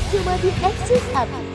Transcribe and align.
cuma 0.00 0.34
di 0.38 0.50
Eksis 0.54 1.04
Abis. 1.12 1.48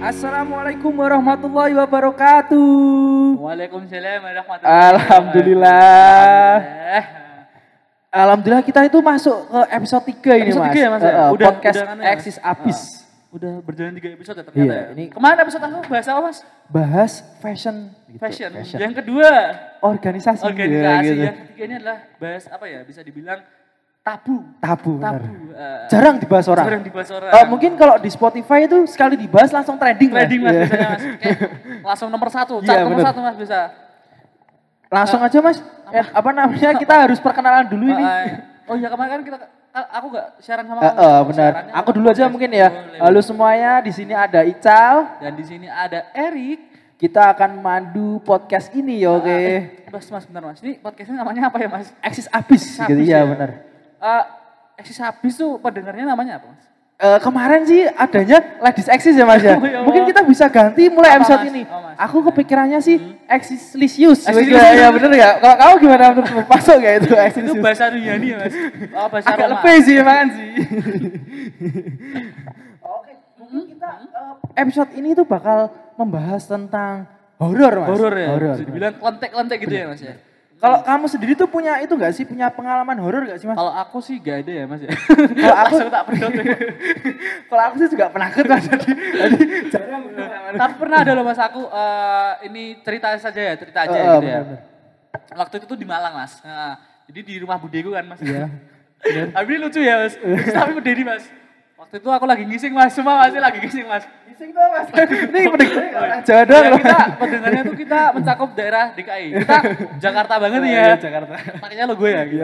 Assalamualaikum 0.00 0.94
warahmatullahi 0.94 1.74
wabarakatuh. 1.74 3.38
Waalaikumsalam 3.38 4.18
warahmatullahi 4.22 4.78
Alhamdulillah. 4.94 6.54
wabarakatuh. 6.62 7.20
Alhamdulillah 8.12 8.62
kita 8.62 8.80
itu 8.84 8.98
masuk 9.00 9.36
ke 9.48 9.60
episode 9.72 10.04
3 10.04 10.36
ini 10.36 10.42
Episode 10.44 10.60
mas. 10.60 10.68
tiga 10.68 10.78
ya, 10.78 10.90
Mas, 10.90 11.00
ya? 11.00 11.08
Eh, 11.08 11.14
eh, 11.16 11.30
Udah- 11.32 11.48
podcast 11.48 11.76
udah 11.76 11.90
anu 11.90 12.02
ya? 12.02 12.10
Eksis 12.12 12.36
Abis. 12.38 12.78
Ah, 12.78 13.00
Udah 13.32 13.52
berjalan 13.64 13.92
tiga 13.96 14.08
episode 14.12 14.36
ya 14.36 14.44
ternyata. 14.44 14.60
Iya, 14.60 14.76
ya. 14.76 14.92
ini- 14.92 15.08
Kemarin 15.08 15.38
episode 15.40 15.62
aku 15.64 15.78
bahas 15.88 16.06
apa 16.06 16.20
mas? 16.20 16.38
Bahas 16.68 17.12
fashion. 17.40 17.76
gitu, 18.06 18.20
Fashion. 18.20 18.50
Yang 18.76 18.94
kedua 19.00 19.30
Organisasi. 19.80 20.44
organisasi. 20.44 20.84
ya, 20.84 21.00
gitu. 21.02 21.22
Yang 21.24 21.36
ketiga 21.40 21.62
ini 21.64 21.74
adalah 21.80 21.98
bahas 22.20 22.44
apa 22.46 22.64
ya? 22.68 22.84
Bisa 22.84 23.00
dibilang 23.00 23.40
tabu. 24.02 24.36
Tabu. 24.58 24.92
benar. 24.98 25.14
Tabu. 25.16 25.30
eh, 25.52 25.78
Jarang 25.88 26.16
dibahas 26.18 26.46
orang. 26.48 26.64
Jarang 26.66 26.82
dibahas 26.82 27.10
orang. 27.12 27.30
Eh, 27.30 27.44
mungkin 27.46 27.70
kalau 27.74 27.96
di 27.96 28.10
Spotify 28.10 28.66
itu 28.66 28.76
sekali 28.86 29.14
dibahas 29.14 29.50
langsung 29.50 29.78
trending. 29.78 30.10
trading 30.10 30.40
mas 30.42 30.50
Iya. 30.52 30.60
biasanya 30.60 30.88
mas. 30.88 31.02
Kayak 31.16 31.38
langsung 31.88 32.08
nomor 32.10 32.28
satu. 32.28 32.54
Iya, 32.58 32.66
Cat 32.68 32.78
nomor 32.82 32.98
bener. 32.98 33.06
satu 33.08 33.20
mas 33.22 33.36
bisa. 33.38 33.58
Langsung 34.88 35.20
aja 35.22 35.38
mas. 35.38 35.58
Eh, 35.88 36.06
apa 36.08 36.30
namanya 36.30 36.70
kita 36.82 36.94
harus 36.98 37.18
perkenalan 37.18 37.64
dulu 37.64 37.86
ini. 37.88 38.02
Ah, 38.02 38.18
ah. 38.18 38.70
oh 38.70 38.76
iya 38.76 38.88
kemarin 38.88 39.10
kan 39.12 39.22
kita 39.24 39.36
aku 39.72 40.06
gak 40.10 40.26
siaran 40.36 40.66
sama 40.66 40.80
Eh, 40.80 40.84
kamu. 40.84 40.98
eh, 41.00 41.20
benar. 41.24 41.52
Aku 41.72 41.90
dulu 41.94 42.06
aja 42.08 42.24
mungkin 42.26 42.50
ya. 42.50 42.68
Halo 42.98 43.20
semuanya, 43.20 43.80
di 43.80 43.88
sini 43.88 44.12
ada 44.12 44.42
Ical. 44.42 45.22
Dan 45.22 45.32
di 45.32 45.44
sini 45.46 45.66
ada 45.66 46.10
Erik. 46.12 46.74
Kita 46.98 47.34
akan 47.34 47.58
mandu 47.58 48.22
podcast 48.22 48.70
ini 48.70 49.02
ya, 49.02 49.10
oke. 49.10 49.26
Ah, 49.26 49.90
Mas, 49.90 50.06
mas, 50.06 50.22
bentar 50.22 50.38
mas. 50.40 50.62
Ini 50.62 50.78
podcastnya 50.78 51.18
namanya 51.18 51.50
apa 51.50 51.58
ya 51.58 51.66
mas? 51.66 51.90
Eksis 51.98 52.30
abis 52.30 52.78
gitu 52.78 52.86
Habis 52.94 53.08
ya, 53.08 53.26
benar. 53.26 53.50
Eh, 54.02 54.24
eksis 54.76 54.98
habis 54.98 55.34
tuh 55.34 55.56
pendengarnya 55.56 56.02
namanya 56.04 56.36
apa 56.36 56.50
mas? 56.50 56.64
Eh, 56.98 57.18
kemarin 57.18 57.62
sih 57.62 57.82
adanya 57.88 58.38
ladies 58.58 58.86
eksis 58.86 59.14
ya 59.14 59.22
mas 59.22 59.38
ya. 59.40 59.54
Oh, 59.58 59.62
ya 59.62 59.80
Mungkin 59.80 60.02
Allah. 60.02 60.10
kita 60.10 60.22
bisa 60.22 60.46
ganti 60.46 60.86
mulai 60.86 61.10
Apa, 61.10 61.18
episode 61.18 61.40
Mas? 61.40 61.50
ini. 61.50 61.62
Oh, 61.66 61.80
Mas. 61.80 61.96
Aku 61.98 62.16
kepikirannya 62.24 62.78
sih 62.78 62.96
eksis 63.26 63.74
lisius. 63.74 64.26
Ya, 64.26 64.34
ya 64.72 64.88
bener 64.88 65.10
ya. 65.12 65.28
Kalau 65.36 65.54
kamu 65.56 65.74
gimana 65.80 66.04
menurutmu? 66.10 66.42
Masuk 66.52 66.76
gak 66.78 66.94
itu 66.98 67.10
eksis 67.12 67.42
Itu 67.44 67.58
bahasa 67.58 67.84
Yunani 67.90 68.26
ya 68.28 68.36
mas? 68.38 68.54
Oh 68.92 69.06
bahasa 69.08 69.26
Agak 69.28 69.46
Roma. 69.46 69.54
lebih 69.56 69.76
sih 69.80 69.94
emang 69.98 70.28
sih. 70.30 70.50
Oke, 72.82 73.12
mungkin 73.38 73.62
kita 73.68 73.88
eh, 74.02 74.34
episode 74.58 74.90
ini 74.94 75.08
tuh 75.12 75.26
bakal 75.26 75.58
membahas 75.94 76.42
tentang 76.44 77.06
horor 77.38 77.72
mas. 77.78 77.88
Horor 77.90 78.14
ya? 78.14 78.28
Horor. 78.30 78.54
Bisa 78.58 78.66
dibilang 78.66 78.94
klentek-klentek 78.96 79.58
gitu 79.60 79.74
ya 79.74 79.86
mas 79.86 80.02
ya? 80.02 80.14
Kalau 80.62 80.78
kamu 80.78 81.06
sendiri 81.10 81.32
tuh 81.34 81.50
punya 81.50 81.82
itu 81.82 81.90
gak 81.98 82.14
sih? 82.14 82.22
Punya 82.22 82.46
pengalaman 82.46 82.94
horor 83.02 83.26
gak 83.26 83.42
sih 83.42 83.50
mas? 83.50 83.58
Kalau 83.58 83.74
aku 83.74 83.98
sih 83.98 84.22
gak 84.22 84.46
ada 84.46 84.52
ya 84.54 84.64
mas 84.70 84.78
ya? 84.78 84.94
Kalau 85.42 85.56
aku 85.58 85.74
tak 85.90 86.02
pedot. 86.06 86.30
Kalau 87.50 87.62
aku 87.66 87.74
sih 87.82 87.88
juga 87.90 88.06
penakut 88.14 88.46
mas. 88.46 88.64
Jadi, 88.70 88.86
jadi 88.94 89.36
jarang. 89.74 90.02
Tapi 90.54 90.72
pernah 90.78 90.98
ada 91.02 91.12
loh 91.18 91.26
mas 91.26 91.40
aku, 91.42 91.66
eh, 91.66 92.32
ini 92.46 92.78
cerita 92.78 93.10
saja 93.18 93.42
ya, 93.42 93.54
cerita 93.58 93.78
aja 93.82 93.90
Eh, 93.90 93.98
gitu 93.98 94.06
ya. 94.06 94.18
benar-benar. 94.22 94.60
Waktu 95.34 95.54
itu 95.58 95.66
tuh 95.66 95.74
di 95.74 95.82
Malang 95.82 96.14
mas. 96.14 96.38
Nah, 96.46 96.78
jadi 97.10 97.20
di 97.26 97.34
rumah 97.42 97.58
budeku 97.58 97.90
kan 97.90 98.06
mas. 98.06 98.22
Iya. 98.22 98.46
Tapi 99.34 99.52
lucu 99.58 99.82
ya 99.82 100.06
mas. 100.06 100.14
Tapi 100.46 100.70
berdiri 100.78 101.02
mas. 101.02 101.26
Waktu 101.82 101.98
itu 101.98 102.08
aku 102.14 102.26
lagi 102.30 102.46
ngising 102.46 102.72
mas, 102.78 102.94
semua 102.94 103.26
masih 103.26 103.42
lagi 103.42 103.58
ngising 103.58 103.86
mas. 103.90 104.06
Bising 104.22 104.54
tuh 104.54 104.62
mas. 104.70 104.86
Ini 105.34 105.40
pendengar 105.50 106.22
Jawa 106.22 106.42
doang 106.46 106.64
loh. 106.70 106.78
kita 106.78 106.98
pendengarnya 107.18 107.62
tuh 107.66 107.76
kita 107.76 108.00
mencakup 108.14 108.50
daerah 108.54 108.84
DKI. 108.94 109.28
Kita 109.42 109.56
Jakarta 109.98 110.34
banget 110.38 110.60
nih 110.62 110.70
ya. 110.70 110.86
Iya, 110.86 110.94
Jakarta. 111.02 111.34
Makanya 111.58 111.84
lo 111.90 111.94
gue 111.98 112.10
ya. 112.14 112.22
Gitu. 112.22 112.42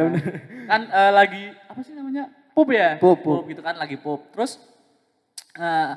Kan 0.67 0.81
eh, 0.91 1.13
lagi 1.15 1.45
apa 1.71 1.81
sih 1.87 1.95
namanya? 1.95 2.25
Pup 2.51 2.69
ya? 2.75 2.99
Pup, 2.99 3.19
pup. 3.23 3.47
gitu 3.47 3.63
kan 3.63 3.79
lagi 3.79 3.95
pup. 3.95 4.27
Terus 4.35 4.59
eh, 5.55 5.91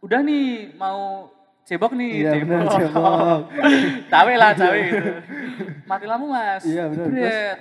udah 0.00 0.20
nih 0.24 0.72
mau 0.80 1.28
cebok 1.68 1.92
nih, 1.92 2.24
Iya, 2.24 2.32
bener, 2.40 2.64
cebok. 2.64 3.40
cawe 4.16 4.34
lah, 4.40 4.50
cawe 4.56 4.80
gitu. 4.80 5.12
Mati 5.84 6.04
lampu 6.08 6.26
mas. 6.32 6.64
Iya, 6.64 6.88
bener, 6.88 7.06
Jebret. 7.12 7.58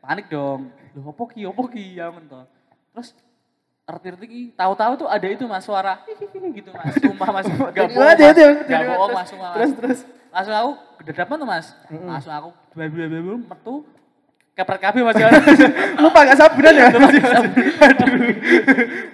Panik 0.00 0.26
dong. 0.32 0.72
Loh 0.96 1.12
opo 1.12 1.28
ki, 1.28 1.44
opo 1.44 1.68
ki, 1.68 2.00
ya 2.00 2.08
mentok. 2.08 2.48
Terus 2.96 3.12
arti-arti 3.86 4.26
ki, 4.26 4.42
tahu-tahu 4.58 4.92
tuh 4.98 5.06
ada 5.06 5.26
itu 5.30 5.46
mas 5.46 5.62
suara 5.62 6.02
gitu 6.58 6.74
mas. 6.74 6.90
Sumpah 6.98 7.28
mas, 7.30 7.46
gak 7.46 7.86
bohong 7.94 8.02
mas. 8.02 8.18
Gak 8.66 8.82
bohong 8.82 9.12
mas, 9.14 9.26
sumpah. 9.30 9.50
Terus 9.54 9.70
terus. 9.78 9.98
Langsung 10.34 10.54
aku 10.58 10.70
kedadapan 10.98 11.36
tuh 11.38 11.46
mas. 11.46 11.66
Langsung 11.86 12.34
aku 12.34 12.50
dua 12.74 12.86
dua 12.90 13.06
dua 13.06 13.34
metu 13.46 13.74
kepret 14.58 14.80
kabeh 14.82 15.00
mas. 15.06 15.14
Lupa 16.02 16.18
gak 16.26 16.34
sabunan 16.34 16.74
ya? 16.74 16.86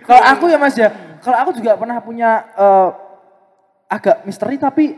Kalau 0.08 0.22
aku 0.24 0.44
ya 0.48 0.56
mas 0.56 0.72
ya, 0.72 0.88
kalau 1.20 1.36
aku 1.36 1.50
juga 1.52 1.76
pernah 1.76 2.00
punya 2.00 2.30
eh, 2.56 2.88
agak 3.92 4.24
misteri 4.24 4.56
tapi 4.56 4.96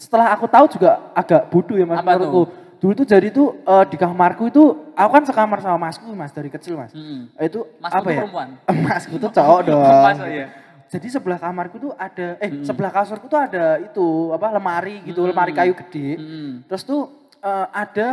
setelah 0.00 0.32
aku 0.32 0.48
tahu 0.48 0.72
juga 0.72 1.12
agak 1.12 1.52
bodoh 1.52 1.76
ya 1.76 1.84
mas 1.84 2.00
Apa 2.00 2.16
menurutku. 2.16 2.48
Dulu 2.82 2.98
tuh 2.98 3.06
jadi 3.06 3.30
tuh 3.30 3.62
eh, 3.62 3.84
di 3.86 3.94
kamarku 3.94 4.50
itu, 4.50 4.62
aku 4.90 5.10
kan 5.14 5.22
sekamar 5.22 5.62
sama 5.62 5.78
masku 5.78 6.10
mas 6.10 6.34
dari 6.34 6.50
kecil 6.50 6.74
mas. 6.74 6.90
Hmm. 6.90 7.30
Itu 7.38 7.62
Masku 7.78 7.94
apa 7.94 8.02
tuh 8.02 8.10
ya? 8.10 8.18
perempuan? 8.26 8.48
masku 8.90 9.14
tuh 9.16 9.30
cowok 9.30 9.60
dong. 9.70 9.86
Mas, 10.02 10.18
iya. 10.26 10.46
Jadi 10.90 11.06
sebelah 11.08 11.38
kamarku 11.38 11.78
tuh 11.78 11.92
ada, 11.94 12.36
eh 12.36 12.50
sebelah 12.60 12.90
kasurku 12.90 13.24
tuh 13.24 13.38
ada 13.38 13.78
itu 13.78 14.06
apa 14.28 14.50
lemari 14.50 15.00
gitu, 15.06 15.24
lemari 15.24 15.54
kayu 15.54 15.78
gede. 15.78 16.18
Hmm. 16.18 16.66
Terus 16.66 16.82
tuh 16.82 17.06
eh, 17.38 17.66
ada 17.70 18.08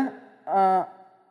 eh, 0.46 0.82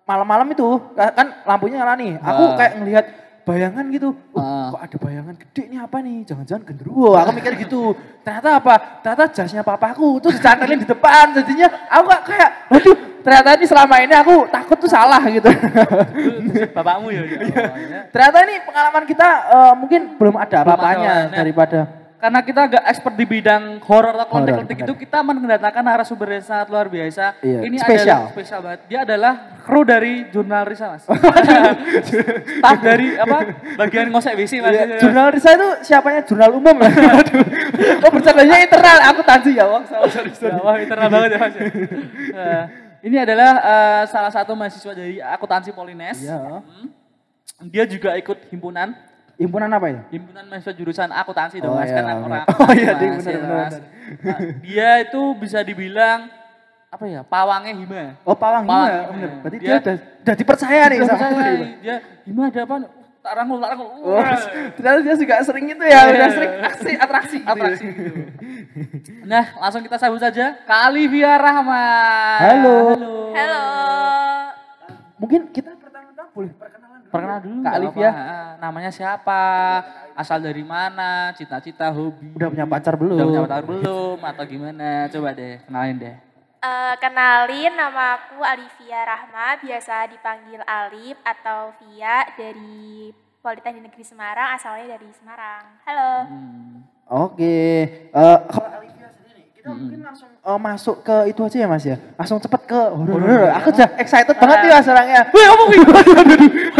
malam-malam 0.03 0.51
itu 0.51 0.67
kan 0.97 1.27
lampunya 1.47 1.81
nyala 1.81 1.95
nih. 1.95 2.19
Aku 2.19 2.43
Ah. 2.43 2.57
kayak 2.59 2.73
ngelihat 2.77 3.07
bayangan 3.45 3.85
gitu. 3.89 4.13
Uh, 4.33 4.41
Ah. 4.41 4.67
kok 4.69 4.83
ada 4.85 4.97
bayangan 5.01 5.35
gede 5.37 5.63
ini 5.69 5.77
apa 5.77 5.97
nih? 6.01 6.21
Jangan-jangan 6.25 6.63
genderuwo. 6.65 7.17
Aku 7.17 7.33
mikir 7.33 7.57
gitu. 7.57 7.97
Ternyata 8.21 8.61
apa? 8.61 8.75
Ternyata 9.01 9.25
jasnya 9.33 9.61
papaku 9.61 10.21
tuh 10.21 10.29
dicantelin 10.29 10.81
di 10.81 10.89
depan. 10.89 11.33
Jadinya 11.33 11.69
aku 11.89 12.09
kayak, 12.25 12.51
waduh, 12.69 12.97
ternyata 13.29 13.61
ini 13.61 13.67
selama 13.69 13.95
ini 14.01 14.15
aku 14.17 14.49
takut 14.49 14.81
tuh 14.81 14.89
salah 14.89 15.21
gitu. 15.29 15.53
Itu 15.53 16.73
Bapakmu 16.73 17.13
ya. 17.13 17.23
ya. 17.29 18.09
ternyata 18.09 18.39
ini 18.49 18.55
pengalaman 18.65 19.05
kita 19.05 19.29
eh, 19.53 19.75
mungkin 19.77 20.01
belum 20.17 20.41
ada 20.41 20.65
apa-apanya 20.65 21.29
daripada 21.29 22.09
Karena 22.19 22.43
kita 22.43 22.67
gak 22.67 22.85
expert 22.91 23.15
di 23.15 23.23
bidang 23.23 23.79
horor 23.87 24.11
atau 24.19 24.27
kontek-kontek 24.27 24.83
itu, 24.83 25.07
kita 25.07 25.23
mendatangkan 25.23 25.87
narasumber 25.87 26.35
yang 26.35 26.43
sangat 26.43 26.67
luar 26.67 26.91
biasa. 26.91 27.39
Iya, 27.39 27.63
Ini 27.63 27.77
spesial. 27.79 28.27
adalah 28.27 28.35
spesial 28.35 28.59
banget. 28.59 28.81
Dia 28.91 28.99
adalah 29.07 29.33
kru 29.63 29.87
dari 29.87 30.27
jurnal 30.35 30.67
Risa, 30.67 30.91
Mas. 30.91 31.07
Staff 32.59 32.79
dari 32.83 33.15
apa? 33.15 33.55
Bagian 33.79 34.11
ngosek 34.11 34.35
WC, 34.35 34.59
Mas. 34.59 34.75
Iya, 34.75 34.99
jurnal 34.99 35.31
Risa 35.31 35.55
itu 35.55 35.69
siapanya 35.87 36.27
jurnal 36.27 36.59
umum 36.59 36.75
ya? 36.83 36.91
Aduh. 37.23 37.39
oh 38.03 38.11
bercandanya 38.11 38.67
internal, 38.67 38.99
aku 39.15 39.21
tansi 39.23 39.55
ya 39.55 39.65
Wong. 39.71 39.87
Sorry, 39.87 40.11
sorry, 40.11 40.31
sorry. 40.35 40.59
Ya, 40.59 40.67
Wah, 40.67 40.75
internal 40.83 41.09
banget 41.15 41.31
ya, 41.31 41.39
Mas. 41.39 41.55
ya. 41.55 42.63
Ini 43.09 43.25
adalah 43.25 43.51
eh, 43.57 44.03
salah 44.07 44.29
satu 44.29 44.53
mahasiswa 44.53 44.93
dari 44.93 45.17
akuntansi 45.17 45.73
Polines. 45.73 46.21
Iya. 46.21 46.61
Hmm. 46.61 46.89
Dia 47.67 47.89
juga 47.89 48.15
ikut 48.15 48.53
himpunan 48.53 48.93
Himpunan 49.35 49.71
apa 49.71 49.87
ya? 49.89 50.01
himpunan 50.11 50.45
mahasiswa 50.45 50.75
jurusan 50.75 51.09
akuntansi 51.09 51.63
Oh, 51.63 51.71
dong 51.71 51.79
mas 51.79 51.89
iya, 51.89 51.97
kan 51.97 52.05
orang 52.19 52.45
Oh, 52.59 52.71
iya, 52.75 52.91
ding, 52.95 53.13
Mas, 53.15 53.23
benar, 53.23 53.33
ya, 53.33 53.41
benar, 53.41 53.59
Mas. 53.63 53.75
Nah, 54.19 54.39
dia 54.61 54.91
itu 55.01 55.23
bisa 55.39 55.59
dibilang 55.63 56.27
apa 56.89 57.05
ya 57.05 57.21
pawangnya 57.23 57.71
hima 57.73 58.19
Oh 58.23 58.35
Pawang 58.35 58.67
Hima, 58.67 58.73
Pawang 58.75 58.87
ya, 58.87 58.99
Hima. 58.99 59.11
bener. 59.15 59.31
Berarti 59.39 59.57
dia, 59.57 59.69
Dia- 59.69 59.79
udah, 59.81 59.95
udah 60.21 60.35
dipercaya 60.35 60.83
nih 60.85 60.97
Dia 60.97 61.07
sama 61.07 61.19
percaya, 61.19 61.51
Hima. 61.55 61.67
dia 61.79 61.97
hima 62.27 62.43
ada 62.51 62.61
apa 62.67 62.75
tak 63.29 63.35
rangkul 63.37 63.59
tak 63.59 63.71
rangkul 63.71 63.89
Oh, 64.01 64.25
ternyata 64.73 64.99
dia 65.05 65.15
juga 65.15 65.35
sering 65.43 65.67
itu 65.69 65.83
ya, 65.83 65.91
Iya, 65.91 66.01
udah 66.07 66.17
iya. 66.19 66.29
sering 66.31 66.53
aksi, 66.63 66.91
atraksi. 66.97 67.37
gitu 67.37 67.45
ya. 67.45 67.53
atraksi 67.53 67.85
gitu. 67.87 68.13
nah 69.23 69.45
langsung 69.55 69.83
kita 69.83 69.97
sambut 69.97 70.19
saja 70.19 70.57
Kak 70.61 70.81
Alivia 70.87 71.37
Rahma 71.37 71.85
Halo. 72.39 72.77
halo 72.91 73.15
Halo. 73.31 73.63
Mungkin 75.19 75.51
kita 75.51 75.75
pertama-tama 75.75 76.31
boleh 76.31 76.53
perkenalan 76.53 76.99
dulu. 76.99 77.11
perkenal 77.11 77.39
dulu 77.39 77.59
Kak 77.61 77.73
apa-apa. 77.75 78.09
Ah, 78.09 78.51
namanya 78.59 78.89
siapa 78.89 79.41
asal 80.15 80.39
dari 80.41 80.63
mana 80.63 81.11
cita-cita 81.33 81.91
hobi 81.91 82.33
Udah 82.33 82.49
punya 82.49 82.65
pacar 82.65 82.95
belum? 82.95 83.15
udah 83.15 83.27
punya 83.29 83.43
pacar 83.45 83.63
belum 83.63 84.19
atau 84.21 84.45
gimana 84.45 84.89
coba 85.07 85.29
deh 85.31 85.63
kenalin 85.63 85.97
deh 85.97 86.17
Eh, 86.59 86.95
kenalin 86.99 87.71
nama 87.71 88.19
aku 88.19 88.43
Alivia 88.43 89.07
Rahma, 89.07 89.63
biasa 89.63 90.11
dipanggil 90.11 90.59
Alif 90.67 91.15
atau 91.23 91.71
Via 91.79 92.27
dari 92.35 93.15
Politeknik 93.39 93.87
Negeri 93.87 94.03
Semarang, 94.03 94.59
asalnya 94.59 94.99
dari 94.99 95.07
Semarang. 95.15 95.79
Halo. 95.87 96.11
Hmm. 96.27 96.83
Oke, 97.07 97.55
eh 98.11 98.39
kalau 98.51 98.75
Alivia 98.75 98.98
mungkin 99.75 100.01
langsung 100.05 100.29
eh, 100.33 100.59
masuk 100.59 100.97
ke 101.05 101.17
itu 101.29 101.41
aja 101.45 101.57
ya 101.61 101.67
mas 101.69 101.85
ya, 101.85 101.97
langsung 102.17 102.39
cepet 102.41 102.63
ke 102.65 102.81
horor. 102.95 103.51
Aku 103.61 103.69
udah 103.75 103.89
excited 104.01 104.37
banget 104.39 104.59
nih 104.65 104.71
mas 104.73 104.89
orangnya. 104.89 105.23
Wih, 105.35 105.47
apa? 105.47 105.63
Aduh, 105.69 106.15
aduh, 106.15 106.15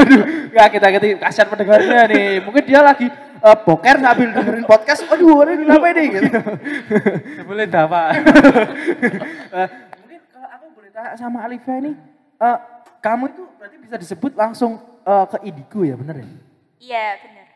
aduh. 0.01 0.23
Nggak, 0.55 0.69
kita 0.73 0.87
kita 0.95 1.07
kasihan 1.21 1.49
pendengarnya 1.53 2.01
nih. 2.09 2.29
Mungkin 2.41 2.63
dia 2.65 2.81
lagi 2.81 3.07
eh, 3.13 3.57
boker 3.67 3.97
sambil 4.01 4.29
dengerin 4.33 4.65
podcast. 4.65 5.01
Aduh, 5.11 5.45
ini 5.45 5.55
kenapa 5.67 5.87
ini? 5.93 6.03
Gitu. 6.15 6.29
boleh 7.49 7.67
dapat 7.69 8.13
Eh, 9.49 9.69
mungkin 10.01 10.21
kalau 10.33 10.49
aku 10.53 10.67
boleh 10.77 10.91
tanya 10.93 11.17
sama 11.17 11.45
Alivia 11.45 11.75
ini, 11.81 11.93
eh, 12.41 12.59
kamu 13.01 13.25
itu 13.33 13.43
berarti 13.59 13.77
bisa 13.81 13.97
disebut 13.97 14.33
langsung 14.37 14.81
eh, 15.03 15.27
ke 15.29 15.37
Indigo 15.45 15.81
ya, 15.85 15.95
bener 15.97 16.23
ya? 16.23 16.29
Iya, 16.79 17.07
benar. 17.23 17.47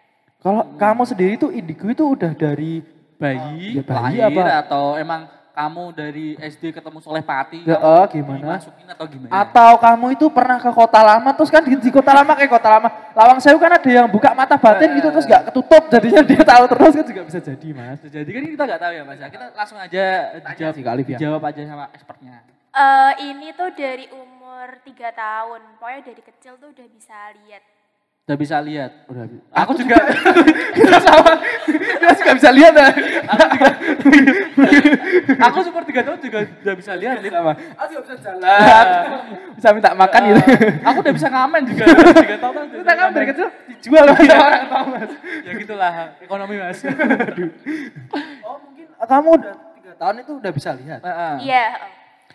Kalau 0.43 0.63
kamu 0.75 1.03
sendiri 1.07 1.39
tuh 1.39 1.55
indigo 1.55 1.87
itu 1.87 2.03
udah 2.03 2.35
dari 2.35 2.83
bayi, 3.23 3.79
Ya, 3.79 3.83
bayi 3.83 4.19
lahir 4.19 4.43
apa? 4.43 4.67
atau 4.67 4.85
emang 4.97 5.23
kamu 5.53 5.85
dari 5.93 6.27
SD 6.35 6.73
ketemu 6.73 6.99
Soleh 6.99 7.21
Pati, 7.21 7.61
Ya, 7.63 7.77
kamu 7.77 7.93
eh, 7.93 8.05
gimana? 8.11 8.41
dimasukin 8.57 8.87
atau 8.89 9.05
gimana? 9.05 9.31
atau 9.39 9.73
kamu 9.77 10.07
itu 10.11 10.27
pernah 10.27 10.57
ke 10.57 10.71
kota 10.73 11.01
lama 11.01 11.31
terus 11.31 11.49
kan 11.49 11.61
di, 11.61 11.77
di 11.77 11.91
kota 11.91 12.09
lama 12.11 12.33
kayak 12.33 12.51
kota 12.51 12.69
lama 12.69 12.89
Lawang 13.13 13.37
Sewu 13.37 13.57
kan 13.57 13.69
ada 13.71 13.85
yang 13.87 14.09
buka 14.09 14.33
mata 14.33 14.57
batin 14.57 14.97
gitu 14.97 15.09
terus 15.09 15.23
gak 15.25 15.53
ketutup 15.53 15.83
jadinya 15.89 16.23
dia 16.25 16.41
tahu 16.43 16.65
terus 16.67 16.93
kan 16.93 17.05
juga 17.05 17.23
bisa 17.23 17.39
jadi 17.39 17.69
mas. 17.71 17.99
Bisa 18.01 18.17
Jadi 18.17 18.31
kan 18.33 18.43
kita 18.49 18.65
nggak 18.65 18.81
tahu 18.81 18.93
ya 18.93 19.03
mas 19.05 19.19
ya. 19.19 19.29
Kita 19.29 19.45
langsung 19.53 19.79
aja 19.79 20.05
dijawab, 20.41 20.73
sih, 20.73 20.83
Kak 20.83 20.93
Alif, 20.93 21.07
ya. 21.07 21.11
dijawab 21.15 21.43
aja 21.45 21.61
sama 21.63 21.85
expertnya. 21.93 22.35
Eh, 22.73 23.13
ini 23.29 23.53
tuh 23.53 23.69
dari 23.71 24.09
umur 24.09 24.81
3 24.81 25.13
tahun. 25.13 25.61
Pokoknya 25.77 26.01
dari 26.03 26.23
kecil 26.25 26.57
tuh 26.57 26.73
udah 26.73 26.87
bisa 26.89 27.13
lihat. 27.39 27.61
Udah 28.23 28.39
bisa 28.39 28.63
lihat. 28.63 29.03
Udah. 29.11 29.27
Aku, 29.51 29.75
juga, 29.75 29.99
Kita 30.79 30.99
sama. 31.03 31.43
Dia 31.67 32.15
juga 32.15 32.33
bisa 32.39 32.51
lihat 32.55 32.71
ya. 32.71 32.89
aku 35.43 35.59
seperti 35.67 35.91
tiga 35.91 36.03
tahun 36.07 36.19
juga 36.23 36.39
udah 36.47 36.75
bisa 36.79 36.93
lihat. 36.95 37.19
Sama. 37.19 37.53
Aku 37.83 37.89
juga 37.91 38.03
bisa 38.07 38.17
jalan. 38.23 38.87
bisa 39.59 39.69
minta 39.75 39.91
makan 39.99 40.21
gitu. 40.31 40.43
aku 40.87 40.99
udah 41.03 41.15
bisa 41.19 41.29
ngamen 41.35 41.63
juga. 41.67 41.85
Tiga 42.23 42.37
tahun 42.39 42.55
kan. 42.55 42.67
Kita 42.71 42.93
kan 42.95 43.09
dari 43.11 43.27
kecil 43.27 43.49
dijual 43.67 44.05
sama 44.15 44.35
orang 44.39 44.63
tua 44.71 44.83
mas. 44.87 45.13
Ya 45.43 45.53
gitulah 45.59 45.95
ekonomi 46.23 46.55
mas. 46.63 46.79
Oh 48.47 48.55
mungkin 48.63 48.87
kamu 49.03 49.29
udah 49.35 49.55
tiga 49.83 49.93
tahun 49.99 50.15
itu 50.23 50.33
udah 50.39 50.53
bisa 50.55 50.71
lihat. 50.79 51.01
Heeh. 51.03 51.35
Iya. 51.51 51.65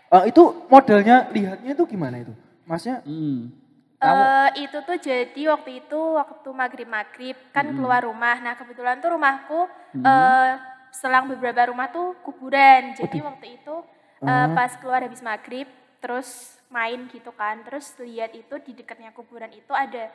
Eh, 0.07 0.23
itu 0.35 0.43
modelnya 0.67 1.31
lihatnya 1.31 1.71
itu 1.71 1.83
gimana 1.87 2.19
itu? 2.19 2.35
Masnya 2.67 2.99
Hmm. 3.07 3.66
Eh, 3.97 4.69
itu 4.69 4.77
tuh 4.85 4.97
jadi 5.01 5.41
waktu 5.57 5.81
itu 5.81 5.97
waktu 5.97 6.49
maghrib-maghrib 6.53 7.33
kan 7.49 7.65
keluar 7.73 8.05
rumah. 8.05 8.37
Nah 8.45 8.53
kebetulan 8.53 9.01
tuh 9.01 9.17
rumahku 9.17 9.65
eh, 9.97 10.51
selang 10.93 11.25
beberapa 11.25 11.65
rumah 11.73 11.89
tuh 11.89 12.13
kuburan. 12.21 12.93
Jadi 12.93 13.17
waktu 13.25 13.57
itu 13.57 13.75
eh, 14.21 14.47
pas 14.53 14.69
keluar 14.77 15.01
habis 15.01 15.25
maghrib 15.25 15.65
terus 15.97 16.61
main 16.69 17.09
gitu 17.09 17.33
kan. 17.33 17.65
Terus 17.65 17.97
lihat 17.97 18.37
itu 18.37 18.53
di 18.61 18.77
dekatnya 18.77 19.09
kuburan 19.17 19.49
itu 19.49 19.73
ada 19.73 20.13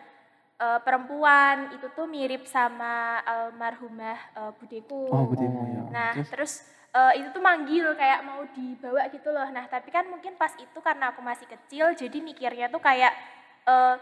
eh, 0.63 0.81
perempuan. 0.87 1.75
Itu 1.75 1.91
tuh 1.91 2.07
mirip 2.07 2.47
sama 2.47 3.19
almarhumah 3.27 4.19
eh, 4.47 4.53
budeku. 4.63 5.11
Oh, 5.11 5.27
budemu, 5.27 5.59
ya. 5.75 5.83
Nah 5.91 6.13
terus 6.31 6.63
eh, 6.95 7.19
itu 7.19 7.35
tuh 7.35 7.43
manggil 7.43 7.99
kayak 7.99 8.23
mau 8.23 8.47
dibawa 8.47 9.11
gitu 9.11 9.35
loh. 9.35 9.51
Nah 9.51 9.67
tapi 9.67 9.91
kan 9.91 10.07
mungkin 10.07 10.39
pas 10.39 10.55
itu 10.55 10.79
karena 10.79 11.11
aku 11.11 11.19
masih 11.19 11.51
kecil 11.51 11.99
jadi 11.99 12.23
mikirnya 12.23 12.71
tuh 12.71 12.79
kayak 12.79 13.42
eh, 13.65 13.97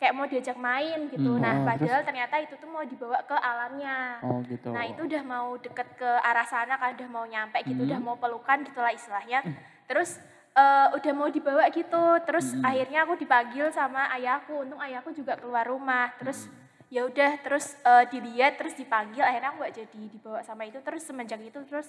kayak 0.00 0.14
mau 0.14 0.26
diajak 0.26 0.58
main 0.58 1.08
gitu. 1.08 1.30
Hmm, 1.32 1.40
Nah 1.40 1.54
oh, 1.60 1.64
padahal 1.64 2.00
ternyata 2.04 2.34
itu 2.42 2.54
tuh 2.60 2.68
mau 2.68 2.84
dibawa 2.84 3.24
ke 3.24 3.32
alamnya. 3.32 4.20
Oh 4.20 4.42
gitu. 4.44 4.68
Nah 4.68 4.84
itu 4.84 5.00
udah 5.00 5.22
mau 5.24 5.56
deket 5.56 5.88
ke 5.96 6.10
arah 6.20 6.44
sana 6.44 6.76
kan 6.76 6.92
udah 6.92 7.08
mau 7.08 7.24
nyampe 7.24 7.62
gitu, 7.64 7.88
udah 7.88 8.00
mau 8.02 8.16
pelukan 8.20 8.66
gitulah 8.68 8.92
istilahnya. 8.92 9.40
Terus 9.88 10.20
eh, 10.54 10.86
udah 10.92 11.12
mau 11.16 11.28
dibawa 11.32 11.64
gitu, 11.72 12.04
terus 12.26 12.52
akhirnya 12.60 13.08
aku 13.08 13.14
dipanggil 13.16 13.70
sama 13.72 14.10
ayahku. 14.12 14.66
Untung 14.66 14.80
ayahku 14.82 15.14
juga 15.14 15.40
keluar 15.40 15.64
rumah. 15.64 16.12
Terus 16.20 16.52
ya 16.92 17.08
udah 17.08 17.40
terus 17.40 17.74
eh, 17.80 18.04
dilihat 18.12 18.60
terus 18.60 18.76
dipanggil 18.76 19.24
akhirnya 19.24 19.50
aku 19.50 19.64
gak 19.66 19.74
jadi 19.82 20.00
dibawa 20.10 20.44
sama 20.44 20.62
itu 20.68 20.78
terus 20.84 21.02
semenjak 21.02 21.40
itu 21.42 21.58
terus 21.66 21.88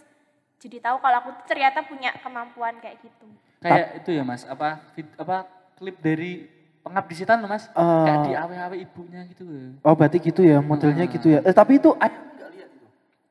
jadi 0.57 0.81
tahu 0.81 0.97
kalau 1.03 1.19
aku 1.19 1.29
tuh 1.35 1.45
ternyata 1.51 1.83
punya 1.83 2.15
kemampuan 2.23 2.79
kayak 2.79 2.97
gitu. 3.03 3.27
Kayak 3.59 4.01
itu 4.01 4.09
ya 4.15 4.23
mas, 4.23 4.47
apa 4.47 4.81
vid- 4.95 5.13
apa 5.19 5.45
klip 5.75 6.00
dari 6.00 6.47
pengabdi 6.85 7.13
setan 7.17 7.41
loh 7.41 7.49
mas? 7.49 7.65
Eh. 7.65 8.05
Kayak 8.05 8.19
di 8.29 8.31
awe-awe 8.37 8.75
ibunya 8.77 9.21
gitu. 9.25 9.43
Oh 9.81 9.97
berarti 9.97 10.21
gitu 10.21 10.45
ya 10.45 10.61
modelnya 10.61 11.09
gitu 11.09 11.33
ya. 11.33 11.41
Eh, 11.41 11.55
tapi 11.55 11.81
itu 11.81 11.97
ay- 11.97 12.23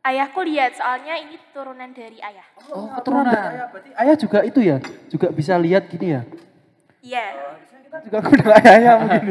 Ayahku 0.05 0.45
lihat 0.45 0.77
soalnya 0.77 1.17
ini 1.17 1.41
turunan 1.57 1.89
dari 1.97 2.21
ayah. 2.21 2.45
Oh 2.77 2.93
keturunan. 2.93 3.33
ayah 3.33 3.73
berarti 3.73 3.89
ayah 3.97 4.17
juga 4.21 4.39
itu 4.45 4.61
ya, 4.61 4.77
juga 5.09 5.33
bisa 5.33 5.57
lihat 5.57 5.89
gini 5.89 6.13
ya. 6.13 6.21
Iya. 7.01 7.25
Kita 7.89 7.97
juga 8.05 8.19
kuda 8.21 8.53
ayahnya 8.61 8.93
mungkin. 9.01 9.23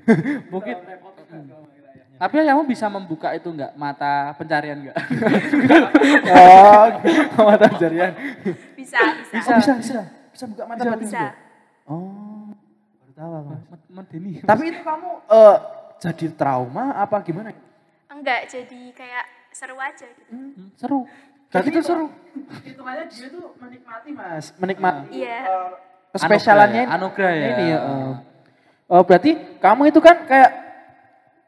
Mungkin. 0.54 0.76
Tapi 2.20 2.34
kamu 2.36 2.62
bisa 2.68 2.86
membuka 2.86 3.32
itu 3.32 3.48
enggak 3.48 3.72
mata 3.74 4.36
pencarian 4.36 4.78
enggak? 4.78 4.96
oh, 7.40 7.46
mata 7.48 7.66
jarian. 7.80 8.12
Bisa, 8.76 9.00
bisa. 9.26 9.48
Oh, 9.48 9.56
bisa, 9.58 9.72
bisa. 9.80 10.00
Bisa 10.30 10.44
buka 10.46 10.62
mata 10.68 10.82
batin 10.86 11.00
Bisa. 11.02 11.18
juga. 11.18 11.30
Oh, 11.90 12.29
Mas. 13.20 13.82
Medeni. 13.86 14.40
Tapi 14.40 14.62
itu 14.68 14.80
kamu 14.80 15.10
eh, 15.26 15.56
jadi 16.00 16.26
trauma 16.32 16.96
apa 16.96 17.20
gimana? 17.20 17.52
Enggak, 18.08 18.48
jadi 18.48 18.80
kayak 18.92 19.24
seru 19.50 19.76
aja 19.76 20.06
gitu. 20.06 20.30
Hmm, 20.30 20.72
seru. 20.74 21.00
Berarti 21.50 21.68
itu 21.68 21.82
seru. 21.82 22.06
Hitungannya 22.62 23.04
dia 23.10 23.26
tuh 23.28 23.52
menikmati 23.58 24.08
mas. 24.14 24.54
Menikmati. 24.56 25.18
Iya. 25.18 25.38
eh, 25.42 25.70
kespesialannya 26.14 26.82
ini. 26.86 26.92
Anugerah 26.94 27.32
ya. 27.34 27.46
Ini 27.50 27.64
ya. 27.68 27.78
eh. 27.78 28.14
Oh, 28.90 29.02
berarti 29.02 29.30
kamu 29.58 29.82
itu 29.90 30.00
kan 30.00 30.26
kayak 30.26 30.50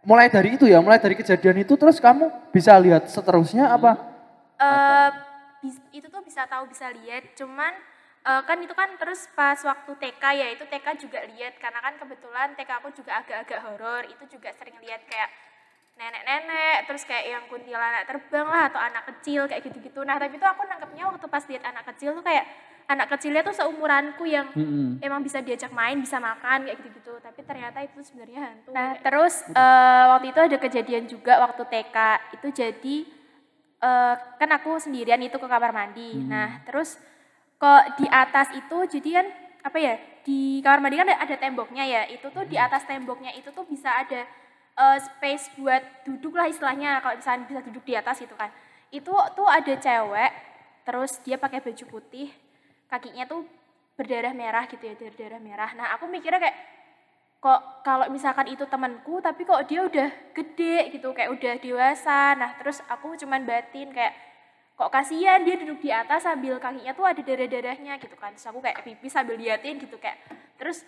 mulai 0.03 0.27
dari 0.27 0.55
itu 0.55 0.67
ya, 0.67 0.79
mulai 0.79 0.99
dari 0.99 1.15
kejadian 1.15 1.63
itu 1.63 1.75
terus 1.75 1.99
kamu 1.99 2.31
bisa 2.51 2.75
lihat 2.79 3.07
seterusnya 3.07 3.71
apa? 3.71 3.99
eh 4.59 5.11
bis- 5.59 5.83
itu 5.91 6.07
tuh 6.07 6.23
bisa 6.23 6.47
tahu 6.47 6.71
bisa 6.71 6.87
lihat 6.91 7.35
cuman 7.35 7.75
eh, 8.23 8.43
kan 8.47 8.59
itu 8.63 8.75
kan 8.75 8.91
terus 8.99 9.27
pas 9.35 9.59
waktu 9.63 9.93
TK 9.99 10.25
ya 10.39 10.47
itu 10.55 10.65
TK 10.67 10.87
juga 10.99 11.21
lihat 11.27 11.59
karena 11.59 11.81
kan 11.83 11.95
kebetulan 11.99 12.55
TK 12.55 12.71
aku 12.79 12.89
juga 12.95 13.23
agak-agak 13.23 13.61
horor 13.67 14.03
itu 14.07 14.25
juga 14.39 14.51
sering 14.55 14.79
lihat 14.83 15.03
kayak 15.07 15.31
nenek-nenek 15.93 16.89
terus 16.89 17.05
kayak 17.05 17.25
yang 17.37 17.45
kuntilanak 17.53 18.09
terbang 18.09 18.49
lah 18.49 18.73
atau 18.73 18.81
anak 18.81 19.05
kecil 19.13 19.45
kayak 19.45 19.61
gitu-gitu 19.61 20.01
nah 20.03 20.17
tapi 20.17 20.41
itu 20.41 20.47
aku 20.49 20.65
nangkepnya 20.65 21.05
waktu 21.05 21.27
pas 21.29 21.45
lihat 21.45 21.65
anak 21.69 21.85
kecil 21.93 22.17
tuh 22.17 22.25
kayak 22.25 22.49
anak 22.91 23.07
kecilnya 23.15 23.43
tuh 23.47 23.55
seumuranku 23.55 24.25
yang 24.27 24.51
Mm-mm. 24.55 24.99
emang 25.01 25.23
bisa 25.23 25.39
diajak 25.41 25.71
main, 25.71 25.99
bisa 26.01 26.19
makan 26.19 26.67
kayak 26.67 26.77
gitu-gitu. 26.83 27.15
Tapi 27.23 27.41
ternyata 27.47 27.79
itu 27.85 27.99
sebenarnya 28.03 28.41
hantu. 28.43 28.71
Nah, 28.75 28.99
terus 29.01 29.35
eh, 29.49 30.05
waktu 30.13 30.27
itu 30.35 30.41
ada 30.41 30.57
kejadian 30.59 31.05
juga 31.07 31.39
waktu 31.43 31.63
TK. 31.63 31.97
Itu 32.41 32.49
jadi 32.51 32.97
eh, 33.83 34.15
kan 34.39 34.51
aku 34.51 34.79
sendirian 34.83 35.23
itu 35.23 35.37
ke 35.39 35.47
kamar 35.47 35.71
mandi. 35.71 36.17
Nah, 36.27 36.63
terus 36.67 36.99
kok 37.63 37.83
di 38.03 38.11
atas 38.11 38.51
itu 38.59 38.99
jadi 38.99 39.23
kan 39.23 39.27
apa 39.63 39.79
ya? 39.79 39.95
Di 40.27 40.59
kamar 40.59 40.83
mandi 40.83 40.99
kan 40.99 41.07
ada, 41.07 41.23
ada 41.23 41.37
temboknya 41.39 41.85
ya. 41.87 42.03
Itu 42.11 42.35
tuh 42.35 42.43
di 42.51 42.59
atas 42.59 42.83
temboknya 42.91 43.31
itu 43.39 43.55
tuh 43.55 43.63
bisa 43.63 44.03
ada 44.03 44.27
eh, 44.75 44.99
space 44.99 45.55
buat 45.55 46.03
duduk 46.03 46.35
lah 46.35 46.51
istilahnya. 46.51 46.99
Kalau 46.99 47.15
misalnya 47.15 47.47
bisa 47.47 47.61
duduk 47.63 47.87
di 47.87 47.95
atas 47.95 48.19
itu 48.19 48.35
kan. 48.35 48.51
Itu 48.91 49.15
tuh 49.39 49.47
ada 49.47 49.79
cewek 49.79 50.53
terus 50.83 51.19
dia 51.23 51.39
pakai 51.39 51.63
baju 51.63 51.85
putih 51.87 52.29
kakinya 52.91 53.25
tuh 53.27 53.47
berdarah 53.95 54.35
merah 54.35 54.65
gitu 54.67 54.83
ya 54.83 54.95
berdarah 54.99 55.41
merah 55.41 55.71
nah 55.79 55.95
aku 55.95 56.11
mikirnya 56.11 56.43
kayak 56.43 56.59
kok 57.43 57.83
kalau 57.83 58.07
misalkan 58.11 58.51
itu 58.51 58.67
temanku 58.67 59.19
tapi 59.19 59.43
kok 59.43 59.63
dia 59.67 59.83
udah 59.83 60.09
gede 60.35 60.95
gitu 60.95 61.11
kayak 61.15 61.31
udah 61.35 61.55
dewasa 61.59 62.35
nah 62.39 62.51
terus 62.59 62.83
aku 62.87 63.15
cuman 63.19 63.47
batin 63.47 63.91
kayak 63.91 64.15
kok 64.83 64.91
kasihan 64.91 65.47
dia 65.47 65.55
duduk 65.55 65.79
di 65.79 65.95
atas 65.95 66.27
sambil 66.27 66.59
kakinya 66.59 66.91
tuh 66.91 67.07
ada 67.07 67.23
darah-darahnya 67.23 68.03
gitu 68.03 68.19
kan. 68.19 68.35
Terus 68.35 68.51
aku 68.51 68.59
kayak 68.59 68.83
pipis 68.83 69.15
sambil 69.15 69.39
liatin 69.39 69.79
gitu 69.79 69.95
kayak 69.95 70.19
terus 70.59 70.83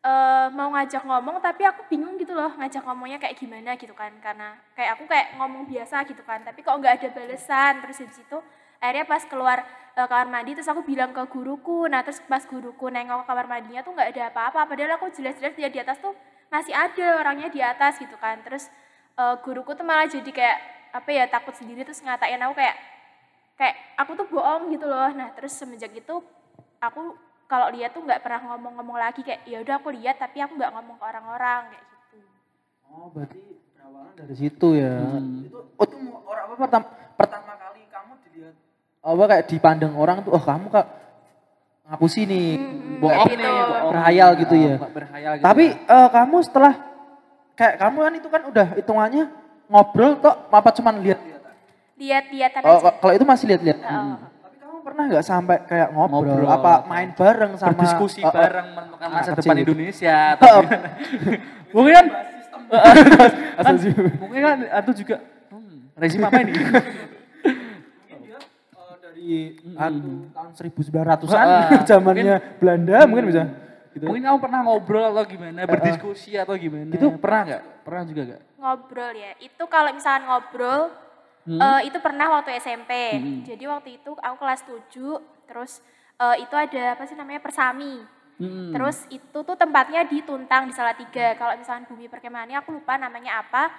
eh, 0.00 0.48
mau 0.56 0.72
ngajak 0.72 1.04
ngomong 1.04 1.44
tapi 1.44 1.68
aku 1.68 1.84
bingung 1.92 2.16
gitu 2.16 2.32
loh 2.32 2.56
ngajak 2.56 2.80
ngomongnya 2.80 3.20
kayak 3.20 3.36
gimana 3.36 3.76
gitu 3.76 3.92
kan. 3.92 4.08
Karena 4.24 4.56
kayak 4.72 4.96
aku 4.96 5.04
kayak 5.04 5.36
ngomong 5.36 5.68
biasa 5.68 6.08
gitu 6.08 6.24
kan 6.24 6.48
tapi 6.48 6.64
kok 6.64 6.72
nggak 6.80 6.96
ada 6.96 7.08
balesan. 7.12 7.84
Terus 7.84 7.96
habis 8.08 8.18
itu 8.24 8.38
akhirnya 8.80 9.04
pas 9.04 9.22
keluar 9.28 9.58
eh, 9.92 10.06
kamar 10.08 10.28
mandi 10.32 10.50
terus 10.56 10.70
aku 10.72 10.80
bilang 10.88 11.12
ke 11.12 11.20
guruku. 11.28 11.92
Nah 11.92 12.00
terus 12.08 12.24
pas 12.24 12.40
guruku 12.40 12.88
nengok 12.88 13.20
ke 13.20 13.24
kamar 13.28 13.46
mandinya 13.52 13.84
tuh 13.84 13.92
nggak 13.92 14.16
ada 14.16 14.32
apa-apa. 14.32 14.64
Padahal 14.64 14.96
aku 14.96 15.12
jelas-jelas 15.12 15.52
dia 15.52 15.68
di 15.68 15.76
atas 15.76 16.00
tuh 16.00 16.16
masih 16.48 16.72
ada 16.72 17.20
orangnya 17.20 17.52
di 17.52 17.60
atas 17.60 18.00
gitu 18.00 18.16
kan. 18.16 18.40
Terus 18.48 18.72
eh, 19.20 19.36
guruku 19.44 19.76
tuh 19.76 19.84
malah 19.84 20.08
jadi 20.08 20.32
kayak 20.32 20.58
apa 20.96 21.08
ya 21.12 21.28
takut 21.28 21.52
sendiri. 21.52 21.84
Terus 21.84 22.00
ngatain 22.00 22.40
aku 22.40 22.56
kayak 22.56 22.95
kayak 23.56 23.74
aku 23.96 24.12
tuh 24.14 24.26
bohong 24.28 24.68
gitu 24.70 24.84
loh 24.84 25.08
nah 25.12 25.32
terus 25.32 25.56
semenjak 25.56 25.92
itu 25.92 26.20
aku 26.78 27.16
kalau 27.46 27.72
lihat 27.72 27.94
tuh 27.94 28.02
nggak 28.04 28.20
pernah 28.20 28.42
ngomong-ngomong 28.52 28.98
lagi 28.98 29.24
kayak 29.24 29.46
ya 29.48 29.62
udah 29.64 29.80
aku 29.80 29.88
lihat 29.96 30.20
tapi 30.20 30.44
aku 30.44 30.54
nggak 30.54 30.72
ngomong 30.76 30.96
ke 30.98 31.04
orang-orang 31.04 31.62
kayak 31.72 31.84
gitu 31.84 32.18
Oh, 32.86 33.08
berarti 33.12 33.40
berawalnya 33.76 34.12
dari 34.16 34.34
situ 34.34 34.68
ya. 34.72 34.94
Hmm. 34.96 35.44
Itu 35.44 35.58
oh, 35.76 35.84
itu 35.84 35.96
mau- 36.00 36.24
orang 36.24 36.44
apa 36.48 36.54
pertama, 36.56 36.86
pertama 37.12 37.52
kali 37.60 37.82
kamu 37.92 38.12
dilihat 38.24 38.54
apa 39.04 39.22
kayak 39.28 39.44
dipandang 39.52 39.94
orang 39.94 40.16
tuh 40.24 40.32
oh 40.32 40.40
kamu 40.40 40.66
kak 40.72 40.86
ngapusi 41.86 42.20
nih. 42.24 42.48
Hmm, 42.56 42.98
Bohong 42.98 43.28
kayak 43.28 43.36
nih, 43.36 43.44
gitu. 43.46 43.66
bohong. 43.68 43.92
Berhayal 43.92 44.30
gitu 44.40 44.54
ya. 44.56 44.74
Nggak 44.80 44.92
Berhayal 44.96 45.32
gitu. 45.36 45.44
Tapi 45.44 45.64
eh, 45.76 46.08
kamu 46.08 46.36
setelah 46.40 46.74
kayak 47.52 47.74
kamu 47.80 47.98
kan 48.00 48.14
itu 48.16 48.28
kan 48.32 48.42
udah 48.48 48.66
hitungannya 48.80 49.24
ngobrol 49.66 50.12
kok 50.22 50.36
apa 50.48 50.70
cuman 50.72 50.94
lihat 51.02 51.20
lihat-lihatan 51.96 52.60
Oh, 52.64 52.78
aja 52.78 52.90
kalau 53.00 53.12
itu 53.16 53.24
masih 53.24 53.44
lihat-lihat. 53.50 53.78
Heeh. 53.80 54.16
Tapi 54.20 54.56
kamu 54.60 54.78
pernah 54.84 55.04
nggak 55.08 55.24
sampai 55.24 55.56
kayak 55.64 55.88
ngobrol, 55.96 56.28
Ngobrol. 56.28 56.48
apa 56.48 56.72
main 56.84 57.08
bareng 57.16 57.52
sama 57.56 57.72
berdiskusi 57.72 58.20
eh, 58.20 58.28
eh, 58.28 58.32
bareng 58.32 58.66
menentukan 58.76 59.08
masa 59.08 59.30
kecil 59.32 59.50
depan. 59.50 59.64
Indonesia. 59.64 60.16
atau. 60.36 60.56
Mungkin 61.72 61.92
kan 61.92 62.06
kan, 63.56 63.74
mungkin 64.20 64.40
kan 64.42 64.58
atau 64.74 64.92
juga 64.92 65.16
hmm, 65.54 65.76
rezim 65.96 66.20
apa 66.24 66.38
ini? 66.42 66.52
dari 69.16 69.58
anu, 69.74 70.30
tahun 70.30 70.50
1900-an 70.54 71.46
Ah, 71.46 71.82
zamannya 71.88 72.36
Belanda 72.62 73.06
mungkin 73.10 73.26
bisa 73.26 73.42
gitu. 73.96 74.04
Mungkin 74.12 74.22
kamu 74.28 74.38
pernah 74.44 74.60
ngobrol 74.60 75.04
atau 75.08 75.24
gimana, 75.24 75.64
berdiskusi 75.64 76.36
atau 76.36 76.52
gimana? 76.54 76.92
Gitu. 76.92 77.08
Pernah 77.16 77.40
nggak? 77.48 77.62
Pernah 77.82 78.02
juga 78.04 78.22
nggak? 78.28 78.42
ngobrol 78.60 79.12
ya. 79.14 79.32
Itu 79.38 79.64
kalau 79.70 79.90
misalkan 79.94 80.26
ngobrol 80.26 80.90
Hmm. 81.46 81.62
eh, 81.62 81.80
itu 81.86 81.98
pernah 82.02 82.26
waktu 82.28 82.58
SMP. 82.58 82.90
Hmm. 83.14 83.40
Jadi 83.46 83.64
waktu 83.64 83.88
itu 83.96 84.10
aku 84.12 84.36
kelas 84.36 84.66
7 84.66 84.90
terus 85.46 85.78
eh, 86.18 86.42
itu 86.42 86.52
ada 86.52 86.98
apa 86.98 87.06
sih 87.06 87.14
namanya 87.14 87.38
persami. 87.38 88.02
Hmm. 88.36 88.74
Terus 88.74 89.06
itu 89.08 89.38
tuh 89.40 89.56
tempatnya 89.56 90.04
di 90.04 90.20
Tuntang 90.20 90.66
di 90.66 90.74
Salatiga. 90.74 91.38
Kalau 91.38 91.54
misalkan 91.54 91.86
bumi 91.86 92.10
perkemahannya 92.10 92.58
aku 92.58 92.74
lupa 92.74 92.98
namanya 92.98 93.40
apa. 93.40 93.70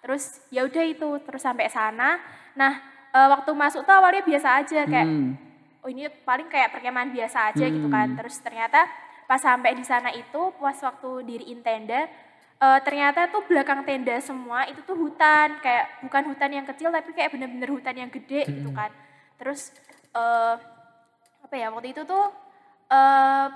Terus 0.00 0.40
ya 0.48 0.64
udah 0.64 0.82
itu 0.82 1.08
terus 1.22 1.44
sampai 1.44 1.68
sana. 1.68 2.16
Nah, 2.56 2.72
eh, 3.12 3.28
waktu 3.28 3.52
masuk 3.52 3.84
tuh 3.84 3.92
awalnya 3.92 4.24
biasa 4.24 4.64
aja 4.64 4.88
kayak 4.88 5.06
Hmm. 5.06 5.36
oh 5.80 5.88
ini 5.88 6.08
paling 6.24 6.48
kayak 6.48 6.72
perkemahan 6.72 7.12
biasa 7.12 7.52
aja 7.52 7.68
gitu 7.68 7.86
Hmm. 7.86 7.94
kan. 7.94 8.08
Terus 8.16 8.40
ternyata 8.40 8.88
pas 9.28 9.38
sampai 9.38 9.76
di 9.76 9.84
sana 9.86 10.10
itu 10.10 10.50
pas 10.58 10.74
waktu 10.74 11.10
diriin 11.22 11.60
tenda 11.60 12.08
eh, 12.60 12.80
ternyata 12.84 13.26
tuh 13.32 13.42
belakang 13.48 13.82
tenda 13.88 14.16
semua 14.20 14.68
itu 14.68 14.80
tuh 14.84 14.96
hutan 14.96 15.56
kayak 15.64 16.04
bukan 16.04 16.22
hutan 16.30 16.50
yang 16.52 16.66
kecil 16.68 16.92
tapi 16.92 17.10
kayak 17.16 17.32
bener-bener 17.32 17.70
hutan 17.72 17.96
yang 17.96 18.10
gede 18.12 18.44
gitu 18.46 18.70
kan. 18.76 18.92
Terus 19.40 19.72
eh 20.12 20.56
apa 21.40 21.54
ya 21.56 21.72
waktu 21.72 21.96
itu 21.96 22.02
tuh 22.04 22.24
eh 22.92 23.48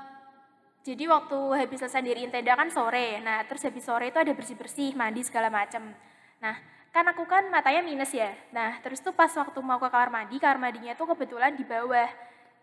jadi 0.84 1.08
waktu 1.08 1.38
habis 1.56 1.80
selesai 1.80 2.04
diriin 2.04 2.28
tenda 2.28 2.52
kan 2.52 2.68
sore. 2.68 3.16
Nah, 3.24 3.40
terus 3.48 3.64
habis 3.64 3.80
sore 3.88 4.12
itu 4.12 4.20
ada 4.20 4.28
bersih-bersih, 4.36 4.92
mandi 4.92 5.24
segala 5.24 5.48
macem. 5.48 5.80
Nah, 6.44 6.54
kan 6.92 7.08
aku 7.08 7.24
kan 7.24 7.48
matanya 7.48 7.80
minus 7.80 8.12
ya. 8.12 8.36
Nah, 8.52 8.76
terus 8.84 9.00
tuh 9.00 9.16
pas 9.16 9.32
waktu 9.32 9.58
mau 9.64 9.80
ke 9.80 9.88
kamar 9.88 10.12
mandi, 10.12 10.36
kamar 10.36 10.60
mandinya 10.60 10.92
tuh 10.92 11.08
kebetulan 11.16 11.56
di 11.56 11.64
bawah. 11.64 12.04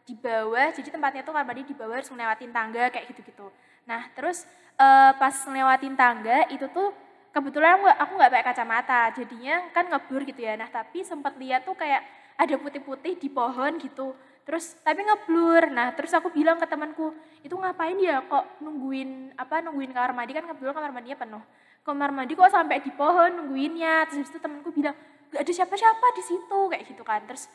Di 0.06 0.14
bawah, 0.14 0.70
jadi 0.70 0.94
tempatnya 0.94 1.26
tuh 1.26 1.34
kamar 1.34 1.50
mandi 1.50 1.66
di 1.66 1.74
bawah 1.74 1.98
harus 1.98 2.14
ngelewatin 2.14 2.54
tangga 2.54 2.94
kayak 2.94 3.10
gitu-gitu. 3.10 3.50
Nah, 3.90 4.06
terus 4.14 4.46
eh, 4.82 5.12
pas 5.22 5.36
ngelewatin 5.46 5.94
tangga 5.94 6.50
itu 6.50 6.66
tuh 6.74 6.90
kebetulan 7.32 7.80
aku, 7.80 7.86
aku 7.88 8.12
nggak 8.20 8.32
pakai 8.34 8.46
kacamata, 8.52 9.02
jadinya 9.16 9.56
kan 9.72 9.88
ngeblur 9.88 10.28
gitu 10.28 10.42
ya. 10.44 10.60
Nah, 10.60 10.68
tapi 10.68 11.06
sempat 11.06 11.38
lihat 11.40 11.64
tuh 11.64 11.78
kayak 11.78 12.04
ada 12.36 12.56
putih-putih 12.58 13.16
di 13.22 13.30
pohon 13.32 13.78
gitu. 13.80 14.18
Terus 14.44 14.76
tapi 14.82 15.06
ngeblur. 15.06 15.70
Nah, 15.72 15.94
terus 15.94 16.12
aku 16.12 16.34
bilang 16.34 16.58
ke 16.58 16.66
temanku, 16.66 17.14
"Itu 17.46 17.56
ngapain 17.56 17.96
ya 18.02 18.26
kok 18.26 18.60
nungguin 18.60 19.38
apa 19.38 19.62
nungguin 19.62 19.94
kamar 19.94 20.12
mandi 20.18 20.34
kan 20.34 20.46
kebetulan 20.50 20.74
kamar 20.76 20.92
mandinya 20.92 21.18
penuh. 21.22 21.44
Kamar 21.86 22.10
mandi 22.10 22.34
kok 22.34 22.50
sampai 22.50 22.82
di 22.82 22.92
pohon 22.92 23.30
nungguinnya." 23.38 24.10
Terus 24.10 24.26
habis 24.26 24.32
itu 24.34 24.40
temanku 24.42 24.70
bilang, 24.74 24.98
"Gak 25.30 25.42
ada 25.46 25.52
siapa-siapa 25.54 26.08
di 26.18 26.24
situ." 26.26 26.60
Kayak 26.74 26.84
gitu 26.90 27.04
kan. 27.06 27.22
Terus 27.30 27.46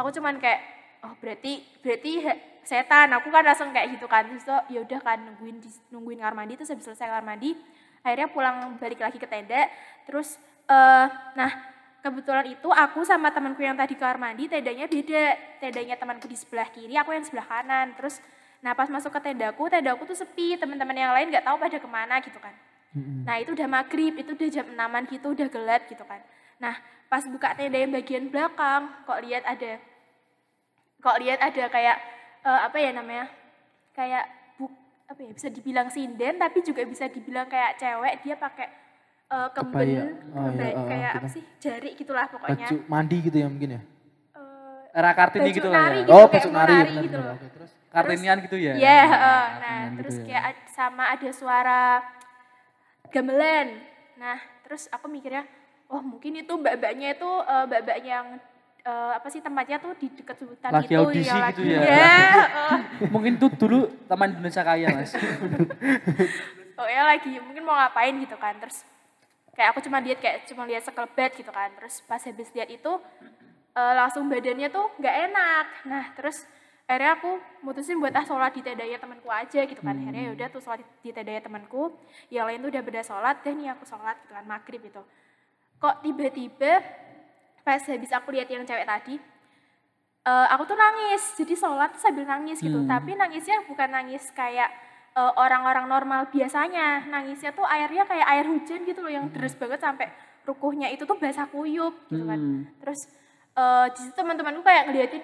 aku 0.00 0.08
cuman 0.16 0.40
kayak, 0.40 0.60
"Oh, 1.04 1.12
berarti 1.20 1.60
berarti 1.84 2.12
setan." 2.62 3.12
Aku 3.16 3.28
kan 3.32 3.44
langsung 3.44 3.70
kayak 3.72 3.96
gitu 3.96 4.06
kan. 4.06 4.26
Terus 4.28 4.44
tuh 4.44 4.60
ya 4.72 4.80
udah 4.84 5.00
kan 5.00 5.18
nungguin 5.20 5.60
di, 5.60 5.68
nungguin 5.92 6.18
kamar 6.20 6.34
mandi 6.44 6.56
terus 6.56 6.70
habis 6.72 6.84
selesai 6.86 7.08
kamar 7.08 7.24
mandi, 7.24 7.56
akhirnya 8.04 8.28
pulang 8.32 8.56
balik 8.80 9.00
lagi 9.00 9.18
ke 9.20 9.28
tenda. 9.28 9.68
Terus 10.04 10.36
eh 10.70 11.06
nah 11.34 11.50
kebetulan 12.00 12.46
itu 12.48 12.68
aku 12.72 13.04
sama 13.04 13.28
temanku 13.28 13.60
yang 13.60 13.76
tadi 13.76 13.92
kamar 13.96 14.16
mandi 14.16 14.48
tendanya 14.48 14.88
beda 14.88 15.24
tendanya 15.60 15.94
temanku 16.00 16.26
di 16.26 16.36
sebelah 16.36 16.68
kiri 16.72 16.96
aku 16.96 17.12
yang 17.12 17.24
sebelah 17.24 17.44
kanan 17.44 17.92
terus 17.92 18.24
nah 18.64 18.72
pas 18.72 18.88
masuk 18.88 19.12
ke 19.12 19.20
tendaku 19.20 19.68
tendaku 19.68 20.08
tuh 20.08 20.16
sepi 20.16 20.56
teman-teman 20.56 20.96
yang 20.96 21.12
lain 21.12 21.28
nggak 21.28 21.44
tahu 21.44 21.56
pada 21.60 21.76
ke 21.76 21.88
mana 21.88 22.20
gitu 22.24 22.40
kan 22.40 22.56
nah 23.24 23.36
itu 23.38 23.52
udah 23.52 23.68
maghrib 23.68 24.16
itu 24.16 24.32
udah 24.32 24.48
jam 24.48 24.66
enaman 24.72 25.04
gitu 25.06 25.30
udah 25.30 25.48
gelap 25.52 25.82
gitu 25.92 26.04
kan 26.08 26.20
nah 26.56 26.74
pas 27.12 27.24
buka 27.28 27.52
tenda 27.52 27.76
yang 27.76 27.92
bagian 27.92 28.32
belakang 28.32 28.88
kok 29.04 29.20
lihat 29.20 29.44
ada 29.44 29.78
kok 31.00 31.16
lihat 31.20 31.38
ada 31.40 31.64
kayak 31.68 31.96
eh, 32.40 32.60
apa 32.64 32.76
ya 32.76 32.90
namanya 32.92 33.26
kayak 33.92 34.24
buk 34.56 34.72
apa 35.06 35.20
ya 35.20 35.30
bisa 35.34 35.48
dibilang 35.48 35.88
sinden 35.88 36.34
tapi 36.36 36.62
juga 36.62 36.82
bisa 36.84 37.06
dibilang 37.06 37.46
kayak 37.46 37.76
cewek 37.76 38.14
dia 38.22 38.34
pakai 38.34 38.68
eh, 39.28 39.48
kemben 39.52 39.78
Kebaya. 39.78 40.02
Oh, 40.30 40.46
kebaya, 40.50 40.70
iya, 40.70 40.76
oh, 40.76 40.86
kayak 40.86 41.10
gitu. 41.10 41.18
apa 41.18 41.28
sih 41.28 41.42
jari 41.58 41.90
gitulah 41.94 42.26
pokoknya 42.28 42.66
Baju 42.66 42.76
mandi 42.86 43.16
gitu 43.20 43.36
ya 43.38 43.48
mungkin 43.48 43.70
ya. 43.76 43.82
Eh, 44.34 44.98
Era 44.98 45.10
Kartini 45.14 45.44
baju 45.46 45.56
gitu 45.58 45.68
lah 45.70 45.82
ya. 45.86 45.94
gitu, 46.02 46.10
oh, 46.10 46.26
baju 46.26 46.48
nari, 46.50 46.72
nari 46.74 46.88
benar, 46.90 47.02
gitu 47.04 47.14
benar. 47.14 47.26
loh. 47.26 47.36
Oke, 47.38 47.46
terus 47.54 47.70
Kartinian 47.90 48.38
gitu 48.42 48.56
ya. 48.56 48.72
Iya, 48.74 48.90
Nah, 48.94 49.06
heeh. 49.06 49.18
nah 49.20 49.46
Kartinian 49.60 49.92
terus 49.98 50.14
gitu 50.14 50.22
ya. 50.22 50.26
kayak 50.30 50.44
ad- 50.50 50.66
sama 50.70 51.04
ada 51.10 51.30
suara 51.30 51.82
gamelan. 53.10 53.68
Nah, 54.16 54.38
terus 54.62 54.86
aku 54.90 55.06
mikirnya, 55.08 55.44
oh 55.86 55.98
mungkin 56.00 56.38
itu 56.38 56.52
mbak-mbaknya 56.54 57.18
itu 57.18 57.30
eh, 57.42 57.64
mbak-mbak 57.66 57.98
yang 58.04 58.26
eh, 58.80 59.12
apa 59.12 59.28
sih 59.28 59.38
tempatnya 59.38 59.76
tuh 59.76 59.92
di 59.94 60.08
dekat 60.10 60.40
hutan 60.40 60.70
Lagi 60.70 60.88
itu 60.88 60.98
audisi 60.98 61.26
yang 61.26 61.40
gitu 61.48 61.62
lagi- 61.62 61.70
ya. 61.70 61.80
Iya, 61.80 62.06
heeh. 62.32 62.78
Mungkin 63.08 63.32
tuh 63.36 63.50
dulu 63.52 63.78
Taman 64.06 64.28
Indonesia 64.34 64.62
Kaya, 64.62 64.88
Mas. 64.90 65.12
pokoknya 66.72 67.04
lagi 67.06 67.32
mungkin 67.38 67.62
mau 67.62 67.76
ngapain 67.76 68.14
gitu 68.16 68.36
kan 68.36 68.56
terus 68.56 68.88
kayak 69.52 69.76
aku 69.76 69.80
cuma 69.82 70.00
lihat 70.00 70.16
kayak 70.18 70.48
cuma 70.48 70.64
lihat 70.64 70.80
sekelebat 70.80 71.36
gitu 71.36 71.50
kan 71.50 71.68
terus 71.76 72.00
pas 72.02 72.16
habis 72.18 72.48
lihat 72.50 72.68
itu 72.68 72.92
eh, 73.74 73.94
langsung 73.94 74.24
badannya 74.26 74.68
tuh 74.68 74.88
nggak 74.96 75.16
enak 75.28 75.66
nah 75.84 76.04
terus 76.16 76.48
akhirnya 76.88 77.14
aku 77.14 77.30
mutusin 77.60 78.00
buat 78.00 78.10
ah 78.10 78.24
sholat 78.24 78.50
di 78.50 78.64
tendanya 78.64 78.96
temanku 78.96 79.28
aja 79.28 79.62
gitu 79.62 79.78
kan 79.78 79.94
akhirnya 79.94 80.32
yaudah 80.32 80.48
tuh 80.48 80.58
sholat 80.58 80.80
di 80.98 81.12
tendanya 81.12 81.38
temanku 81.38 81.92
yang 82.28 82.48
lain 82.48 82.58
tuh 82.58 82.70
udah 82.72 82.82
beda 82.82 83.02
sholat 83.04 83.36
dan 83.44 83.60
nih 83.60 83.70
aku 83.70 83.84
sholat 83.84 84.16
gitu 84.18 84.32
kan 84.32 84.44
maghrib 84.44 84.80
itu 84.80 85.02
kok 85.76 85.96
tiba-tiba 86.00 86.80
pas 87.64 87.80
habis 87.80 88.10
aku 88.10 88.32
lihat 88.32 88.48
yang 88.48 88.64
cewek 88.64 88.88
tadi 88.88 89.20
eh, 90.26 90.46
aku 90.52 90.62
tuh 90.68 90.76
nangis. 90.76 91.22
Jadi 91.36 91.54
sholat 91.56 91.96
sambil 91.96 92.24
nangis 92.28 92.60
gitu. 92.60 92.76
Hmm. 92.76 92.88
tapi 92.88 93.16
nangisnya 93.16 93.64
bukan 93.64 93.88
nangis 93.88 94.24
kayak 94.36 94.70
eh, 95.16 95.32
orang-orang 95.36 95.86
normal 95.88 96.28
biasanya. 96.28 97.08
Nangisnya 97.08 97.50
tuh 97.56 97.64
airnya 97.64 98.04
kayak 98.04 98.26
air 98.26 98.46
hujan 98.48 98.84
gitu 98.84 99.00
loh 99.00 99.12
yang 99.12 99.26
deras 99.32 99.56
banget 99.56 99.80
sampai 99.80 100.08
rukuhnya 100.44 100.88
itu 100.90 101.04
tuh 101.04 101.16
basah 101.20 101.46
kuyup 101.48 101.94
gitu 102.08 102.24
kan. 102.24 102.38
Hmm. 102.40 102.62
terus 102.80 103.00
eh, 103.56 103.86
di 103.92 103.98
situ 104.04 104.14
teman-temanku 104.16 104.62
kayak 104.64 104.90
ngeliatin 104.90 105.22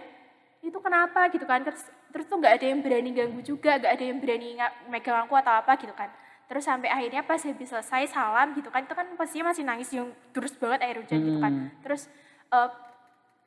itu 0.64 0.78
kenapa? 0.82 1.28
gitu 1.30 1.44
kan. 1.44 1.62
Terus 1.62 1.82
terus 2.10 2.24
tuh 2.32 2.40
nggak 2.40 2.54
ada 2.56 2.66
yang 2.66 2.80
berani 2.80 3.10
ganggu 3.12 3.40
juga 3.44 3.76
nggak 3.76 3.92
ada 3.92 4.04
yang 4.04 4.18
berani 4.22 4.48
megang 4.88 5.26
aku 5.26 5.34
atau 5.36 5.52
apa 5.52 5.76
gitu 5.76 5.92
kan. 5.92 6.08
Terus 6.46 6.62
sampai 6.62 6.86
akhirnya 6.86 7.26
pas 7.26 7.42
habis 7.42 7.68
selesai 7.68 8.06
salam 8.06 8.54
gitu 8.54 8.70
kan 8.70 8.86
itu 8.86 8.94
kan 8.94 9.06
pastinya 9.18 9.50
masih 9.50 9.66
nangis 9.66 9.90
yang 9.90 10.06
terus 10.30 10.54
banget 10.54 10.86
air 10.86 10.96
hujan 11.02 11.18
gitu 11.20 11.38
kan. 11.42 11.52
Hmm. 11.52 11.68
terus 11.82 12.06
eh, 12.52 12.70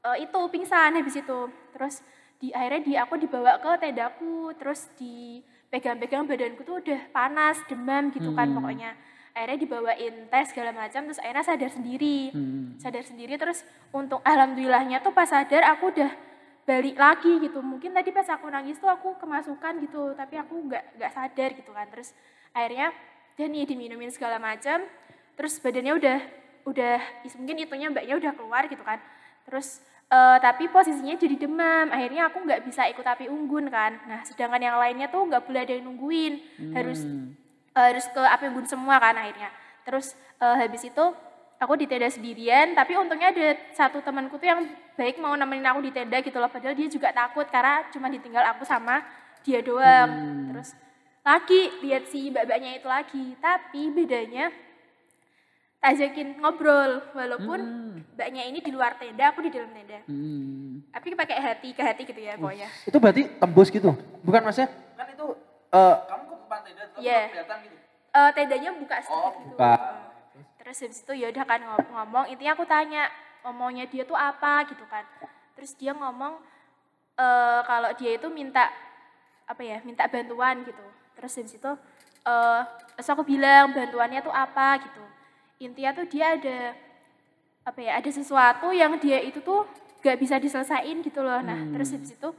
eh, 0.06 0.18
itu 0.24 0.40
pingsan 0.50 0.96
habis 0.96 1.16
itu. 1.16 1.40
Terus 1.76 2.02
di 2.40 2.56
akhirnya 2.56 2.82
di 2.84 2.94
aku 2.96 3.20
dibawa 3.20 3.60
ke 3.60 3.72
tendaku 3.80 4.56
terus 4.56 4.88
dipegang-pegang 4.96 6.24
badanku 6.24 6.64
tuh 6.64 6.80
udah 6.80 7.12
panas 7.12 7.60
demam 7.68 8.12
gitu 8.16 8.32
kan 8.32 8.48
Hmm. 8.50 8.58
pokoknya. 8.64 8.92
Akhirnya 9.36 9.60
dibawain 9.62 10.16
tes 10.28 10.52
segala 10.52 10.72
macam 10.74 11.06
terus 11.06 11.20
akhirnya 11.22 11.46
sadar 11.46 11.70
sendiri. 11.72 12.32
Hmm. 12.34 12.76
sadar 12.80 13.04
sendiri 13.04 13.36
terus 13.36 13.62
untuk 13.92 14.24
alhamdulillahnya 14.24 15.04
tuh 15.04 15.12
pas 15.12 15.28
sadar 15.28 15.68
aku 15.68 15.92
udah 15.92 16.12
balik 16.64 16.96
lagi 16.96 17.44
gitu. 17.44 17.60
Mungkin 17.60 17.92
tadi 17.92 18.10
pas 18.16 18.28
aku 18.30 18.48
nangis 18.48 18.80
tuh 18.80 18.88
aku 18.88 19.20
kemasukan 19.20 19.84
gitu 19.84 20.16
tapi 20.16 20.40
aku 20.40 20.64
nggak 20.70 20.96
nggak 20.96 21.12
sadar 21.12 21.50
gitu 21.60 21.72
kan. 21.76 21.88
Terus 21.92 22.16
akhirnya 22.56 22.96
dan 23.38 23.56
nih 23.56 23.64
diminumin 23.64 24.12
segala 24.12 24.36
macam 24.36 24.84
terus 25.40 25.60
badannya 25.64 25.96
udah 25.96 26.20
udah 26.70 26.98
mungkin 27.38 27.58
itunya 27.60 27.88
mbaknya 27.90 28.16
udah 28.16 28.32
keluar 28.38 28.64
gitu 28.70 28.82
kan 28.82 29.02
terus 29.44 29.82
eh, 30.08 30.38
tapi 30.40 30.70
posisinya 30.70 31.18
jadi 31.18 31.36
demam 31.36 31.90
akhirnya 31.90 32.30
aku 32.30 32.46
nggak 32.46 32.62
bisa 32.66 32.86
ikut 32.90 33.04
api 33.04 33.26
unggun 33.28 33.70
kan 33.70 33.98
nah 34.06 34.22
sedangkan 34.22 34.62
yang 34.62 34.78
lainnya 34.78 35.10
tuh 35.10 35.26
nggak 35.26 35.44
boleh 35.46 35.62
ada 35.66 35.74
yang 35.74 35.86
nungguin 35.90 36.34
harus 36.74 37.02
Hmm. 37.02 37.34
harus 37.74 38.06
ke 38.10 38.20
api 38.20 38.50
unggun 38.52 38.68
semua 38.68 39.00
kan 39.00 39.16
akhirnya. 39.16 39.50
Terus 39.86 40.12
eh, 40.38 40.56
habis 40.58 40.84
itu 40.84 41.06
aku 41.60 41.74
di 41.76 41.86
tenda 41.88 42.08
sendirian, 42.08 42.72
tapi 42.72 42.96
untungnya 42.96 43.32
ada 43.32 43.56
satu 43.72 44.00
temanku 44.00 44.36
tuh 44.36 44.48
yang 44.48 44.64
baik 44.96 45.20
mau 45.20 45.36
nemenin 45.36 45.68
aku 45.68 45.80
di 45.84 45.92
tenda 45.92 46.20
gitu 46.20 46.40
loh, 46.40 46.48
padahal 46.48 46.76
dia 46.76 46.88
juga 46.88 47.12
takut 47.12 47.48
karena 47.48 47.88
cuma 47.92 48.08
ditinggal 48.08 48.44
aku 48.52 48.64
sama 48.64 49.04
dia 49.44 49.60
doang. 49.60 50.10
Hmm. 50.12 50.46
Terus 50.52 50.70
lagi 51.20 51.62
lihat 51.84 52.04
si 52.08 52.32
mbak-mbaknya 52.32 52.80
itu 52.80 52.88
lagi, 52.88 53.26
tapi 53.40 53.82
bedanya 53.92 54.52
tak 55.80 55.96
ajakin 55.96 56.36
ngobrol 56.38 57.00
walaupun 57.14 57.60
Hmm. 57.60 57.96
mbaknya 58.14 58.44
ini 58.44 58.60
di 58.60 58.68
luar 58.70 59.00
tenda, 59.00 59.32
aku 59.32 59.40
di 59.40 59.48
dalam 59.48 59.72
tenda. 59.72 60.04
Hmm. 60.06 60.84
Tapi 60.92 61.16
pakai 61.16 61.40
hati 61.40 61.72
ke 61.72 61.80
hati 61.80 62.04
gitu 62.04 62.20
ya 62.20 62.36
pokoknya. 62.36 62.68
itu 62.84 62.98
berarti 62.98 63.24
tembus 63.34 63.68
gitu. 63.70 63.96
Bukan 64.20 64.44
maksudnya 64.44 64.68
kan 64.94 65.08
itu 65.08 65.28
eh 65.72 65.96
kamu 66.04 66.24
ke 66.26 66.36
depan 66.38 66.60
tenda 66.62 66.84
terus 66.86 67.00
Iya. 67.00 67.22
kelihatan 67.32 67.58
gitu. 67.64 67.76
Eh, 68.10 68.30
tendanya 68.34 68.70
buka 68.76 68.96
sedikit 68.98 69.16
Oh, 69.16 69.32
gitu. 69.32 69.48
buka. 69.56 69.74
Terus 70.60 70.78
habis 70.78 71.00
itu 71.00 71.14
ya 71.16 71.28
udah 71.32 71.46
kan 71.46 71.60
ngom- 71.64 71.90
ngomong, 71.90 72.26
intinya 72.28 72.52
aku 72.54 72.66
tanya 72.66 73.04
ngomongnya 73.42 73.86
dia 73.86 74.04
tuh 74.04 74.14
apa 74.14 74.68
gitu 74.68 74.84
kan. 74.86 75.08
Terus 75.56 75.72
dia 75.74 75.94
ngomong 75.94 76.44
eh 77.16 77.62
kalau 77.64 77.90
dia 77.94 78.12
itu 78.14 78.28
minta 78.28 78.68
apa 79.46 79.62
ya, 79.62 79.80
minta 79.82 80.04
bantuan 80.06 80.60
gitu. 80.62 80.84
Terus 81.16 81.32
habis 81.34 81.56
itu 81.56 81.72
eh 82.22 82.62
terus 82.94 83.08
aku 83.08 83.24
bilang 83.24 83.72
bantuannya 83.72 84.20
tuh 84.20 84.36
apa 84.36 84.76
gitu. 84.82 85.04
Intinya 85.60 85.92
tuh 85.92 86.08
dia 86.08 86.40
ada 86.40 86.74
apa 87.68 87.80
ya 87.84 88.00
ada 88.00 88.10
sesuatu 88.10 88.72
yang 88.72 88.96
dia 88.98 89.20
itu 89.20 89.44
tuh 89.44 89.68
gak 90.00 90.16
bisa 90.16 90.40
diselesain 90.40 91.04
gitu 91.04 91.20
loh. 91.20 91.44
Nah 91.44 91.60
terus 91.76 91.92
habis 91.92 92.16
itu 92.16 92.30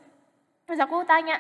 terus 0.65 0.81
aku 0.81 1.05
tanya 1.05 1.37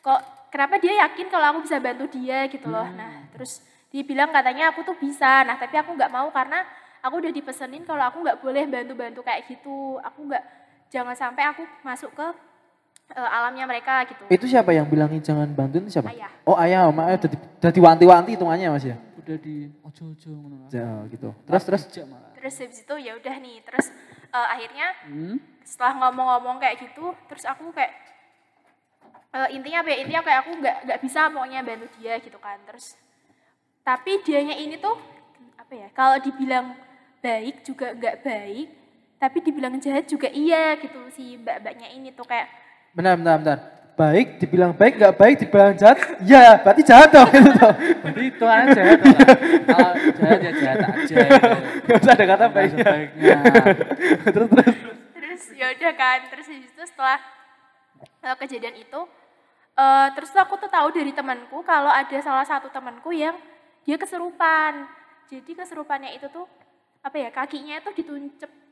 kok 0.00 0.48
kenapa 0.48 0.80
dia 0.80 1.04
yakin 1.06 1.28
kalau 1.28 1.56
aku 1.56 1.68
bisa 1.68 1.76
bantu 1.78 2.08
dia? 2.08 2.48
gitu 2.48 2.66
loh. 2.72 2.88
Nah 2.96 3.28
terus 3.36 3.60
dia 3.92 4.02
bilang 4.02 4.32
katanya 4.32 4.72
aku 4.72 4.80
tuh 4.82 4.96
bisa. 4.96 5.44
Nah 5.44 5.60
tapi 5.60 5.76
aku 5.76 5.92
nggak 5.92 6.08
mau 6.08 6.32
karena 6.32 6.64
aku 7.04 7.20
udah 7.20 7.32
dipesenin 7.32 7.84
kalau 7.84 8.08
aku 8.08 8.24
nggak 8.24 8.40
boleh 8.40 8.64
bantu-bantu 8.64 9.20
kayak 9.20 9.44
gitu. 9.52 10.00
Aku 10.00 10.24
nggak 10.24 10.42
jangan 10.88 11.12
sampai 11.12 11.44
aku 11.52 11.68
masuk 11.84 12.08
ke 12.16 12.26
eh, 13.12 13.28
alamnya 13.28 13.68
mereka 13.68 14.08
gitu. 14.08 14.24
Itu 14.32 14.48
siapa 14.48 14.72
yang 14.72 14.88
bilangin 14.88 15.20
jangan 15.20 15.52
bantuin 15.52 15.84
siapa? 15.92 16.08
Ayah. 16.08 16.32
Oh 16.48 16.56
ayah, 16.56 16.88
mak 16.88 17.12
ayah 17.12 17.18
jadi 17.60 17.78
wanti-wanti 17.78 18.34
hitungannya 18.34 18.72
mas 18.72 18.88
ya. 18.88 18.96
Udah 19.22 19.38
di 19.38 19.56
ojo-ojo 19.80 20.30
ngono. 20.30 20.66
Ya, 20.68 21.06
gitu. 21.08 21.30
Terus 21.46 21.62
terus. 21.62 21.82
Terus 22.34 22.54
habis 22.58 22.78
itu 22.82 22.94
ya 22.98 23.12
udah 23.14 23.34
nih 23.38 23.62
terus 23.62 23.86
eh, 24.34 24.48
akhirnya 24.50 24.86
Hmm. 25.06 25.36
setelah 25.62 25.94
ngomong-ngomong 26.02 26.58
kayak 26.58 26.82
gitu 26.82 27.14
terus 27.30 27.46
aku 27.46 27.70
kayak 27.70 27.94
eh, 29.30 29.48
intinya 29.54 29.80
apa 29.80 29.88
ya 29.94 29.98
intinya 30.02 30.22
kayak 30.26 30.38
aku 30.42 30.50
nggak 30.58 30.76
nggak 30.84 30.98
bisa 31.00 31.30
pokoknya 31.30 31.60
bantu 31.62 31.86
dia 32.00 32.18
gitu 32.18 32.38
kan 32.42 32.58
terus 32.66 32.98
tapi 33.82 34.18
dianya 34.26 34.58
ini 34.58 34.74
tuh 34.76 34.98
apa 35.54 35.72
ya 35.72 35.88
kalau 35.94 36.18
dibilang 36.18 36.74
baik 37.22 37.62
juga 37.62 37.94
nggak 37.94 38.16
baik 38.26 38.68
tapi 39.22 39.38
dibilang 39.38 39.78
jahat 39.78 40.10
juga 40.10 40.26
iya 40.28 40.74
gitu 40.82 40.98
si 41.14 41.38
mbak-mbaknya 41.38 41.94
ini 41.94 42.10
tuh 42.10 42.26
kayak 42.26 42.50
Bentar, 42.92 43.14
bentar, 43.16 43.36
bentar. 43.38 43.58
Baik, 43.92 44.40
dibilang 44.40 44.72
baik, 44.72 44.96
nggak 44.96 45.14
baik, 45.20 45.36
dibilang 45.44 45.76
jahat. 45.76 46.00
Ya, 46.24 46.56
berarti 46.64 46.80
jahat 46.80 47.12
dong. 47.12 47.28
Gitu 47.28 47.50
dong. 47.52 47.76
Berarti 47.76 48.22
itu 48.24 48.44
kan 48.48 48.66
jahat 48.72 48.98
lah. 49.04 49.18
Kalau 49.68 49.90
jahat 50.16 50.38
ya 50.40 50.50
jahat 50.56 50.78
aja. 50.80 51.16
gitu. 51.28 51.50
Gak 51.84 51.96
usah 52.00 52.12
ada 52.16 52.24
kata 52.24 52.44
Nggak 52.48 52.52
baiknya. 52.56 52.84
baiknya. 52.88 53.36
terus 54.32 54.48
terus. 54.48 54.76
terus 55.12 55.42
ya 55.52 55.66
udah 55.76 55.92
kan 55.92 56.18
terus 56.32 56.48
itu 56.48 56.82
setelah 56.88 57.18
eh, 58.00 58.36
kejadian 58.40 58.74
itu 58.80 59.00
eh, 59.76 60.08
terus 60.16 60.28
tuh 60.32 60.40
aku 60.40 60.56
tuh 60.56 60.70
tahu 60.72 60.88
dari 60.90 61.12
temanku 61.12 61.60
kalau 61.62 61.92
ada 61.92 62.18
salah 62.24 62.48
satu 62.48 62.72
temanku 62.72 63.12
yang 63.12 63.36
dia 63.84 64.00
kesurupan 64.00 64.88
jadi 65.28 65.52
kesurupannya 65.52 66.16
itu 66.16 66.32
tuh 66.32 66.48
apa 67.02 67.16
ya 67.18 67.28
kakinya 67.28 67.76
itu 67.82 67.90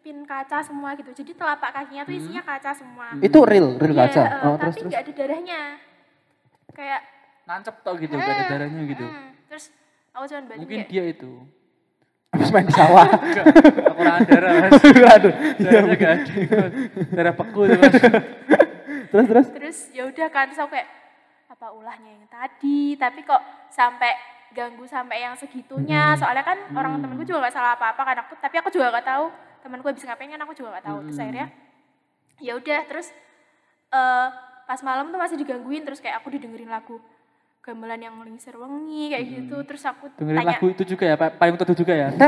dituncepin 0.01 0.25
kaca 0.25 0.59
semua 0.65 0.97
gitu 0.97 1.11
jadi 1.15 1.33
telapak 1.37 1.71
kakinya 1.71 2.03
tuh 2.03 2.15
isinya 2.15 2.43
kaca 2.43 2.71
semua 2.73 3.07
Itu 3.21 3.45
real, 3.45 3.77
real 3.77 3.93
Iya, 3.93 4.01
kaca. 4.03 4.23
eh, 4.23 4.33
Oh, 4.43 4.57
terus 4.57 4.73
tapi 4.73 4.81
terus. 4.81 4.89
nggak 4.89 5.01
ada 5.01 5.13
darahnya 5.15 5.61
kayak 6.73 7.01
Nancep 7.43 7.77
tau 7.83 7.95
gitu, 7.99 8.15
gak 8.15 8.23
ada 8.23 8.35
"Hmm, 8.39 8.49
darahnya 8.49 8.83
gitu. 8.87 9.05
hmm." 9.05 9.29
terus 9.45 9.65
aku 10.13 10.25
cuma 10.25 10.41
banding 10.41 10.59
Mungkin 10.63 10.79
kayak 10.79 10.89
dia 10.89 11.05
itu. 11.05 11.31
Habis 12.31 12.49
main 12.49 12.63
di 12.63 12.73
sawah. 12.73 13.07
Enggak, 13.11 13.45
kekurangan 13.51 14.23
darah 14.25 14.51
mas. 14.55 14.73
Aduh. 15.19 15.33
Darahnya 15.59 15.97
gak 15.97 16.13
ada. 16.15 16.33
Darah 17.11 17.35
beku 17.35 17.61
tuh 17.67 17.77
mas. 17.77 17.95
Terus 19.11 19.27
terus. 19.27 19.47
terus 19.51 19.79
ya 19.91 20.07
udah 20.07 20.29
kan 20.31 20.47
terus 20.47 20.63
aku 20.63 20.71
kayak 20.71 20.87
apa 21.51 21.67
ulahnya 21.75 22.11
yang 22.15 22.27
tadi 22.31 22.95
tapi 22.95 23.21
kok 23.21 23.43
sampai 23.69 24.15
ganggu 24.49 24.87
sampai 24.87 25.19
yang 25.21 25.35
segitunya 25.35 26.15
soalnya 26.15 26.47
kan 26.47 26.55
orang 26.71 26.95
temenku 26.97 27.23
juga 27.25 27.43
nggak 27.43 27.51
salah 27.53 27.75
apa-apa 27.75 28.03
kan 28.05 28.17
aku 28.21 28.39
tapi 28.39 28.55
aku 28.57 28.71
juga 28.71 28.95
nggak 28.95 29.03
tahu 29.05 29.27
temanku 29.61 29.87
habis 29.87 30.03
ngapain 30.03 30.29
kan 30.29 30.41
aku 30.41 30.53
juga 30.53 30.69
nggak 30.73 30.87
tahu. 30.87 30.99
Terus 31.07 31.19
akhirnya 31.19 31.47
ya 32.39 32.53
udah 32.57 32.81
terus 32.85 33.09
eh 33.91 34.29
pas 34.65 34.81
malam 34.81 35.11
tuh 35.11 35.19
masih 35.19 35.37
digangguin 35.37 35.83
terus 35.83 35.99
kayak 35.99 36.19
aku 36.19 36.31
didengerin 36.31 36.71
lagu 36.71 37.03
gamelan 37.61 38.01
yang 38.01 38.17
lingsir 38.23 38.55
wengi 38.55 39.11
kayak 39.11 39.25
gitu. 39.27 39.57
Terus 39.69 39.83
aku 39.85 40.09
Dengerin 40.17 40.39
tanya 40.41 40.51
lagu 40.57 40.67
itu 40.69 40.83
juga 40.87 41.05
ya, 41.05 41.17
Pak. 41.17 41.37
payung 41.37 41.57
teduh 41.57 41.77
juga 41.77 41.93
ya. 41.93 42.09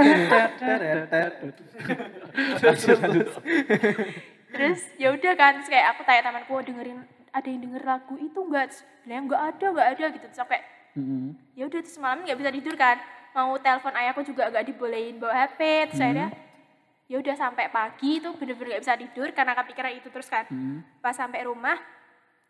Terus 4.53 4.81
ya 5.01 5.09
udah 5.17 5.33
kan 5.33 5.53
terus 5.57 5.69
kayak 5.69 5.97
aku 5.97 6.05
tanya 6.05 6.29
temanku 6.29 6.53
"Oh, 6.53 6.61
dengerin 6.61 7.01
ada 7.33 7.49
yang 7.49 7.61
denger 7.65 7.83
lagu 7.83 8.15
itu 8.21 8.37
enggak 8.37 8.69
bilang 9.03 9.25
nggak 9.25 9.43
ada 9.49 9.67
nggak 9.73 9.89
ada 9.97 10.05
gitu. 10.13 10.27
Terus 10.29 10.41
aku 10.45 10.51
kayak 10.53 10.65
Mm-mm. 10.93 11.33
ya 11.57 11.65
udah 11.65 11.81
terus 11.81 11.97
malam 11.97 12.21
nggak 12.23 12.37
bisa 12.37 12.51
tidur 12.53 12.75
kan. 12.77 12.97
Mau 13.33 13.57
telepon 13.57 13.97
ayahku 13.97 14.21
juga 14.23 14.53
nggak 14.53 14.65
dibolehin 14.69 15.17
bawa 15.17 15.33
HP 15.49 15.61
terus 15.89 16.01
akhirnya 16.05 16.29
ya 17.13 17.21
udah 17.21 17.37
sampai 17.37 17.69
pagi 17.69 18.17
itu 18.17 18.33
bener-bener 18.33 18.73
nggak 18.73 18.83
bisa 18.83 18.97
tidur 18.97 19.29
karena 19.31 19.53
kepikiran 19.53 19.93
itu 19.93 20.09
terus 20.09 20.33
kan 20.33 20.49
Mm. 20.49 20.81
pas 20.99 21.13
sampai 21.13 21.45
rumah 21.45 21.77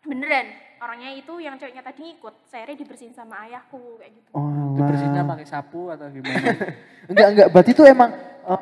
beneran 0.02 0.46
orangnya 0.78 1.10
itu 1.12 1.34
yang 1.38 1.58
ceweknya 1.58 1.82
tadi 1.82 2.14
ngikut 2.14 2.46
saya 2.46 2.70
dibersihin 2.70 3.10
sama 3.10 3.42
ayahku 3.42 3.98
kayak 3.98 4.14
gitu 4.14 4.30
Oh, 4.30 4.74
Itu 4.74 4.82
bersihnya 4.82 5.22
pakai 5.22 5.46
sapu 5.46 5.90
atau 5.90 6.06
gimana? 6.08 6.46
Enggak, 7.10 7.26
enggak. 7.28 7.48
Berarti 7.50 7.70
itu 7.70 7.82
emang 7.82 8.10
eh, 8.14 8.60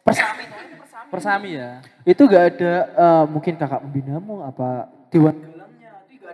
persami. 0.00 0.44
Persami 1.08 1.50
ya. 1.56 1.70
Itu 2.02 2.24
enggak 2.24 2.44
ada 2.52 2.72
eh, 2.88 3.24
mungkin 3.28 3.54
kakak 3.56 3.80
pembinamu 3.80 4.44
apa 4.44 4.68
dewan 5.08 5.36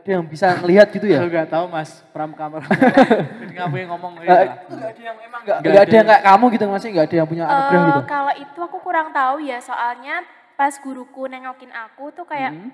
ada 0.05 0.11
yang 0.13 0.25
bisa 0.29 0.53
ngelihat 0.55 0.87
gitu 0.93 1.07
ya? 1.09 1.17
Aku 1.19 1.33
nggak 1.33 1.49
tahu 1.49 1.65
mas, 1.67 2.05
pram 2.13 2.29
kamar. 2.31 2.61
Jadi 3.41 3.53
ngapain 3.57 3.81
yang 3.81 3.91
ngomong 3.91 4.13
ya. 4.21 4.37
itu 4.61 4.77
enggak 4.77 4.91
ada 4.93 5.01
yang 5.03 5.17
emang 5.19 5.41
enggak, 5.41 5.57
Nggak 5.57 5.71
enggak 5.73 5.81
ada 5.83 5.95
yang 5.97 6.07
kayak 6.07 6.23
kamu 6.23 6.45
gitu 6.53 6.65
masih 6.69 6.89
enggak 6.93 7.07
ada 7.07 7.17
yang 7.17 7.27
punya 7.27 7.45
anugerah 7.47 7.73
Eh, 7.73 7.89
gitu. 7.89 8.03
kalau 8.05 8.33
itu 8.37 8.59
aku 8.61 8.79
kurang 8.79 9.09
tahu 9.11 9.37
ya 9.41 9.59
soalnya 9.59 10.15
pas 10.55 10.75
guruku 10.77 11.23
nengokin 11.25 11.73
aku 11.73 12.05
tuh 12.13 12.23
kayak 12.23 12.53
Hmm. 12.53 12.69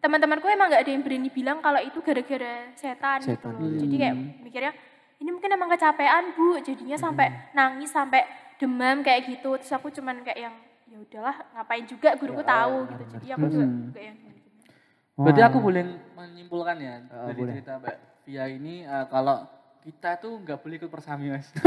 teman-temanku 0.00 0.48
emang 0.48 0.66
nggak 0.66 0.80
ada 0.80 0.90
yang 0.90 1.04
berani 1.04 1.28
bilang 1.28 1.60
kalau 1.60 1.76
itu 1.78 2.00
gara-gara 2.00 2.52
setan, 2.72 3.20
gitu 3.20 3.36
Setan, 3.36 3.52
iya. 3.60 3.76
Jadi 3.78 3.94
kayak 3.94 4.14
mikirnya 4.40 4.72
ini 5.20 5.28
mungkin 5.30 5.50
emang 5.50 5.68
kecapean 5.68 6.32
bu, 6.32 6.56
jadinya 6.58 6.96
sampai 6.96 7.28
nangis 7.52 7.92
sampai 7.92 8.24
demam 8.56 9.04
kayak 9.04 9.28
gitu. 9.28 9.60
Terus 9.60 9.68
aku 9.70 9.92
cuman 9.92 10.24
kayak 10.24 10.40
yang 10.40 10.54
ya 10.86 10.96
udahlah 10.98 11.36
ngapain 11.52 11.84
juga 11.84 12.16
guruku 12.16 12.40
tahu 12.40 12.88
gitu. 12.88 13.04
Jadi 13.12 13.26
aku 13.30 13.44
juga 13.46 13.66
Hmm. 13.68 13.92
kayak 13.92 14.06
yang 14.08 14.18
Berarti 15.20 15.42
aku 15.42 15.58
boleh 15.60 15.82
menyimpulkan 16.12 16.76
ya 16.76 16.94
Oh, 17.10 17.28
dari 17.28 17.36
boleh. 17.36 17.52
cerita 17.54 17.72
Mbak 17.76 17.96
Via 18.22 18.44
ini 18.48 18.74
eh, 18.82 19.04
kalau 19.06 19.36
kita 19.80 20.10
tuh 20.16 20.36
nggak 20.38 20.58
boleh 20.58 20.76
ikut 20.76 20.90
persami 20.90 21.26
mas. 21.30 21.48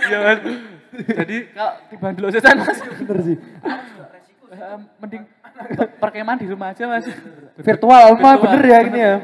Iya 0.00 0.18
mas. 0.20 0.38
Jadi 0.90 1.36
kalau 1.50 1.72
di 1.86 1.96
Bandung 1.96 2.30
setan 2.30 2.56
mas, 2.58 2.78
Bener 2.82 3.18
sih. 3.22 3.36
eh, 4.50 4.76
mending 4.98 5.22
perkemahan 5.96 6.38
di 6.38 6.46
rumah 6.46 6.70
aja 6.70 6.84
mas. 6.86 7.06
Virtual 7.56 8.06
mah 8.16 8.34
bener 8.36 8.62
ya 8.64 8.78
gini 8.82 9.00
ya. 9.00 9.14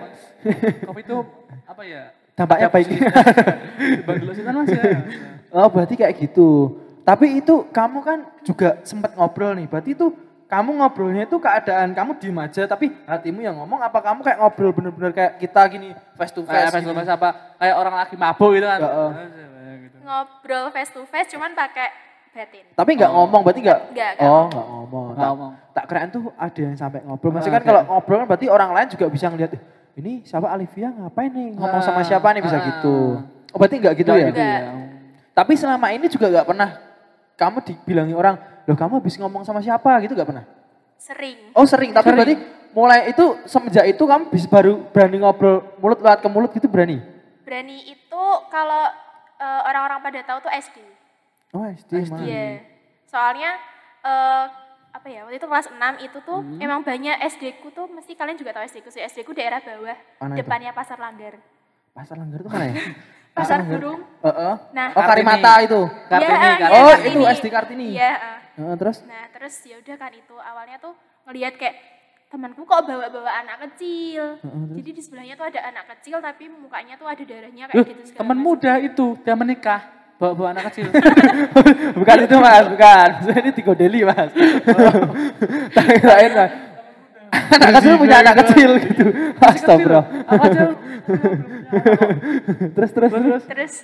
Covid 0.86 1.04
itu 1.04 1.18
apa 1.66 1.82
ya? 1.82 2.02
Dampaknya 2.36 2.68
baik. 2.70 2.86
Di 2.88 4.02
Bandung 4.04 4.30
setan 4.32 4.54
mas 4.54 4.70
ya. 4.70 4.82
Oh 5.50 5.66
berarti 5.66 5.94
kayak 5.96 6.14
gitu. 6.16 6.78
Tapi 7.02 7.38
itu 7.38 7.66
kamu 7.70 7.98
kan 8.00 8.18
juga 8.42 8.78
sempat 8.82 9.14
ngobrol 9.14 9.54
nih. 9.54 9.66
Berarti 9.66 9.94
itu 9.94 10.10
kamu 10.46 10.70
ngobrolnya 10.74 11.22
itu 11.24 11.36
keadaan 11.36 11.90
kamu 11.90 12.10
diem 12.16 12.38
aja 12.38 12.62
tapi 12.64 12.94
hatimu 13.02 13.40
yang 13.40 13.56
ngomong 13.56 13.80
apa 13.80 13.98
kamu 13.98 14.22
kayak 14.22 14.38
ngobrol 14.38 14.70
bener-bener 14.70 15.10
kayak 15.10 15.32
kita 15.36 15.58
gini 15.66 15.90
face 16.14 16.30
to 16.30 16.42
Kayak 16.42 16.70
face 16.70 16.72
face 16.72 16.86
to 16.86 16.92
gini. 16.92 16.98
face 17.00 17.10
apa? 17.10 17.28
Kayak 17.56 17.74
orang 17.76 17.94
lagi 17.96 18.14
mabuk 18.14 18.50
gitu 18.52 18.64
kan. 18.64 18.78
Gitu. 18.78 19.96
ngobrol 20.00 20.64
face 20.70 20.90
to 20.90 21.02
face 21.04 21.28
cuman 21.28 21.50
pakai 21.52 21.88
batin. 22.30 22.64
Tapi 22.70 22.90
nggak 22.94 23.10
ngomong 23.10 23.40
berarti 23.42 23.60
nggak? 23.60 23.80
Oh 24.20 24.46
nggak 24.46 24.66
ngomong. 24.68 25.04
Nggak 25.12 25.28
ngomong. 25.28 25.52
tak 25.72 25.84
keren 25.86 26.08
tuh 26.10 26.22
ada 26.32 26.60
yang 26.62 26.74
sampai 26.74 27.00
ngobrol. 27.02 27.32
Maksudnya 27.32 27.58
kan 27.58 27.64
kalau 27.64 27.80
ada. 27.80 27.88
ngobrol 27.88 28.16
kan 28.16 28.26
berarti 28.26 28.46
orang 28.46 28.70
lain 28.70 28.86
juga 28.86 29.04
bisa 29.08 29.26
ngeliat 29.26 29.50
"Eh, 29.50 29.62
ini 29.96 30.12
siapa 30.22 30.46
Alivia 30.46 30.88
ngapain 30.90 31.28
nih 31.28 31.48
ngomong 31.54 31.80
sama 31.80 32.00
Ah, 32.00 32.06
siapa 32.06 32.28
nih 32.30 32.40
bisa 32.40 32.56
ah. 32.56 32.64
gitu. 32.64 32.96
Oh 33.50 33.58
berarti 33.58 33.76
nggak 33.78 33.94
gitu 33.96 34.08
Nggak 34.08 34.20
ya? 34.20 34.28
gitu 34.28 34.38
Nggak. 34.38 34.60
ya. 34.60 34.72
Tapi 35.32 35.52
selama 35.54 35.86
ini 35.90 36.06
juga 36.06 36.26
nggak 36.30 36.46
pernah 36.46 36.70
kamu 37.34 37.58
dibilangi 37.62 38.14
orang, 38.14 38.36
loh 38.66 38.74
kamu 38.74 38.98
habis 38.98 39.14
ngomong 39.16 39.42
sama 39.42 39.58
siapa 39.58 39.98
gitu 40.00 40.12
nggak 40.12 40.26
pernah? 40.26 40.44
Sering. 40.96 41.52
Oh 41.52 41.64
sering, 41.64 41.90
tapi 41.90 42.04
Sering. 42.04 42.16
berarti 42.16 42.34
mulai 42.72 43.08
itu 43.08 43.24
semenjak 43.44 43.84
itu 43.84 44.02
kamu 44.02 44.28
bisa 44.28 44.46
baru 44.46 44.84
berani 44.90 45.16
ngobrol 45.16 45.62
mulut 45.78 45.98
lewat 45.98 46.18
ke 46.18 46.28
mulut 46.28 46.50
gitu 46.50 46.66
berani? 46.66 46.98
Berani 47.40 47.86
itu 47.86 48.22
kalau 48.48 48.84
eh, 49.36 49.60
orang-orang 49.64 50.00
pada 50.00 50.20
tahu 50.24 50.38
tuh 50.40 50.52
SD. 50.52 50.76
Oh 51.52 51.62
SD, 51.64 51.92
mana? 52.06 52.22
Iya. 52.22 52.46
Soalnya 53.06 53.50
eh 54.02 54.44
apa 54.90 55.06
ya, 55.06 55.22
waktu 55.22 55.36
itu 55.36 55.44
kelas 55.44 55.68
6 55.68 55.76
itu 56.02 56.18
tuh 56.20 56.40
emang 56.56 56.80
banyak 56.80 57.20
SD 57.28 57.60
ku 57.60 57.68
tuh 57.68 57.84
mesti 57.86 58.16
kalian 58.16 58.34
juga 58.34 58.50
tahu 58.50 58.64
SD 58.64 58.80
ku 58.80 58.88
sih. 58.88 59.00
SD 59.00 59.22
ku 59.22 59.30
daerah 59.30 59.60
bawah, 59.60 59.92
Mana 60.18 60.32
itu? 60.32 60.40
depannya 60.40 60.72
Pasar 60.72 60.96
Langgar. 60.96 61.36
Pasar 61.92 62.16
Langgar 62.16 62.40
itu 62.40 62.48
mana 62.48 62.66
ya? 62.66 62.74
Pasar. 63.36 63.60
Burung. 63.62 64.00
Heeh. 64.24 64.54
Nah, 64.72 64.88
oh 64.90 65.04
Karimata 65.04 65.60
itu. 65.60 65.80
Kartini, 66.08 66.24
Iya, 66.24 66.40
Kartini. 66.40 66.56
iya, 66.56 66.68
Oh, 66.72 66.88
Kartini. 66.88 67.08
itu 67.12 67.20
SD 67.28 67.46
Kartini. 67.52 67.86
Iya, 67.92 68.12
eh. 68.16 68.38
Heeh, 68.56 68.74
terus? 68.80 68.96
Nah, 69.04 69.24
terus 69.30 69.54
ya 69.62 69.76
udah 69.76 69.96
kan 69.96 70.12
itu 70.16 70.34
awalnya 70.34 70.76
tuh 70.80 70.96
ngelihat 71.28 71.60
kayak 71.60 71.76
temanku 72.26 72.64
kok 72.64 72.82
bawa-bawa 72.88 73.30
anak 73.44 73.56
kecil. 73.70 74.40
Jadi 74.74 74.90
di 74.90 75.02
sebelahnya 75.04 75.36
tuh 75.36 75.46
ada 75.46 75.60
anak 75.70 75.84
kecil 75.96 76.18
tapi 76.18 76.48
mukanya 76.48 76.98
tuh 76.98 77.06
ada 77.06 77.22
darahnya 77.22 77.68
kayak 77.70 77.76
Loh, 77.76 77.86
gitu 77.86 78.02
segala 78.08 78.32
macam. 78.32 78.42
muda 78.42 78.72
itu 78.82 79.06
dia 79.22 79.34
menikah 79.38 79.80
bawa 80.16 80.32
bawa 80.32 80.48
anak 80.56 80.64
kecil. 80.72 80.88
bukan 82.00 82.16
itu 82.24 82.36
mas, 82.40 82.66
bukan. 82.66 83.08
Ini 83.30 83.50
digodeli 83.52 84.00
mas. 84.02 84.30
Tak 85.70 85.84
kirain 86.02 86.32
mas. 86.34 86.52
Anak 87.56 87.70
kecil 87.78 87.94
punya 88.00 88.16
anak 88.24 88.34
kecil 88.42 88.70
gitu. 88.80 89.04
Astagfirullah. 89.46 90.06
Aja? 90.26 90.64
Terus 92.74 92.90
terus 92.90 93.10
terus. 93.12 93.42
Terus 93.46 93.74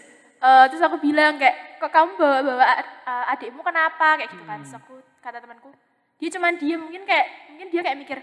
eh, 0.43 0.65
terus 0.73 0.83
aku 0.83 0.97
bilang 0.99 1.39
kayak 1.39 1.72
kok 1.83 1.91
kamu 1.91 2.11
bawa 2.15 2.39
bawa 2.47 2.65
adikmu 3.29 3.59
kenapa? 3.61 4.15
Kayak 4.15 4.31
gitu 4.31 4.45
kan 4.47 4.63
terus 4.63 4.79
aku 4.79 4.95
kata 5.19 5.43
temanku. 5.43 5.75
Dia 6.23 6.31
cuman 6.31 6.55
diem 6.55 6.79
mungkin 6.79 7.03
kayak 7.03 7.27
mungkin 7.51 7.67
dia 7.69 7.83
kayak 7.83 7.99
mikir 7.99 8.19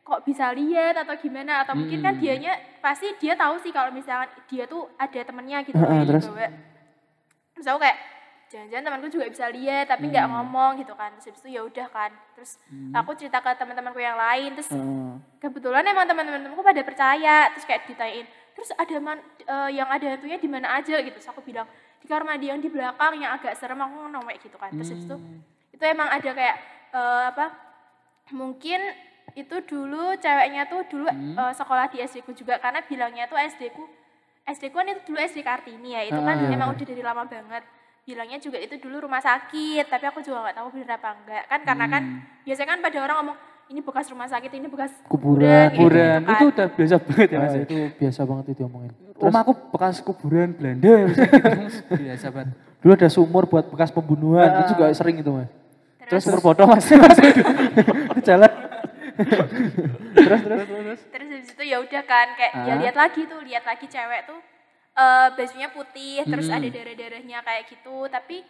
kok 0.00 0.20
bisa 0.24 0.48
lihat 0.56 0.96
atau 0.96 1.12
gimana? 1.14 1.60
Atau 1.60 1.76
mungkin 1.76 2.00
kan 2.00 2.16
Hmm. 2.16 2.22
dianya 2.24 2.52
pasti 2.80 3.12
dia 3.20 3.36
tahu 3.36 3.60
sih 3.60 3.68
kalau 3.68 3.92
misalkan 3.92 4.32
dia 4.48 4.64
tuh 4.64 4.88
ada 4.96 5.20
temennya 5.20 5.60
gitu 5.62 5.76
Heeh, 5.76 5.92
yang 5.94 6.08
terus? 6.08 6.24
dibawa. 6.24 6.48
Terus 7.52 7.66
aku 7.68 7.78
kayak 7.78 7.98
jangan-jangan 8.44 8.84
temanku 8.86 9.08
juga 9.10 9.26
bisa 9.28 9.44
lihat 9.48 9.84
tapi 9.84 10.04
nggak 10.08 10.24
Hmm. 10.24 10.34
ngomong 10.40 10.70
gitu 10.80 10.96
kan. 10.96 11.12
Terus 11.20 11.36
itu 11.36 11.48
ya 11.52 11.60
udah 11.60 11.88
kan. 11.92 12.08
Terus 12.32 12.56
aku 12.90 13.10
cerita 13.20 13.38
ke 13.38 13.52
teman-temanku 13.52 14.00
yang 14.00 14.16
lain 14.16 14.56
terus 14.56 14.72
Heeh. 14.72 15.12
kebetulan 15.40 15.84
emang 15.84 16.08
teman-temanku 16.08 16.64
pada 16.64 16.80
percaya. 16.80 17.52
Terus 17.52 17.64
kayak 17.68 17.84
ditanyain 17.84 18.24
terus 18.54 18.70
ada 18.72 18.96
man, 18.96 19.18
eh, 19.42 19.70
yang 19.74 19.90
ada 19.90 20.14
hantunya 20.14 20.38
di 20.38 20.48
mana 20.48 20.78
aja? 20.78 20.96
Gitu. 20.96 21.12
Terus 21.12 21.28
aku 21.28 21.42
bilang 21.42 21.68
di 22.04 22.06
kamar 22.06 22.24
mandi 22.28 22.52
yang 22.52 22.60
di 22.60 22.68
belakang 22.68 23.16
yang 23.16 23.32
agak 23.32 23.56
serem 23.56 23.80
aku 23.80 23.96
ngomong 23.96 24.28
kayak 24.28 24.44
gitu 24.44 24.60
kan. 24.60 24.68
Terus 24.70 24.92
habis 24.92 25.08
itu 25.08 25.16
itu 25.72 25.82
emang 25.82 26.12
ada 26.12 26.30
kayak 26.30 26.56
eh, 26.92 27.24
apa 27.32 27.46
mungkin 28.30 28.80
itu 29.34 29.56
dulu 29.64 30.12
ceweknya 30.20 30.68
tuh 30.68 30.84
dulu 30.86 31.08
eh, 31.08 31.52
sekolah 31.56 31.88
di 31.88 31.98
SD 31.98 32.22
ku 32.22 32.36
juga 32.36 32.60
karena 32.60 32.84
bilangnya 32.84 33.24
tuh 33.24 33.40
SD 33.40 33.72
ku 33.72 33.88
SD 34.44 34.68
ku 34.68 34.76
kan 34.76 34.86
itu 34.86 35.00
dulu 35.08 35.16
SD 35.18 35.40
Kartini 35.40 35.96
ya 35.96 36.04
itu 36.04 36.20
kan 36.20 36.36
Ah, 36.36 36.44
iya, 36.44 36.52
emang 36.52 36.76
udah 36.76 36.84
dari 36.84 37.00
lama 37.00 37.24
banget. 37.24 37.64
Bilangnya 38.04 38.36
juga 38.36 38.60
itu 38.60 38.76
dulu 38.76 39.08
rumah 39.08 39.24
sakit 39.24 39.88
tapi 39.88 40.04
aku 40.04 40.20
juga 40.20 40.44
nggak 40.44 40.60
tahu 40.60 40.76
bener 40.76 40.92
apa 40.92 41.08
enggak 41.16 41.44
kan 41.48 41.60
karena 41.64 41.86
kan 41.88 42.02
biasanya 42.44 42.68
kan 42.68 42.80
pada 42.84 42.98
orang 43.00 43.16
ngomong 43.24 43.38
ini 43.66 43.80
bekas 43.80 44.06
rumah 44.06 44.26
sakit 44.26 44.50
ini 44.52 44.66
bekas 44.66 44.92
Kuburan. 45.04 45.68
gitu 45.68 45.80
Kuburan 45.80 46.20
kan. 46.20 46.32
itu 46.32 46.44
udah 46.46 46.66
biasa 46.68 46.94
banget 46.98 47.28
ya 47.28 47.34
Ah, 47.34 47.42
mas. 47.42 47.52
ya? 47.52 47.62
itu 47.62 47.76
biasa 47.94 48.20
banget 48.22 48.44
itu 48.44 48.54
diomongin. 48.58 48.92
Rumahku 49.14 49.52
bekas 49.70 49.94
kuburan 49.98 50.48
Belanda 50.52 50.90
bisa 51.06 51.22
gitu. 51.26 51.92
biasa 51.94 52.26
banget. 52.28 52.48
Dulu 52.78 52.92
ada 52.92 53.08
sumur 53.08 53.44
buat 53.44 53.64
bekas 53.66 53.88
pembunuhan, 53.88 54.44
itu 54.54 54.74
juga 54.74 54.84
sering 54.90 55.16
itu 55.16 55.30
mas. 55.30 55.48
Terus 56.04 56.24
berbodoh 56.26 56.66
mas. 56.66 56.84
Mas. 56.84 57.18
itu 58.10 58.20
jalan. 58.22 58.52
terus 59.14 60.40
terus 60.42 60.66
terus. 60.66 61.00
terus 61.06 61.28
habis 61.30 61.48
itu 61.48 61.64
ya 61.64 61.78
udah 61.78 62.02
kan 62.04 62.28
kayak 62.34 62.52
ya 62.58 62.66
Ah. 62.68 62.76
lihat 62.76 62.96
lagi 62.96 63.20
tuh 63.24 63.40
lihat 63.40 63.62
lagi 63.62 63.86
cewek 63.86 64.22
tuh 64.24 64.40
eh 64.92 65.28
bajunya 65.32 65.68
putih 65.68 66.22
terus 66.24 66.46
Hmm. 66.46 66.56
ada 66.56 66.68
darah-darahnya 66.68 67.38
kayak 67.40 67.64
gitu 67.68 67.96
tapi 68.08 68.42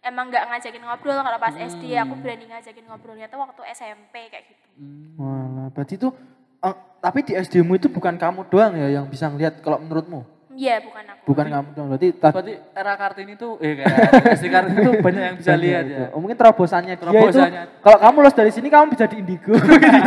emang 0.00 0.26
nggak 0.26 0.44
ngajakin 0.46 0.80
ngobrol 0.80 1.18
kalau 1.18 1.38
pas 1.38 1.52
SD 1.52 1.82
aku 1.92 2.12
Hmm. 2.12 2.22
berani 2.22 2.44
ngajakin 2.46 2.84
ngobrolnya 2.84 3.26
tuh 3.26 3.38
waktu 3.38 3.62
SMP 3.68 4.14
kayak 4.26 4.44
gitu 4.46 4.66
Walah, 5.16 5.68
berarti 5.68 5.94
itu 5.94 6.08
eh, 6.60 6.74
tapi 6.98 7.18
di 7.22 7.32
SD-mu 7.32 7.74
itu 7.74 7.88
bukan 7.88 8.14
kamu 8.14 8.46
doang 8.46 8.72
ya 8.72 8.88
yang 8.92 9.06
bisa 9.06 9.26
ngeliat 9.26 9.58
kalau 9.58 9.78
menurutmu? 9.78 10.22
iya 10.50 10.78
bukan 10.80 11.04
aku 11.04 11.22
Bukan 11.22 11.46
kamu 11.46 11.68
doang. 11.70 11.86
Berarti 11.88 12.08
tadi 12.12 12.32
Berarti 12.32 12.54
era 12.72 12.94
Kartini 12.94 13.34
tuh 13.34 13.58
eh 13.58 13.74
kayak 13.76 13.94
SD 14.32 14.46
Kartini 14.48 14.78
tuh 14.80 14.94
banyak 14.98 15.22
yang 15.24 15.36
bisa 15.36 15.52
lihat 15.54 15.84
ya. 15.86 16.06
Oh, 16.10 16.18
mungkin 16.18 16.34
terobosannya 16.34 16.94
dia 16.94 16.98
Terobosannya. 16.98 17.62
itu 17.64 17.78
kalau 17.78 17.98
kamu 18.00 18.16
los 18.18 18.34
dari 18.34 18.50
sini 18.50 18.66
kamu 18.66 18.86
bisa 18.90 19.06
di 19.06 19.16
Indigo. 19.18 19.54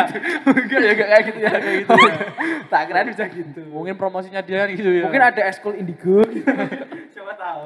Enggak 0.52 0.80
ya 0.82 0.92
enggak 0.92 1.08
kayak 1.08 1.24
gitu 1.26 1.40
ya 1.40 1.52
kayak 1.54 1.76
gitu. 1.80 1.96
tak 2.68 2.82
kira 2.84 3.00
bisa 3.06 3.24
gitu. 3.30 3.62
Mungkin 3.66 3.96
promosinya 3.96 4.42
dia 4.42 4.68
gitu 4.68 4.90
ya. 4.90 5.04
Mungkin 5.06 5.24
ada 5.24 5.42
ekskul 5.46 5.74
Indigo. 5.74 6.20
Siapa 7.14 7.34
tahu. 7.34 7.62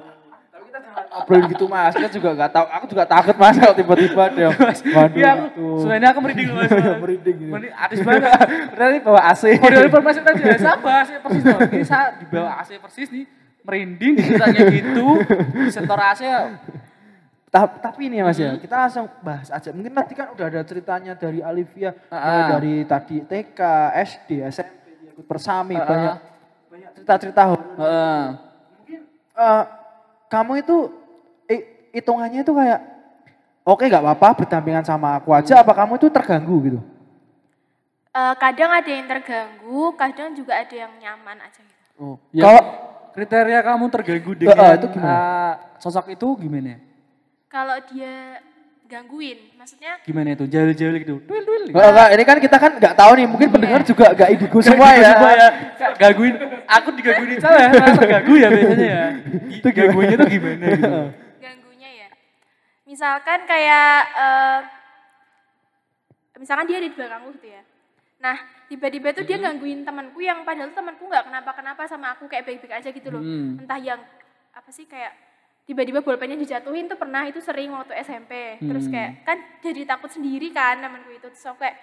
Tapi 1.15 1.23
kita 1.23 1.31
jangan 1.31 1.39
ngobrol 1.39 1.41
gitu 1.47 1.65
mas. 1.65 1.93
Kita 1.95 2.09
juga 2.11 2.29
nggak 2.35 2.51
tahu. 2.51 2.65
Aku 2.67 2.85
juga 2.91 3.03
takut 3.07 3.35
mas 3.35 3.55
kalau 3.55 3.75
tiba-tiba 3.75 4.23
dia. 4.29 4.47
Waduh. 4.51 5.15
Iya 5.15 5.29
aku 5.31 5.45
gitu. 5.47 5.65
sebenarnya 5.79 6.09
aku 6.11 6.19
merinding 6.19 6.47
loh 6.51 6.55
mas. 6.59 6.71
Merinding 7.03 7.35
gitu. 7.39 7.51
Merinding 7.51 7.75
artis 7.75 7.99
banget. 8.03 8.31
Berarti 8.75 8.97
bawa 8.99 9.21
AC. 9.31 9.43
Kode 9.55 9.77
informasi 9.87 10.19
tadi 10.19 10.41
ya 10.43 10.57
sabar 10.59 11.01
saya 11.03 11.19
persis 11.23 11.43
loh. 11.43 11.59
Ini 11.63 11.85
saya 11.85 12.05
di 12.19 12.25
bawah 12.27 12.53
AC 12.59 12.69
persis 12.77 13.07
nih 13.09 13.25
merinding 13.65 14.13
ditanya 14.19 14.61
gitu. 14.69 15.07
Setor 15.71 15.99
AC 15.99 16.21
ya. 16.21 16.41
Ta- 17.47 17.71
tapi 17.71 18.11
ini 18.11 18.19
ya 18.19 18.27
mas 18.27 18.35
Hmm. 18.35 18.51
ya, 18.51 18.59
kita 18.59 18.75
langsung 18.75 19.07
bahas 19.23 19.47
aja. 19.47 19.71
Mungkin 19.71 19.95
nanti 19.95 20.11
kan 20.11 20.27
udah 20.27 20.45
ada 20.45 20.59
ceritanya 20.61 21.15
dari 21.15 21.39
Alivia, 21.39 21.95
ah. 22.11 22.51
dari 22.51 22.83
tadi 22.83 23.23
TK, 23.23 23.59
SD, 23.95 24.43
SMP, 24.43 24.75
ikut 25.15 25.23
persami, 25.23 25.79
Ah, 25.79 25.87
banyak 25.87 26.15
banyak 26.67 26.89
cerita-cerita 26.99 27.41
horor. 27.47 27.63
Heeh. 27.79 28.23
Eh, 29.35 29.63
kamu 30.27 30.53
itu 30.59 30.77
hitungannya 31.95 32.43
itu 32.43 32.51
kayak 32.51 32.79
oke 33.63 33.81
nggak 33.81 34.03
apa-apa 34.03 34.27
berdampingan 34.37 34.83
sama 34.83 35.15
aku 35.15 35.31
aja, 35.31 35.63
apa 35.63 35.71
kamu 35.71 35.95
itu 35.95 36.07
terganggu 36.11 36.55
gitu? 36.61 36.79
Eh, 38.11 38.35
kadang 38.37 38.71
ada 38.71 38.87
yang 38.87 39.07
terganggu 39.07 39.81
kadang 39.95 40.31
juga 40.31 40.55
ada 40.55 40.75
yang 40.75 40.91
nyaman 40.95 41.39
aja 41.41 41.59
gitu 41.59 41.73
Oh, 41.95 42.19
Kalau 42.29 42.61
kriteria 43.11 43.59
kamu 43.61 43.85
terganggu 43.89 44.31
Eh, 44.31 44.37
dengan 44.37 44.59
eh, 44.61 44.75
itu 44.75 44.87
gimana? 44.89 45.11
eh, 45.11 45.51
sosok 45.79 46.05
itu 46.09 46.27
gimana? 46.37 46.75
kalau 47.45 47.79
dia 47.87 48.43
gangguin 48.85 49.55
maksudnya 49.55 49.95
Gimana 50.03 50.31
itu? 50.31 50.43
Jahil-jahil 50.45 50.95
gitu. 51.01 51.15
Tuil. 51.23 51.71
Enggak, 51.71 51.87
enggak, 51.89 52.09
ini 52.11 52.23
kan 52.23 52.37
kita 52.37 52.57
kan 52.57 52.71
nggak 52.75 52.93
tahu 52.93 53.11
nih, 53.15 53.25
mungkin 53.25 53.47
pendengar 53.49 53.81
juga 53.81 54.11
nggak 54.11 54.29
indigo 54.29 54.59
semua 54.61 54.89
ya. 54.93 55.09
Semua 55.09 55.31
ya. 55.33 55.47
Gangguin. 55.95 56.33
Aku 56.69 56.87
digangguin 56.93 57.39
salah 57.39 57.59
ya. 57.63 57.69
Merasa 57.73 58.03
ganggu 58.05 58.33
ya 58.35 58.47
biasanya 58.51 58.85
ya. 58.85 59.05
Itu 59.49 59.67
gangguinnya 59.71 60.17
tuh 60.19 60.29
gimana 60.29 60.65
gitu. 60.69 60.91
Misalkan 62.95 63.43
kayak 63.43 63.99
eh, 64.15 64.59
misalkan 66.39 66.63
dia 66.63 66.79
ada 66.79 66.87
di 66.87 66.95
belakangku 66.95 67.29
gitu 67.35 67.47
ya. 67.51 67.61
Nah 68.23 68.37
tiba-tiba 68.71 69.11
tuh 69.11 69.27
dia 69.27 69.35
gangguin 69.35 69.83
temanku 69.83 70.23
yang 70.23 70.47
padahal 70.47 70.71
temanku 70.71 71.03
nggak 71.03 71.27
kenapa-kenapa 71.27 71.83
sama 71.85 72.15
aku 72.15 72.31
kayak 72.31 72.47
baik-baik 72.47 72.79
aja 72.79 72.89
gitu 72.89 73.11
loh. 73.11 73.19
Hmm. 73.19 73.59
entah 73.59 73.75
yang 73.75 73.99
apa 74.55 74.69
sih 74.71 74.87
kayak 74.87 75.11
tiba-tiba 75.67 75.99
bolpennya 75.99 76.39
dijatuhin 76.39 76.87
tuh 76.87 76.95
pernah 76.95 77.27
itu 77.27 77.43
sering 77.43 77.75
waktu 77.75 77.99
SMP 77.99 78.63
terus 78.63 78.87
Hmm. 78.87 78.93
kayak 78.95 79.11
kan 79.27 79.37
jadi 79.59 79.81
takut 79.83 80.07
sendiri 80.07 80.55
kan 80.55 80.79
temanku 80.79 81.11
itu. 81.11 81.27
Terus 81.27 81.43
aku 81.45 81.67
kayak 81.67 81.75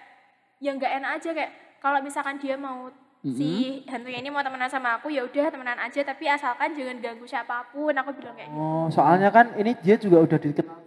yang 0.65 0.81
nggak 0.81 0.93
enak 0.97 1.11
aja 1.21 1.29
kayak 1.29 1.51
kalau 1.77 2.01
misalkan 2.01 2.41
dia 2.41 2.57
mau 2.57 2.89
si 3.23 3.79
hantunya 3.87 4.19
ini 4.19 4.27
mau 4.27 4.43
temenan 4.43 4.67
sama 4.67 4.99
aku 4.99 5.07
ya 5.07 5.23
udah 5.23 5.47
temenan 5.47 5.77
aja. 5.77 6.01
Tapi 6.01 6.25
asalkan 6.27 6.73
jangan 6.73 6.97
ganggu 6.99 7.23
siapa 7.23 7.69
pun 7.69 7.93
aku 7.93 8.11
bilang 8.17 8.33
kayak 8.33 8.49
gitu. 8.49 8.59
Oh, 8.59 8.91
soalnya 8.91 9.29
kan 9.29 9.53
ini 9.55 9.77
dia 9.79 9.95
juga 9.95 10.19
udah 10.19 10.35
dikenal 10.35 10.82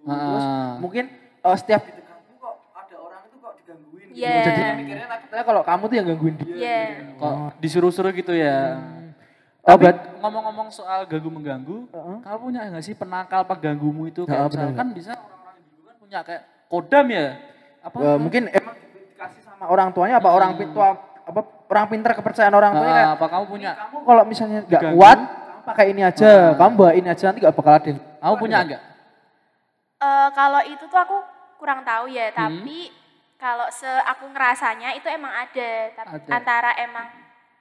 Terus 0.00 0.44
Ah. 0.44 0.74
mungkin 0.78 1.04
eh, 1.12 1.56
setiap 1.56 1.82
diganggu 1.82 2.32
kok 2.36 2.54
ada 2.72 2.96
orang 2.98 3.20
itu 3.22 3.36
kok 3.36 3.52
digangguin 3.56 4.06
gitu. 4.08 4.18
Iya. 4.18 4.36
Jadi 4.42 4.60
mikirnya 4.76 5.06
takutnya 5.08 5.42
kalau 5.44 5.62
kamu 5.62 5.82
tuh 5.82 5.96
yang 5.96 6.06
gangguin 6.08 6.34
dia. 6.36 6.46
Iya. 6.50 6.78
Kok 7.16 7.34
disuruh-suruh 7.58 8.12
gitu 8.12 8.32
ya. 8.32 8.80
Oh, 9.60 9.76
Tapi 9.76 9.92
ngomong-ngomong 10.18 10.68
soal 10.70 11.04
ganggu 11.04 11.28
mengganggu, 11.28 11.84
Heeh. 11.86 12.16
kamu 12.24 12.36
punya 12.40 12.60
nggak 12.66 12.80
sih 12.82 12.94
penangkal 12.94 13.44
pengganggumu 13.44 14.08
itu? 14.08 14.24
Kayak 14.24 14.48
benar, 14.48 14.72
misalkan 14.72 14.86
bisa 14.90 15.12
orang-orang 15.12 15.54
indigo 15.60 15.80
kan 15.84 15.96
punya 16.00 16.18
kayak 16.22 16.42
kodam 16.66 17.06
ya? 17.06 17.26
Apa? 17.80 17.96
Eh, 17.98 18.18
mungkin 18.18 18.42
emang 18.48 18.74
dikasih 18.74 19.40
sama 19.42 19.64
orang 19.66 19.88
tuanya 19.90 20.16
apa 20.16 20.28
orang 20.28 20.56
pintar 20.56 20.96
apa 21.20 21.40
orang 21.68 21.86
pintar 21.86 22.12
kepercayaan 22.14 22.52
orang 22.52 22.72
tuanya 22.72 22.88
Ah, 22.88 22.96
kayak 22.96 23.10
apa 23.14 23.26
kamu 23.28 23.44
punya? 23.46 23.70
kamu 23.76 23.96
kalau 24.02 24.22
misalnya 24.24 24.60
nggak 24.64 24.82
kuat 24.90 25.18
kamu 25.20 25.62
pakai 25.62 25.84
ini 25.88 26.02
aja 26.02 26.30
kamu 26.56 26.72
bawa 26.74 26.90
ini 26.92 27.06
aja 27.06 27.24
nanti 27.26 27.38
nggak 27.38 27.54
bakal 27.54 27.72
ada 27.74 27.90
Kamu 27.92 28.34
punya 28.36 28.56
enggak? 28.60 28.80
Eh, 30.00 30.28
kalau 30.32 30.64
itu 30.64 30.84
tuh 30.88 30.96
aku 30.96 31.16
kurang 31.60 31.84
tahu 31.84 32.08
Hmm. 32.08 32.16
ya, 32.16 32.26
tapi 32.32 32.88
kalau 33.36 33.68
se 33.68 33.84
aku 33.84 34.32
ngerasanya 34.32 34.96
itu 34.96 35.04
emang 35.12 35.28
ada, 35.28 35.70
tapi 35.92 36.16
Ada. 36.24 36.32
antara 36.32 36.70
emang 36.80 37.04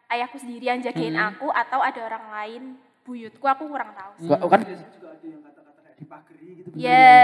ayahku 0.07 0.39
sendiri 0.39 0.71
yang 0.71 0.79
jagain 0.79 1.19
Hmm. 1.19 1.35
aku 1.35 1.51
atau 1.51 1.83
ada 1.83 1.99
orang 1.99 2.25
lain 2.31 2.63
buyutku 3.03 3.43
aku 3.43 3.67
kurang 3.67 3.91
tahu 3.91 4.11
sih. 4.15 4.31
Nggak, 4.31 4.39
kan 4.47 4.59
juga 4.63 5.07
ada 5.11 5.25
yang 5.27 5.41
kata-kata 5.43 5.79
kayak 5.83 5.97
dipagari 5.99 6.47
gitu 6.63 6.67
Iya. 6.79 7.19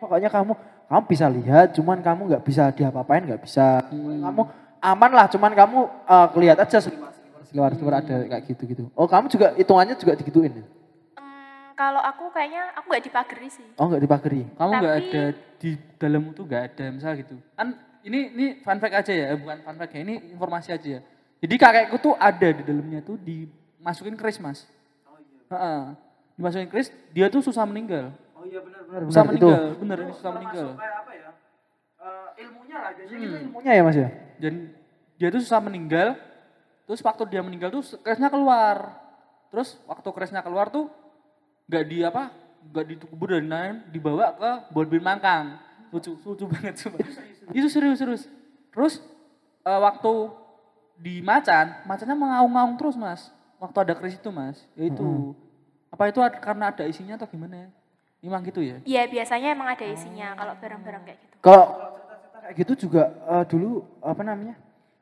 pokoknya 0.00 0.28
kamu 0.32 0.52
kamu 0.88 1.02
bisa 1.04 1.26
lihat 1.28 1.66
cuman 1.76 1.98
kamu 2.00 2.22
nggak 2.32 2.44
bisa 2.48 2.64
diapa-apain 2.72 3.22
nggak 3.28 3.42
bisa 3.44 3.84
kamu 4.24 4.42
aman 4.80 5.10
lah 5.12 5.26
cuman 5.28 5.52
kamu 5.52 5.78
eh, 6.08 6.26
kelihat 6.32 6.56
aja 6.64 6.78
seliwar 6.80 7.12
seliwar 7.76 7.94
ada 8.00 8.24
kayak 8.24 8.42
gitu 8.48 8.62
gitu 8.64 8.82
oh 8.96 9.04
kamu 9.04 9.28
juga 9.28 9.52
hitungannya 9.60 10.00
juga 10.00 10.16
digituin 10.16 10.56
ya? 10.56 10.64
Kalau 11.80 11.96
aku 11.98 12.28
kayaknya 12.28 12.76
aku 12.76 12.86
nggak 12.86 13.04
dipagari 13.06 13.48
sih. 13.48 13.64
oh 13.74 13.88
nggak 13.88 14.04
dipagari 14.04 14.44
Kamu 14.52 14.68
nggak 14.70 14.84
Tapi- 14.92 15.08
ada 15.08 15.24
di 15.56 15.70
dalammu 15.96 16.30
tuh 16.30 16.44
nggak 16.44 16.62
ada 16.68 16.84
misal 16.90 17.12
gitu. 17.16 17.36
Kan 17.54 17.72
ini 18.02 18.20
ini 18.30 18.46
fun 18.60 18.76
fact 18.76 18.94
aja 18.94 19.12
ya, 19.14 19.28
bukan 19.32 19.60
fun 19.60 19.76
fact 19.76 19.92
ya, 19.92 20.00
ini 20.02 20.14
informasi 20.30 20.68
aja 20.70 20.88
ya. 20.90 21.00
Jadi 21.40 21.54
kakekku 21.56 21.96
tuh 21.98 22.14
ada 22.20 22.48
di 22.50 22.60
dalamnya 22.60 23.00
tuh 23.00 23.16
dimasukin 23.16 24.12
keris 24.12 24.36
mas. 24.38 24.68
Oh 25.06 25.16
iya. 25.16 25.96
Dimasukin 26.36 26.68
keris, 26.68 26.88
dia 27.10 27.28
tuh 27.28 27.40
susah 27.40 27.64
meninggal. 27.64 28.12
oh 28.30 28.44
iya 28.44 28.60
benar 28.60 28.80
benar 28.82 29.00
Susah 29.04 29.22
benar 29.22 29.36
itu 29.36 29.46
meninggal, 29.46 29.64
bener 29.76 29.98
ini 29.98 30.12
susah 30.14 30.30
meninggal. 30.30 30.68
kayak 30.74 30.96
apa 30.98 31.12
ya 31.14 31.30
eh, 31.98 32.28
ilmunya 32.40 32.76
lah 32.78 32.90
biasanya 32.92 33.16
Hmm. 33.18 33.24
itu 33.26 33.36
ilmunya 33.42 33.72
ya 33.72 33.82
mas 33.82 33.96
ya 33.96 34.08
Dan 34.36 34.54
dia 35.16 35.28
tuh 35.28 35.40
susah 35.40 35.60
meninggal. 35.60 36.08
Terus 36.84 37.00
waktu 37.00 37.22
dia 37.26 37.40
meninggal 37.40 37.68
tuh 37.70 37.84
kerisnya 37.98 38.28
keluar. 38.28 38.76
Terus 39.48 39.80
waktu 39.84 40.08
kerisnya 40.10 40.40
keluar 40.40 40.68
tuh 40.68 40.88
nggak 41.70 41.84
di 41.86 42.02
apa? 42.02 42.34
Nggak 42.74 42.84
dikubur 42.90 43.28
dan 43.30 43.46
lain, 43.46 43.74
dibawa 43.94 44.34
ke 44.34 44.50
Bonbin 44.74 45.00
Mangkang. 45.00 45.54
Lucu, 45.94 46.18
lucu 46.26 46.44
banget 46.50 46.74
sumpah. 46.82 46.98
Itu 47.54 47.70
serius 47.70 48.02
serius. 48.02 48.22
Terus 48.74 48.98
eh, 49.62 49.80
waktu 49.80 50.12
di 50.98 51.22
Macan, 51.22 51.86
Macannya 51.86 52.18
mengaung-ngaung 52.18 52.74
terus 52.74 52.98
mas. 52.98 53.30
Waktu 53.62 53.76
ada 53.86 53.94
keris 53.94 54.18
itu 54.18 54.30
mas, 54.34 54.58
ya 54.74 54.90
itu. 54.90 55.32
Apa 55.90 56.10
itu 56.10 56.18
karena 56.42 56.70
ada 56.70 56.84
isinya 56.86 57.14
atau 57.18 57.26
gimana 57.30 57.66
ya? 57.66 57.68
Emang 58.20 58.44
gitu 58.44 58.60
ya? 58.60 58.78
Iya 58.84 59.08
biasanya 59.08 59.48
emang 59.56 59.68
ada 59.72 59.86
isinya 59.86 60.36
kalau 60.36 60.54
barang-barang 60.60 61.02
kayak 61.08 61.18
gitu. 61.24 61.34
Kalau 61.40 61.64
cerita-cerita 61.96 62.38
kayak 62.44 62.56
gitu 62.60 62.72
juga 62.86 63.02
eh, 63.14 63.44
dulu 63.48 63.70
apa 64.02 64.22
namanya? 64.26 64.54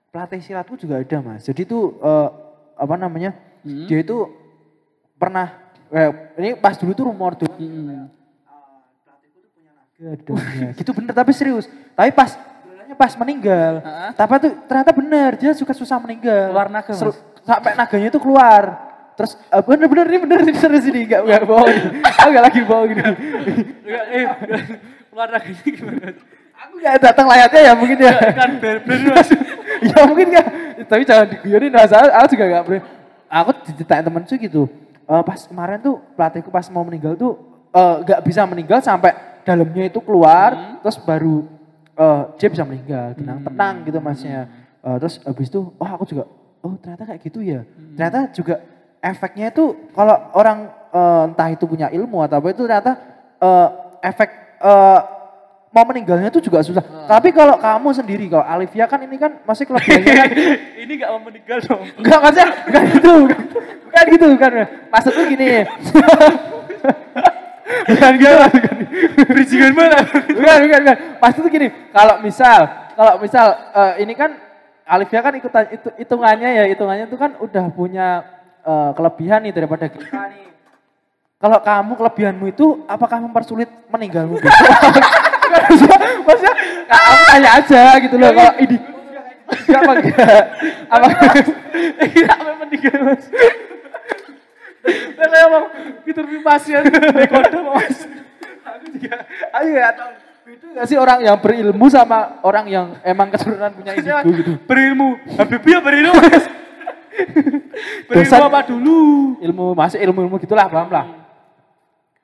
Pelatih 0.08 0.40
silatku 0.40 0.80
juga 0.80 1.04
ada, 1.04 1.18
Mas. 1.20 1.44
Jadi 1.44 1.68
itu 1.68 1.98
eh, 2.00 2.28
apa 2.78 2.94
namanya? 2.96 3.36
Hmm. 3.66 3.84
Dia 3.90 4.00
itu 4.00 4.16
pernah 5.18 5.67
eh, 5.90 6.08
ini 6.38 6.48
pas 6.56 6.74
dulu 6.76 6.92
tuh 6.92 7.04
rumor 7.08 7.32
tuh. 7.34 7.48
Gadangnya. 9.98 10.70
gitu 10.78 10.90
bener 10.94 11.10
tapi 11.10 11.34
serius. 11.34 11.66
Tapi 11.98 12.14
pas 12.14 12.38
pas 12.94 13.12
meninggal. 13.18 13.82
Ha-ha. 13.82 14.14
Tapi 14.14 14.32
itu 14.38 14.48
ternyata 14.70 14.90
bener 14.94 15.30
dia 15.36 15.52
suka 15.54 15.74
susah 15.74 15.98
meninggal. 15.98 16.54
Keluar 16.54 16.68
naga? 16.70 16.92
Seru- 16.94 17.18
sampai 17.42 17.74
naganya 17.74 18.08
itu 18.10 18.20
keluar. 18.22 18.62
Terus 19.18 19.34
eh, 19.34 19.62
bener 19.66 19.86
bener 19.90 20.06
ini 20.06 20.18
bener 20.22 20.38
ini 20.46 20.54
serius 20.54 20.86
ini 20.86 21.02
enggak 21.02 21.26
enggak 21.26 21.42
bohong. 21.50 21.74
Aku 22.06 22.26
enggak 22.30 22.44
lagi 22.46 22.60
bohong 22.62 22.90
ini. 22.94 23.02
Enggak, 23.02 24.04
eh, 24.14 24.24
keluar 25.10 25.28
lagi 25.34 25.50
gimana? 25.66 26.14
Aku 26.58 26.72
enggak 26.78 26.94
datang 27.02 27.26
layaknya 27.26 27.60
ya 27.66 27.72
mungkin 27.74 27.98
ya. 27.98 28.14
Kan 28.34 28.50
mas. 29.10 29.28
ya 29.82 29.98
mungkin 30.06 30.26
enggak. 30.30 30.46
Tapi 30.86 31.02
jangan 31.02 31.26
diguyonin 31.26 31.74
Mas. 31.74 31.90
Aku 31.90 32.26
juga 32.30 32.44
enggak. 32.46 32.62
Aku 33.28 33.50
diceritain 33.66 34.06
temen 34.06 34.22
tuh 34.22 34.38
gitu. 34.38 34.62
Eh, 35.08 35.22
pas 35.24 35.40
kemarin 35.40 35.80
tuh 35.80 35.96
pelatihku 36.12 36.52
pas 36.52 36.68
mau 36.68 36.84
meninggal 36.84 37.16
tuh 37.16 37.40
eh, 37.72 37.96
nggak 38.04 38.20
bisa 38.28 38.44
meninggal 38.44 38.84
sampai 38.84 39.16
dalamnya 39.40 39.88
itu 39.88 40.04
keluar 40.04 40.76
terus 40.84 41.00
baru 41.00 41.48
eh, 41.96 42.22
dia 42.36 42.48
bisa 42.52 42.68
meninggal 42.68 43.16
tenang 43.16 43.40
tenang 43.40 43.74
gitu 43.88 43.98
masnya. 44.04 44.44
Eh, 44.84 44.96
terus 45.00 45.16
habis 45.24 45.48
itu 45.48 45.64
oh 45.64 45.88
aku 45.88 46.04
juga 46.04 46.28
oh 46.60 46.76
ternyata 46.76 47.08
kayak 47.08 47.24
gitu 47.24 47.40
ya. 47.40 47.64
Ternyata 47.96 48.36
juga 48.36 48.60
efeknya 49.00 49.48
itu 49.48 49.88
kalau 49.96 50.16
orang 50.36 50.68
eh, 50.92 51.22
entah 51.32 51.48
itu 51.56 51.64
punya 51.64 51.88
ilmu 51.88 52.20
atau 52.28 52.44
apa 52.44 52.52
itu 52.52 52.68
ternyata 52.68 52.92
eh, 53.40 53.68
efek 54.12 54.30
eh, 54.60 55.00
mau 55.68 55.84
meninggalnya 55.84 56.32
itu 56.32 56.40
juga 56.40 56.64
susah 56.64 56.80
tapi 57.04 57.32
kalau 57.32 57.60
kamu 57.60 57.88
sendiri 57.92 58.24
kalau 58.28 58.44
Alivia 58.44 58.88
kan 58.88 59.00
ini 59.04 59.16
kan 59.20 59.40
masih 59.44 59.68
kelebihannya 59.68 60.14
kan 60.16 60.28
Ini 60.88 61.04
enggak 61.04 61.10
mau 61.12 61.20
meninggal 61.20 61.58
dong. 61.68 61.84
Enggak 62.00 62.18
maksudnya 62.24 62.48
bukan 62.64 62.82
gitu, 62.88 63.12
bukan, 63.28 63.40
bukan 63.84 64.04
gitu, 64.08 64.26
bukan. 64.32 64.50
Maksudnya 64.88 65.24
gini. 65.28 65.48
bukan 67.92 68.12
gitu, 68.16 68.36
bukan. 68.40 68.74
Bridgingan 69.28 69.72
mana? 69.76 70.00
Bukan, 70.08 70.56
bukan, 70.64 70.80
bukan. 70.80 70.96
Maksudnya 71.20 71.50
gini, 71.52 71.68
kalau 71.92 72.14
misal, 72.24 72.60
kalau 72.96 73.12
misal 73.20 73.46
eh, 73.52 73.92
ini 74.00 74.16
kan 74.16 74.32
Alivia 74.88 75.20
kan 75.20 75.36
ikutan 75.36 75.68
itu 75.76 75.92
hitungannya 76.00 76.48
ya, 76.56 76.64
hitungannya 76.72 77.04
itu 77.04 77.20
kan 77.20 77.36
udah 77.36 77.64
punya 77.68 78.24
eh, 78.64 78.90
kelebihan 78.96 79.44
nih 79.44 79.52
daripada 79.52 79.92
kita 79.92 80.32
nih. 80.32 80.48
Kalau 81.36 81.60
kamu 81.60 81.92
kelebihanmu 82.00 82.44
itu 82.48 82.66
apakah 82.88 83.20
mempersulit 83.20 83.68
meninggalmu? 83.92 84.40
tanya 87.38 87.50
aja 87.62 87.82
gitu 88.02 88.16
loh 88.18 88.30
kalau 88.34 88.52
ini 88.58 88.76
enggak 89.48 89.78
apa 89.86 89.92
enggak? 89.94 90.42
Apa 90.90 91.06
Iya, 92.02 92.28
apa 92.34 92.50
meninggal 92.66 92.98
mas? 93.06 93.24
Kayak 94.88 95.46
mau 95.46 95.64
fitur 96.02 96.26
pasien 96.42 96.82
dekoder 96.90 97.62
mas. 97.62 97.96
Aku 98.66 98.84
juga, 98.98 99.22
nggak 99.54 99.92
tahu. 99.94 100.10
Itu 100.48 100.66
nggak 100.74 100.86
sih 100.90 100.98
orang 100.98 101.18
yang 101.22 101.36
berilmu 101.38 101.86
sama 101.86 102.42
orang 102.42 102.66
yang 102.66 102.86
emang 103.06 103.30
keturunan 103.30 103.70
punya 103.70 103.94
indigo 103.94 104.18
gitu. 104.34 104.52
Berilmu, 104.66 105.08
Habibie 105.38 105.72
ya 105.72 105.80
berilmu 105.80 106.18
mas. 106.18 106.44
Berilmu 108.10 108.42
apa 108.50 108.60
dulu? 108.66 108.98
Ilmu 109.38 109.64
masih 109.78 110.02
ilmu 110.02 110.18
ilmu 110.26 110.36
gitulah 110.42 110.66
paham 110.66 110.90
lah. 110.90 111.06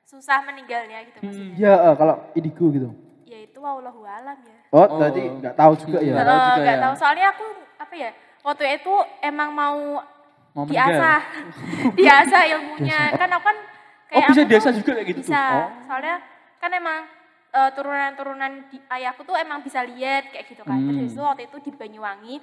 Susah 0.03 0.43
meninggalnya 0.43 0.99
gitu 1.07 1.17
maksudnya. 1.23 1.55
Iya 1.55 1.73
eh, 1.79 1.95
kalau 1.95 2.15
indigo 2.35 2.65
gitu. 2.75 2.89
Ya 3.23 3.39
itu 3.45 3.57
wallahu 3.63 4.03
alam 4.03 4.37
ya. 4.43 4.54
Oh, 4.75 4.83
Oh. 4.85 4.99
tadi 4.99 5.23
nggak 5.23 5.55
tahu 5.55 5.73
juga 5.77 5.97
ya. 5.99 6.13
Nggak 6.13 6.27
tahu 6.27 6.39
juga 6.51 6.61
ya. 6.67 6.75
tahu 6.81 6.93
soalnya 6.95 7.27
aku 7.31 7.45
apa 7.77 7.93
ya 7.95 8.09
waktu 8.41 8.63
itu 8.75 8.93
emang 9.21 9.49
mau, 9.51 9.79
Mau 10.51 10.63
meninggal. 10.63 10.91
diasah 10.91 11.19
diasah 11.97 12.41
ilmunya 12.49 12.99
kan 13.15 13.29
aku 13.31 13.45
kan 13.45 13.57
Oh, 14.07 14.21
bisa 14.21 14.41
aku 14.41 14.49
diasah 14.49 14.69
tuh 14.69 14.79
juga 14.79 14.91
kayak 14.93 15.07
gitu 15.09 15.19
tuh? 15.19 15.27
bisa 15.27 15.43
Oh. 15.49 15.67
soalnya 15.85 16.15
kan 16.57 16.71
emang 16.71 16.99
eh, 17.51 17.69
turunan-turunan 17.71 18.51
di 18.67 18.77
ayahku 18.85 19.23
tuh 19.23 19.35
emang 19.35 19.59
bisa 19.59 19.79
lihat 19.81 20.27
kayak 20.27 20.45
gitu 20.45 20.61
kan 20.61 20.75
terus 20.77 20.91
Hmm. 20.91 20.99
habis 20.99 21.13
itu 21.13 21.23
waktu 21.23 21.43
itu 21.45 21.57
di 21.61 21.71
Banyuwangi 21.73 22.35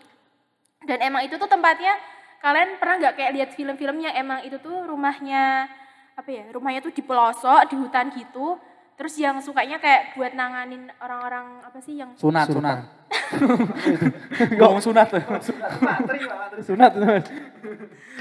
dan 0.82 0.98
emang 1.00 1.22
itu 1.22 1.36
tuh 1.36 1.46
tempatnya 1.46 1.94
kalian 2.38 2.74
pernah 2.74 2.96
nggak 2.98 3.14
kayak 3.14 3.32
lihat 3.32 3.50
film-filmnya 3.52 4.10
emang 4.14 4.40
itu 4.42 4.56
tuh 4.56 4.82
rumahnya 4.82 5.68
apa 6.12 6.28
ya 6.28 6.44
rumahnya 6.50 6.80
tuh 6.80 6.90
di 6.90 7.00
pelosok 7.00 7.68
di 7.68 7.76
hutan 7.76 8.08
gitu 8.10 8.56
terus 8.94 9.14
yang 9.16 9.36
sukanya 9.38 9.76
kayak 9.76 10.12
buat 10.12 10.32
nanganin 10.32 10.92
orang-orang 10.96 11.60
apa 11.60 11.78
sih 11.78 11.96
yang 11.96 12.12
Sunat, 12.14 12.46
Sunat. 12.46 12.54
sunat. 12.54 12.78
Ngomong 14.58 14.80
sunat 14.80 15.06
tuh. 15.08 15.20
Sunat 16.62 16.92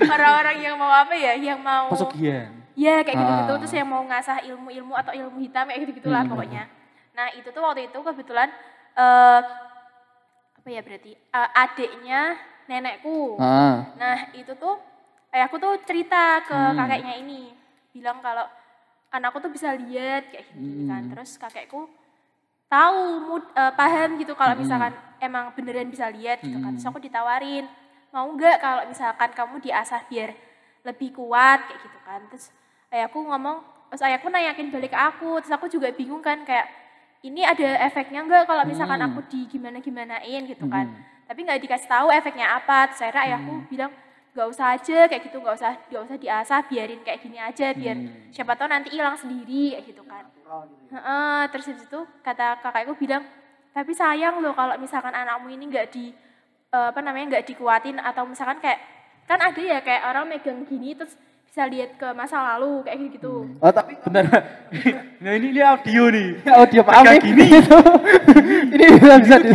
orang-orang 0.01 0.57
yang 0.59 0.75
mau 0.75 0.89
apa 0.89 1.13
ya 1.13 1.33
yang 1.33 1.59
mau 1.59 1.89
Pesugihan. 1.89 2.49
ya 2.73 2.99
kayak 3.01 3.17
gitu-gitu 3.17 3.53
Ah. 3.53 3.59
terus 3.59 3.73
yang 3.73 3.87
mau 3.87 4.01
ngasah 4.01 4.37
ilmu-ilmu 4.43 4.93
atau 4.93 5.11
ilmu 5.11 5.37
hitam 5.39 5.67
kayak 5.67 5.79
gitu 5.83 5.91
gitulah 5.99 6.23
Hmm. 6.23 6.31
pokoknya 6.31 6.63
nah 7.11 7.27
itu 7.29 7.47
tuh 7.47 7.61
waktu 7.61 7.85
itu 7.85 7.99
kebetulan 7.99 8.47
eh 8.93 9.41
apa 10.53 10.69
ya 10.69 10.81
berarti 10.81 11.11
eh, 11.11 11.49
adiknya 11.53 12.21
nenekku 12.65 13.35
Ah. 13.37 13.91
nah 13.95 14.31
itu 14.31 14.55
tuh 14.55 14.79
ayahku 15.29 15.55
tuh 15.57 15.75
cerita 15.83 16.39
ke 16.41 16.55
Hmm. 16.55 16.77
kakeknya 16.77 17.15
ini 17.17 17.51
bilang 17.91 18.19
kalau 18.19 18.47
anakku 19.11 19.37
tuh 19.37 19.51
bisa 19.51 19.75
lihat 19.75 20.31
kayak 20.31 20.47
gitu 20.49 20.87
kan 20.87 21.01
Hmm. 21.03 21.11
terus 21.11 21.35
kakekku 21.35 21.87
tahu 22.67 22.99
mud- 23.21 23.51
eh, 23.53 23.73
paham 23.75 24.15
gitu 24.15 24.33
kalau 24.33 24.55
Hmm. 24.55 24.63
misalkan 24.63 24.91
emang 25.19 25.51
beneran 25.51 25.87
bisa 25.87 26.07
lihat 26.07 26.39
gitu 26.39 26.55
kan 26.55 26.71
terus 26.71 26.87
Hmm. 26.87 26.91
aku 26.91 26.99
ditawarin 26.99 27.67
mau 28.09 28.27
nggak 28.27 28.57
kalau 28.57 28.81
misalkan 28.87 29.29
kamu 29.31 29.55
diasah 29.61 30.01
biar 30.07 30.31
lebih 30.81 31.11
kuat 31.13 31.59
kayak 31.67 31.79
gitu 31.79 31.99
kan 32.01 32.21
terus 32.27 32.49
ayahku 32.89 33.19
ngomong 33.21 33.59
terus 33.87 34.01
ayahku 34.01 34.27
nanyakin 34.27 34.71
balik 34.71 34.91
ke 34.91 34.99
aku 34.99 35.39
terus 35.39 35.51
aku 35.51 35.67
juga 35.67 35.91
bingung 35.91 36.19
kan 36.19 36.41
kayak 36.41 36.67
ini 37.21 37.43
ada 37.43 37.77
efeknya 37.85 38.23
nggak 38.23 38.47
kalau 38.47 38.63
misalkan 38.63 38.97
Hmm. 38.97 39.11
aku 39.11 39.19
di 39.27 39.45
gimana 39.45 39.77
gimanain 39.77 40.41
gitu 40.47 40.65
kan 40.65 40.87
Hmm. 40.87 41.03
tapi 41.27 41.43
nggak 41.43 41.59
dikasih 41.59 41.87
tahu 41.87 42.07
efeknya 42.09 42.55
apa 42.55 42.87
terus 42.87 43.03
akhirnya 43.03 43.23
ayahku 43.27 43.53
bilang 43.67 43.91
nggak 44.31 44.47
usah 44.47 44.67
aja 44.71 44.99
kayak 45.05 45.23
gitu 45.23 45.37
nggak 45.37 45.53
usah 45.53 45.71
nggak 45.85 46.03
usah 46.03 46.17
diasah 46.17 46.59
biarin 46.65 47.01
kayak 47.01 47.19
gini 47.19 47.37
aja 47.37 47.67
biar 47.71 47.93
Hmm. 47.93 48.31
siapa 48.31 48.53
tahu 48.53 48.67
nanti 48.67 48.89
hilang 48.89 49.13
sendiri 49.13 49.75
kayak 49.75 49.85
gitu 49.85 50.03
kan 50.03 50.23
Heeh, 50.89 51.41
terus 51.47 51.65
habis 51.65 51.83
itu 51.83 51.99
kata 52.21 52.59
kakakku 52.59 52.95
bilang 52.97 53.23
tapi 53.69 53.91
sayang 53.91 54.39
loh 54.39 54.51
kalau 54.51 54.75
misalkan 54.75 55.11
anakmu 55.11 55.47
ini 55.49 55.65
nggak 55.65 55.87
di 55.89 56.11
eh, 56.69 56.87
apa 56.87 56.99
namanya 56.99 57.25
nggak 57.33 57.45
dikuatin 57.45 57.97
atau 57.97 58.23
misalkan 58.23 58.59
kayak 58.59 58.79
kan 59.25 59.39
ada 59.39 59.59
ya 59.59 59.79
kayak 59.79 60.03
orang 60.05 60.27
megang 60.27 60.63
gini 60.63 60.91
terus 60.91 61.15
bisa 61.45 61.67
lihat 61.67 61.95
ke 61.95 62.07
masa 62.11 62.39
lalu 62.49 62.79
kayak 62.81 63.11
gitu 63.11 63.47
Oh, 63.59 63.67
tapi 63.69 63.99
Benar. 64.01 64.23
nah 65.23 65.31
ini, 65.33 65.51
ini 65.51 65.59
audio 65.61 66.07
nih. 66.07 66.27
Oh 66.49 66.63
dia 66.65 66.79
maaf 66.81 67.03
Pegang 67.03 67.11
nih. 67.13 67.21
gini. 67.21 67.45
ini 68.75 68.85
bisa 68.89 69.15
bisa 69.19 69.35
di. 69.37 69.51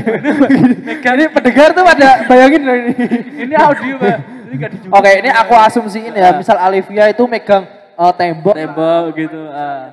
ini 1.03 1.25
pendengar 1.35 1.69
tuh 1.73 1.83
pada 1.83 2.09
bayangin 2.27 2.63
loh 2.63 2.77
ini. 2.77 2.93
Ini 3.43 3.55
audio 3.57 3.95
pak. 3.97 4.19
Oke, 4.89 5.11
ini 5.19 5.29
aku 5.29 5.53
asumsiin 5.55 6.13
ya. 6.13 6.33
Misal 6.33 6.57
Alivia 6.57 7.09
itu 7.09 7.23
megang 7.27 7.65
eh, 7.93 8.13
tembok 8.15 8.55
Tembok 8.55 9.03
gitu. 9.15 9.41
ah. 9.49 9.93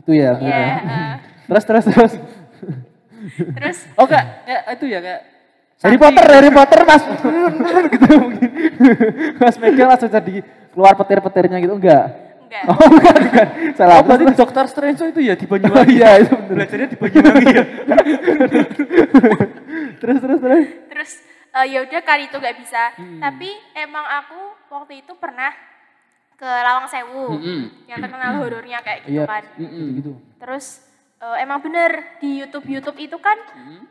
gitu 0.00 0.12
ya. 0.14 0.32
Iya, 0.36 0.60
heeh. 0.80 1.12
Terus 1.46 1.64
terus 1.64 1.84
terus. 1.84 2.12
terus 3.52 3.78
Oh 3.94 4.08
kayak, 4.08 4.26
kayak 4.44 4.62
itu 4.74 4.84
ya 4.88 4.98
kayak 4.98 5.20
Harry 5.80 5.96
Potter, 5.96 6.24
Harry 6.28 6.50
Potter 6.52 6.80
Mas. 6.84 7.02
gitu 7.88 8.06
mungkin. 8.16 8.48
Mas 9.36 9.56
megang 9.56 9.88
langsung 9.88 10.08
jadi 10.08 10.34
keluar 10.70 10.92
petir-petirnya 10.94 11.56
gitu 11.58 11.72
enggak? 11.72 12.04
enggak 12.44 12.62
Oh, 12.66 12.76
bukan, 12.76 13.14
bukan. 13.30 13.46
Salah. 13.78 13.94
Oh 13.96 14.02
berarti 14.04 14.24
Dokter 14.34 14.64
Strange 14.66 15.00
itu 15.06 15.20
ya 15.22 15.34
di 15.38 15.46
Oh, 15.46 15.54
Banyuwangi. 15.54 15.94
iya, 15.96 16.18
itu 16.18 16.34
bener. 16.34 16.66
Belajarnya 16.66 16.88
di 16.90 16.96
Banyuwangi 16.98 17.52
ya. 17.54 17.64
Terus 20.00 20.16
terus 20.18 20.38
terus. 20.40 20.66
terus 20.88 21.10
eh, 21.52 21.66
ya 21.68 21.78
udah 21.82 22.00
kali 22.00 22.26
itu 22.26 22.36
nggak 22.36 22.56
bisa 22.56 22.82
Hmm. 22.94 23.18
tapi 23.18 23.46
emang 23.74 24.02
aku 24.04 24.40
waktu 24.70 25.00
itu 25.00 25.12
pernah 25.14 25.50
ke 26.34 26.46
Lawang 26.46 26.86
Sewu 26.86 27.26
Mm-mm. 27.32 27.84
yang 27.84 27.98
terkenal 27.98 28.38
horornya 28.38 28.80
kayak 28.80 29.04
gitu 29.04 29.12
Iya, 29.14 29.24
kan 29.24 29.44
gitu. 29.58 30.12
terus 30.36 30.80
eh, 31.18 31.36
emang 31.38 31.60
bener 31.60 31.90
di 32.16 32.40
YouTube 32.40 32.64
YouTube 32.66 32.98
itu 32.98 33.16
kan 33.16 33.36
Mm. 33.52 33.84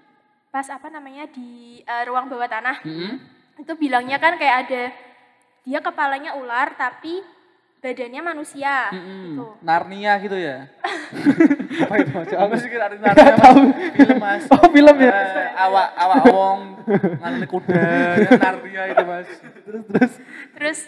pas 0.49 0.65
apa 0.65 0.89
namanya 0.89 1.27
di 1.27 1.49
eh, 1.79 2.03
ruang 2.03 2.25
bawah 2.25 2.47
tanah 2.47 2.81
Mm-mm. 2.81 3.13
itu 3.55 3.73
bilangnya 3.75 4.17
kan 4.17 4.33
kayak 4.35 4.57
ada 4.65 4.83
dia 5.61 5.79
kepalanya 5.79 6.33
ular 6.33 6.73
tapi 6.73 7.21
badannya 7.79 8.21
manusia 8.21 8.91
Mm-mm. 8.91 9.23
gitu. 9.31 9.45
Narnia 9.63 10.13
gitu 10.19 10.35
ya. 10.35 10.67
Apa 11.87 11.95
itu 11.95 12.11
Mas? 12.11 12.27
Aku 12.35 12.53
sih 12.59 12.69
kira 12.69 12.91
Narnia 12.91 13.35
tahu. 13.39 13.71
Film 13.95 14.17
mas. 14.19 14.43
Oh, 14.51 14.67
film 14.67 14.95
ya. 14.99 15.11
Eh, 15.15 15.47
awak 15.55 15.87
awak 15.95 16.23
wong 16.27 16.59
ngalami 17.23 17.47
kuda 17.47 17.79
ya, 18.19 18.29
Narnia 18.35 18.83
itu 18.91 19.03
mas. 19.03 19.27
Terus 19.63 19.83
terus. 19.87 20.13
Terus 20.55 20.79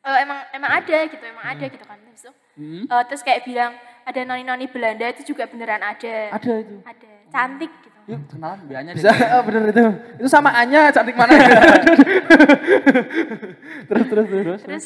Eh, 0.00 0.16
emang 0.24 0.40
emang 0.56 0.80
ada 0.80 0.96
gitu, 1.12 1.20
emang 1.20 1.44
ada 1.44 1.60
gitu 1.60 1.84
kan. 1.84 2.00
Terus, 2.00 2.24
itu, 2.24 2.32
Hmm. 2.56 2.88
eh, 2.88 3.02
terus 3.04 3.20
kayak 3.20 3.44
bilang 3.44 3.76
ada 4.00 4.20
noni-noni 4.24 4.64
Belanda 4.64 5.04
itu 5.12 5.28
juga 5.28 5.44
beneran 5.44 5.84
ada. 5.84 6.40
Ada 6.40 6.52
itu. 6.56 6.80
Ada. 6.80 7.10
Cantik 7.28 7.68
gitu. 7.84 7.98
Yuk 8.08 8.20
kenalan 8.32 8.64
biayanya 8.64 8.92
Bisa, 8.96 9.12
oh, 9.36 9.44
bener 9.44 9.68
itu. 9.68 9.84
Itu 10.16 10.28
sama 10.32 10.56
Anya 10.56 10.88
cantik 10.88 11.12
mana? 11.12 11.36
terus 13.88 14.04
terus 14.08 14.26
terus. 14.26 14.60
Terus 14.64 14.84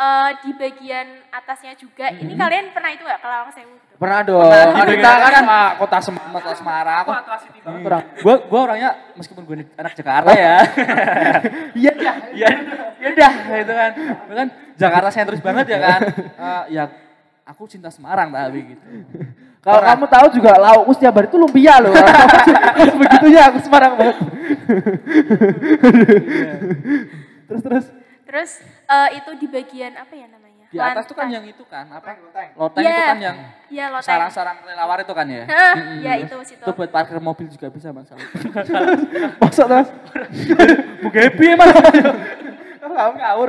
eh, 0.00 0.30
di 0.40 0.50
bagian 0.56 1.06
atasnya 1.28 1.76
juga, 1.76 2.08
ini 2.16 2.32
kalian 2.32 2.72
pernah 2.72 2.90
itu 2.90 3.04
nggak 3.04 3.20
ke 3.20 3.28
Lawang 3.28 3.52
Sewu? 3.52 3.74
Gitu? 3.76 3.90
Pernah 4.00 4.20
dong. 4.24 4.48
Pernah, 4.48 4.88
Kita 4.88 5.12
iya. 5.12 5.28
kan 5.28 5.44
Pak, 5.44 5.70
kota 5.76 5.98
Semarang. 6.00 6.32
Kota 6.32 6.52
Semarang. 6.56 7.04
Aku, 7.04 7.12
Kurang. 7.84 8.02
gua, 8.24 8.34
gua 8.48 8.60
orangnya 8.64 8.90
meskipun 9.12 9.44
gue 9.44 9.68
anak 9.76 9.92
Jakarta 9.92 10.32
ya. 10.32 10.56
Iya 11.80 11.92
iya. 12.00 12.12
ya, 12.32 12.48
ya 12.96 13.08
udah 13.12 13.32
itu 13.60 13.72
kan. 13.76 13.90
Itu 14.00 14.34
kan 14.40 14.48
Jakarta 14.80 15.08
sentris 15.12 15.44
banget 15.44 15.68
ya 15.68 15.78
kan. 15.84 16.00
Eh, 16.16 16.62
ya 16.80 16.88
aku 17.44 17.68
cinta 17.68 17.92
Semarang 17.92 18.32
tapi 18.32 18.72
gitu. 18.72 18.84
Kalau 19.60 19.84
kamu 19.84 20.04
tahu 20.08 20.26
juga 20.32 20.56
laukku 20.56 20.96
setiap 20.96 21.20
hari 21.20 21.28
itu 21.28 21.36
lumpia 21.36 21.76
loh. 21.84 21.92
Begitunya 23.04 23.52
aku 23.52 23.60
Semarang 23.60 24.00
banget. 24.00 24.16
terus 27.52 27.60
terus. 27.60 27.99
Terus 28.30 28.50
eh, 28.62 29.18
itu 29.18 29.30
di 29.36 29.46
bagian 29.46 29.92
apa 29.96 30.14
ya 30.14 30.26
namanya? 30.26 30.48
Di 30.70 30.78
atas 30.78 31.02
tuh 31.02 31.18
kan 31.18 31.26
yang 31.26 31.42
itu 31.42 31.66
kan 31.66 31.82
apa? 31.90 32.14
Loteng 32.54 32.78
Iya. 32.80 32.94
itu 32.94 33.02
kan 33.04 33.18
yang 33.20 33.36
Iya, 33.66 33.84
loteng. 33.90 34.06
sarang-sarang 34.06 34.56
kelelawar 34.62 35.02
itu 35.02 35.10
kan 35.10 35.26
ya. 35.26 35.42
Hah, 35.44 35.74
Mm-mm. 35.82 35.98
ya 36.00 36.14
itu 36.16 36.36
situ. 36.46 36.62
Itu 36.62 36.70
buat 36.70 36.90
parkir 36.90 37.18
mobil 37.18 37.50
juga 37.50 37.66
bisa 37.68 37.90
Mas. 37.90 38.06
Masuk 39.36 39.66
terus. 39.66 39.88
Bukan 41.02 41.20
happy 41.20 41.46
mas. 41.58 41.70
Kamu 42.78 42.94
ngawur. 43.18 43.48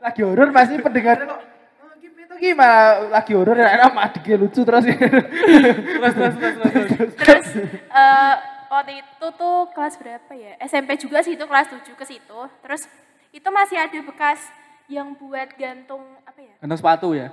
Lagi 0.00 0.20
horor 0.20 0.48
pasti 0.50 0.76
pendengarnya 0.76 1.24
kok. 1.26 1.40
"Oh, 1.80 1.92
Gim, 1.96 2.12
itu 2.14 2.34
gimana 2.36 3.08
lagi 3.10 3.32
horor 3.32 3.52
ya 3.52 3.68
enak 3.70 3.92
adiknya 3.92 4.36
lucu 4.38 4.60
terus 4.60 4.84
terus 4.88 6.14
terus 6.14 6.34
terus 6.34 6.54
terus. 6.56 6.88
terus. 6.88 7.12
Terus 7.16 7.46
eh, 7.88 8.34
waktu 8.68 8.92
itu 9.00 9.26
tuh 9.30 9.56
kelas 9.72 9.94
berapa 9.96 10.32
ya? 10.32 10.56
SMP 10.62 10.96
juga 10.96 11.20
sih 11.20 11.36
itu 11.36 11.44
kelas 11.44 11.68
7 11.68 11.84
ke 11.90 12.04
situ. 12.06 12.40
Terus 12.60 12.84
itu 13.30 13.48
masih 13.48 13.78
ada 13.78 13.98
bekas 14.02 14.40
yang 14.90 15.14
buat 15.14 15.46
gantung 15.54 16.02
apa 16.26 16.40
ya? 16.42 16.54
Gantung 16.58 16.78
sepatu 16.82 17.08
ya. 17.14 17.30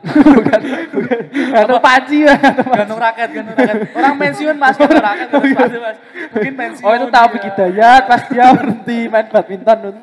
atau 1.66 1.78
panci 1.82 2.22
ya 2.22 2.38
gantung 2.54 3.00
raket, 3.02 3.30
gantung 3.34 3.56
raket. 3.58 3.78
Orang 3.98 4.16
pensiun 4.22 4.56
mas, 4.56 4.78
gantung 4.78 5.02
raket, 5.02 5.28
gantung 5.34 5.50
sepatu 5.50 5.78
mas. 5.82 5.98
Mungkin 6.38 6.54
pensiun. 6.54 6.86
oh 6.86 6.94
itu 6.94 7.08
tahu 7.10 7.28
begitu 7.34 7.64
ya 7.74 7.92
pas 8.06 8.22
dia 8.30 8.46
berhenti 8.54 9.00
main 9.10 9.26
badminton 9.26 9.78
nun. 9.82 9.98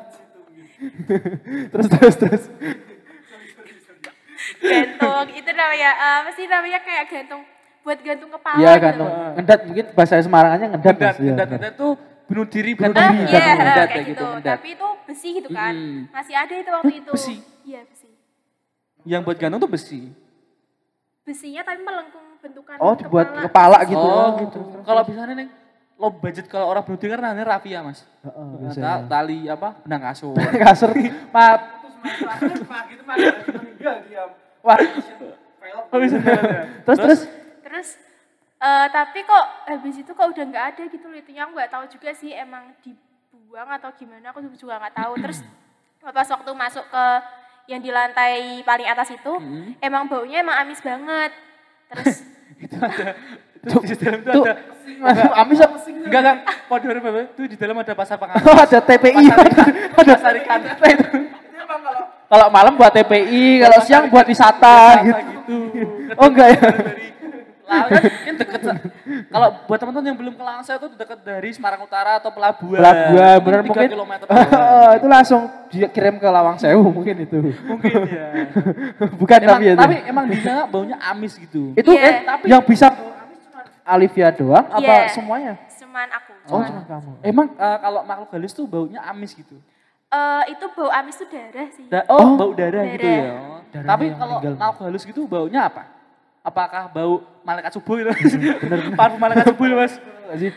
terus 1.71 1.87
terus 1.87 2.15
terus 2.19 2.43
Gantung. 4.61 5.25
itu 5.31 5.49
namanya 5.55 5.89
eh, 5.95 6.15
apa 6.21 6.31
sih 6.35 6.45
namanya 6.45 6.79
kayak 6.83 7.05
gantung 7.09 7.41
buat 7.81 7.99
gantung 8.01 8.29
kepala. 8.33 8.57
iya 8.59 8.71
gitu 8.75 8.83
gantung 8.83 9.09
loh. 9.09 9.31
ngedat 9.39 9.59
mungkin 9.65 9.85
bahasa 9.95 10.13
Semarangannya 10.19 10.67
ngedat 10.75 10.95
Ngedat, 10.97 11.07
Mas. 11.07 11.17
Iya, 11.17 11.31
ngedat, 11.31 11.47
ngedat. 11.47 11.59
ngedat 11.61 11.73
tuh 11.79 11.93
bunuh 12.25 12.45
diri, 12.45 12.71
Bunuh 12.73 12.89
bunuh 12.89 12.97
Ah, 12.97 13.07
diri, 13.07 13.19
diri, 13.21 13.31
iya, 13.31 13.53
ngedat 13.55 13.87
kayak 13.87 14.05
gitu. 14.05 14.11
gitu, 14.11 14.23
ngedat. 14.27 14.57
Tapi 14.57 14.69
itu 14.71 14.87
besi 15.05 15.29
gitu 15.33 15.49
kan. 15.49 15.73
Mm. 15.73 15.99
Masih 16.09 16.35
ada 16.35 16.53
itu 16.53 16.71
waktu 16.71 16.93
itu. 16.95 17.11
besi? 17.11 17.35
Iya, 17.63 17.79
besi. 17.85 18.09
Yang 19.03 19.21
buat 19.23 19.37
gantung 19.37 19.59
tuh 19.59 19.69
besi. 19.69 20.01
Besinya 21.21 21.61
tapi 21.61 21.81
melengkung 21.81 22.25
bentukan 22.37 22.77
oh 22.77 22.93
dibuat 22.93 23.27
kepala 23.41 23.81
gitu 23.83 23.97
Oh 23.97 24.37
gitu. 24.37 24.59
Kalau 24.81 25.01
misalnya 25.01 25.33
nih, 25.35 25.47
lo 25.95 26.07
budget 26.11 26.45
kalau 26.45 26.69
orang 26.69 26.85
bunuh 26.85 26.99
diri 26.99 27.11
kan 27.11 27.21
namanya 27.23 27.57
rafia 27.57 27.81
mas. 27.81 28.05
Heeh, 28.21 28.33
Nah, 28.37 28.57
biasanya. 28.61 28.85
ta- 28.85 29.03
tali 29.07 29.37
apa 29.45 29.69
benang 29.81 30.01
kasur. 30.05 30.37
kasur 30.37 30.89
pak 31.29 31.57
wah 34.61 34.77
terus 35.91 36.11
terus 36.85 36.99
Terus 36.99 37.19
eh 38.65 38.87
tapi 38.89 39.21
kok 39.21 39.45
habis 39.69 39.95
itu 40.01 40.09
kok 40.09 40.25
udah 40.25 40.43
nggak 40.49 40.65
ada 40.73 40.83
gitu 40.89 41.05
loh 41.05 41.17
itunya 41.21 41.45
aku 41.45 41.53
nggak 41.53 41.69
tahu 41.69 41.85
juga 41.85 42.09
sih 42.17 42.33
emang 42.33 42.73
dibuang 42.81 43.69
atau 43.77 43.93
gimana 43.93 44.33
aku 44.33 44.41
juga 44.57 44.81
nggak 44.81 44.95
tahu. 44.97 45.13
Terus 45.21 45.39
pas 46.17 46.25
waktu 46.25 46.51
masuk 46.57 46.85
ke 46.89 47.05
yang 47.65 47.81
di 47.81 47.89
lantai 47.93 48.61
paling 48.65 48.85
atas 48.89 49.13
itu 49.13 49.33
emang 49.81 50.09
baunya 50.09 50.41
emang 50.41 50.65
amis 50.65 50.81
banget. 50.81 51.31
Terus 51.93 52.25
itu 52.65 52.77
ada. 52.81 53.13
Itu 53.65 53.81
di 53.81 53.95
dalam 53.97 54.19
itu 54.21 54.29
tuh 54.33 54.43
ada. 54.45 55.23
amis 55.41 55.59
apa 55.61 55.77
Enggak 56.05 56.21
enggak. 56.21 56.37
Pada 56.69 56.85
hari 56.85 57.01
Bapak, 57.01 57.23
itu 57.33 57.41
di 57.49 57.57
dalam 57.57 57.75
ada 57.81 57.93
pasar 57.97 58.15
pengamen. 58.21 58.41
Oh, 58.49 58.57
ada 58.57 58.79
TPI 58.81 59.25
ada 59.33 60.13
Pasar 60.17 60.33
ikan. 60.41 60.59
kalau 62.25 62.47
malam 62.49 62.73
buat 62.77 62.93
TPI 62.93 63.61
kalau 63.61 63.77
siang 63.85 64.05
buat 64.09 64.25
wisata 64.25 65.01
gitu 65.05 65.69
gitu. 65.73 66.13
oh 66.17 66.25
enggak 66.29 66.57
ya 66.57 66.61
Kan 67.65 68.35
deket. 68.35 68.61
Kalau 69.27 69.47
buat 69.63 69.77
teman-teman 69.77 70.05
yang 70.05 70.17
belum 70.17 70.33
ke 70.33 70.43
Langsa 70.43 70.71
itu 70.75 70.87
dekat 70.91 71.19
dari 71.19 71.49
Semarang 71.49 71.81
Utara 71.81 72.17
atau 72.17 72.29
Pelabuhan. 72.29 72.77
pelabuhan 72.77 73.39
Tiga 73.41 73.61
mungkin 73.65 73.89
kilometer 73.89 74.25
Oh, 74.55 74.91
itu 74.93 75.07
langsung 75.07 75.41
dikirim 75.67 76.15
ke 76.15 76.27
Lawang 76.27 76.55
Sewu 76.55 76.87
mungkin 76.87 77.15
itu 77.19 77.37
Mungkin 77.63 77.91
ya. 78.05 78.27
bukan 79.21 79.39
Emang, 79.39 79.53
tapi 79.55 79.65
itu 79.67 79.77
tapi 79.77 79.95
emang 80.03 80.25
di 80.25 80.37
sana 80.39 80.63
baunya 80.65 80.97
amis 81.03 81.33
gitu. 81.35 81.73
itu 81.73 81.91
Iya. 81.91 82.03
eh, 82.03 82.15
tapi 82.23 82.43
yang 82.47 82.61
bisa 82.61 82.87
Alivia 83.83 84.29
doang 84.29 84.65
apa 84.65 84.81
Iya. 84.81 85.09
semuanya 85.11 85.53
cuman 85.71 86.07
aku. 86.11 86.31
oh 86.33 86.49
Cuman- 86.51 86.67
cuma 86.67 86.81
kamu 86.83 87.11
Emang 87.21 87.47
eh, 87.51 87.77
kalau 87.79 88.01
makhluk 88.01 88.29
halus 88.31 88.51
tuh 88.51 88.65
baunya 88.65 88.99
amis 89.03 89.31
gitu. 89.31 89.57
Eh, 90.07 90.43
itu 90.49 90.65
bau 90.71 90.89
amis 90.91 91.15
tuh 91.15 91.27
darah 91.27 91.67
sih. 91.69 91.85
Da- 91.85 92.05
oh, 92.07 92.17
Oh. 92.17 92.29
bau 92.35 92.51
darah, 92.51 92.83
gitu 92.89 93.03
Darah. 93.03 93.15
ya. 93.15 93.33
Darahnya 93.67 93.87
Tapi 93.87 94.05
kalau 94.11 94.35
makhluk 94.39 94.79
halus 94.83 95.03
gitu 95.03 95.21
baunya 95.25 95.61
apa? 95.63 95.83
Apakah 96.45 96.93
bau 96.93 97.25
malaikat 97.41 97.73
subuh 97.73 97.97
gitu? 97.97 98.13
Parfum 98.99 99.17
malaikat 99.17 99.49
subuh 99.49 99.65
gitu, 99.65 99.75
Mas. 99.75 99.93
Baunya 99.97 100.53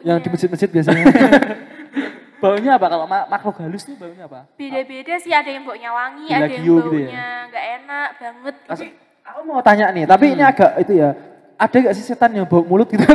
yang 0.00 0.16
di 0.16 0.28
masjid-masjid 0.32 0.68
biasanya 0.68 1.04
Baunya 2.42 2.76
apa 2.76 2.86
kalau 2.88 3.04
ma- 3.04 3.28
makhluk 3.28 3.56
halus 3.60 3.84
tuh 3.84 3.96
baunya 3.96 4.24
apa? 4.24 4.44
beda-beda 4.56 5.16
sih 5.16 5.32
ada 5.32 5.48
yang 5.48 5.64
baunya 5.64 5.88
wangi, 5.88 6.28
Gila 6.28 6.36
ada 6.36 6.52
yang 6.52 6.64
gio 6.64 6.76
gitu 6.76 6.88
ya? 6.92 7.08
baunya 7.08 7.26
nggak 7.48 7.64
enak 7.80 8.08
banget. 8.16 8.54
Mas- 8.68 8.92
aku 9.24 9.40
mau 9.44 9.60
tanya 9.60 9.86
nih 9.92 10.04
tapi 10.04 10.24
ini 10.32 10.42
agak 10.44 10.70
itu 10.80 10.92
ya 10.96 11.16
ada 11.56 11.76
gak 11.80 11.96
sih 11.96 12.04
setan 12.04 12.32
yang 12.32 12.44
bau 12.44 12.60
mulut 12.60 12.88
gitu 12.88 13.04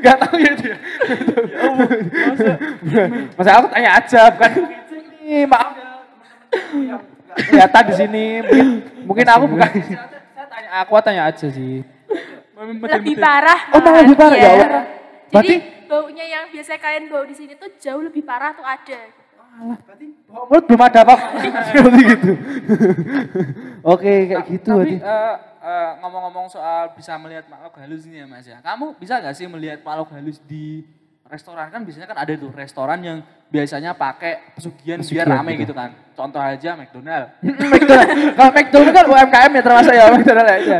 Gak 0.00 0.16
tahu 0.22 0.38
ya 0.38 0.52
dia. 0.54 0.76
Masa 3.34 3.50
aku 3.58 3.66
tanya 3.68 3.90
aja, 3.98 4.30
bukan 4.30 4.50
ini 5.20 5.42
maaf 5.44 5.74
ya. 7.32 7.44
Kelihatan 7.44 7.82
di 7.82 7.94
sini, 7.94 8.24
mungkin 8.40 8.66
mungkin 9.04 9.26
aku 9.26 9.44
bukan. 9.46 9.70
Saya 10.30 10.46
tanya 10.46 10.68
aku 10.80 10.90
tanya 11.00 11.22
aja 11.26 11.46
sih. 11.46 11.82
lebih 12.60 13.16
parah. 13.16 13.60
Oh, 13.70 13.80
malah 13.80 14.00
lebih 14.02 14.14
parah, 14.14 14.36
ya. 14.36 14.50
Allah. 14.50 14.68
Jadi 15.30 15.54
Berarti- 15.56 15.60
baunya 15.86 16.24
yang 16.24 16.44
biasa 16.48 16.76
kalian 16.76 17.04
bau 17.06 17.24
di 17.24 17.32
sini 17.32 17.52
tuh 17.54 17.70
jauh 17.76 18.00
lebih 18.00 18.20
parah 18.20 18.52
tuh 18.52 18.62
ada. 18.62 19.00
Bau 20.30 20.46
mulut 20.46 20.62
belum 20.62 20.78
ada 20.80 21.02
apa 21.02 21.14
Seperti 21.66 22.00
gitu. 22.12 22.32
Oke, 23.82 24.12
kayak 24.28 24.44
gitu 24.46 24.70
Tapi 24.70 24.78
berarti. 24.78 24.96
eh, 25.00 25.34
eh, 25.60 25.90
ngomong-ngomong 25.98 26.46
soal 26.46 26.92
bisa 26.92 27.16
melihat 27.16 27.48
makhluk 27.48 27.74
halus 27.76 28.06
ini 28.06 28.20
ya 28.20 28.26
Mas 28.26 28.46
ya. 28.46 28.58
Kamu 28.60 28.94
bisa 28.94 29.18
nggak 29.18 29.34
sih 29.34 29.46
melihat 29.46 29.80
makhluk 29.80 30.12
halus 30.12 30.38
di 30.44 30.86
restoran 31.30 31.70
kan 31.70 31.80
biasanya 31.86 32.06
kan 32.10 32.18
ada 32.18 32.32
tuh 32.34 32.50
restoran 32.50 32.98
yang 33.00 33.18
biasanya 33.50 33.94
pakai 33.94 34.54
pesugihan, 34.54 34.98
biar 35.02 35.26
rame 35.26 35.54
gitu. 35.54 35.70
gitu 35.70 35.74
kan. 35.74 35.90
Contoh 36.14 36.42
aja 36.42 36.74
McDonald. 36.74 37.30
McDonald. 37.72 38.10
Kalau 38.34 38.50
McDonald 38.50 38.94
kan 38.94 39.06
UMKM 39.06 39.50
ya 39.54 39.62
termasuk 39.62 39.94
ya 39.94 40.04
McDonald 40.10 40.48
ya. 40.50 40.58
iya. 40.58 40.78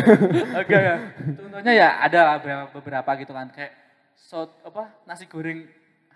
Oke 0.62 0.76
ya. 0.76 0.96
Contohnya 1.38 1.72
ya 1.72 1.88
ada 2.02 2.20
beberapa, 2.70 3.10
gitu 3.22 3.32
kan 3.34 3.46
kayak 3.54 3.72
sot 4.14 4.50
apa 4.66 4.90
nasi 5.06 5.30
goreng 5.30 5.66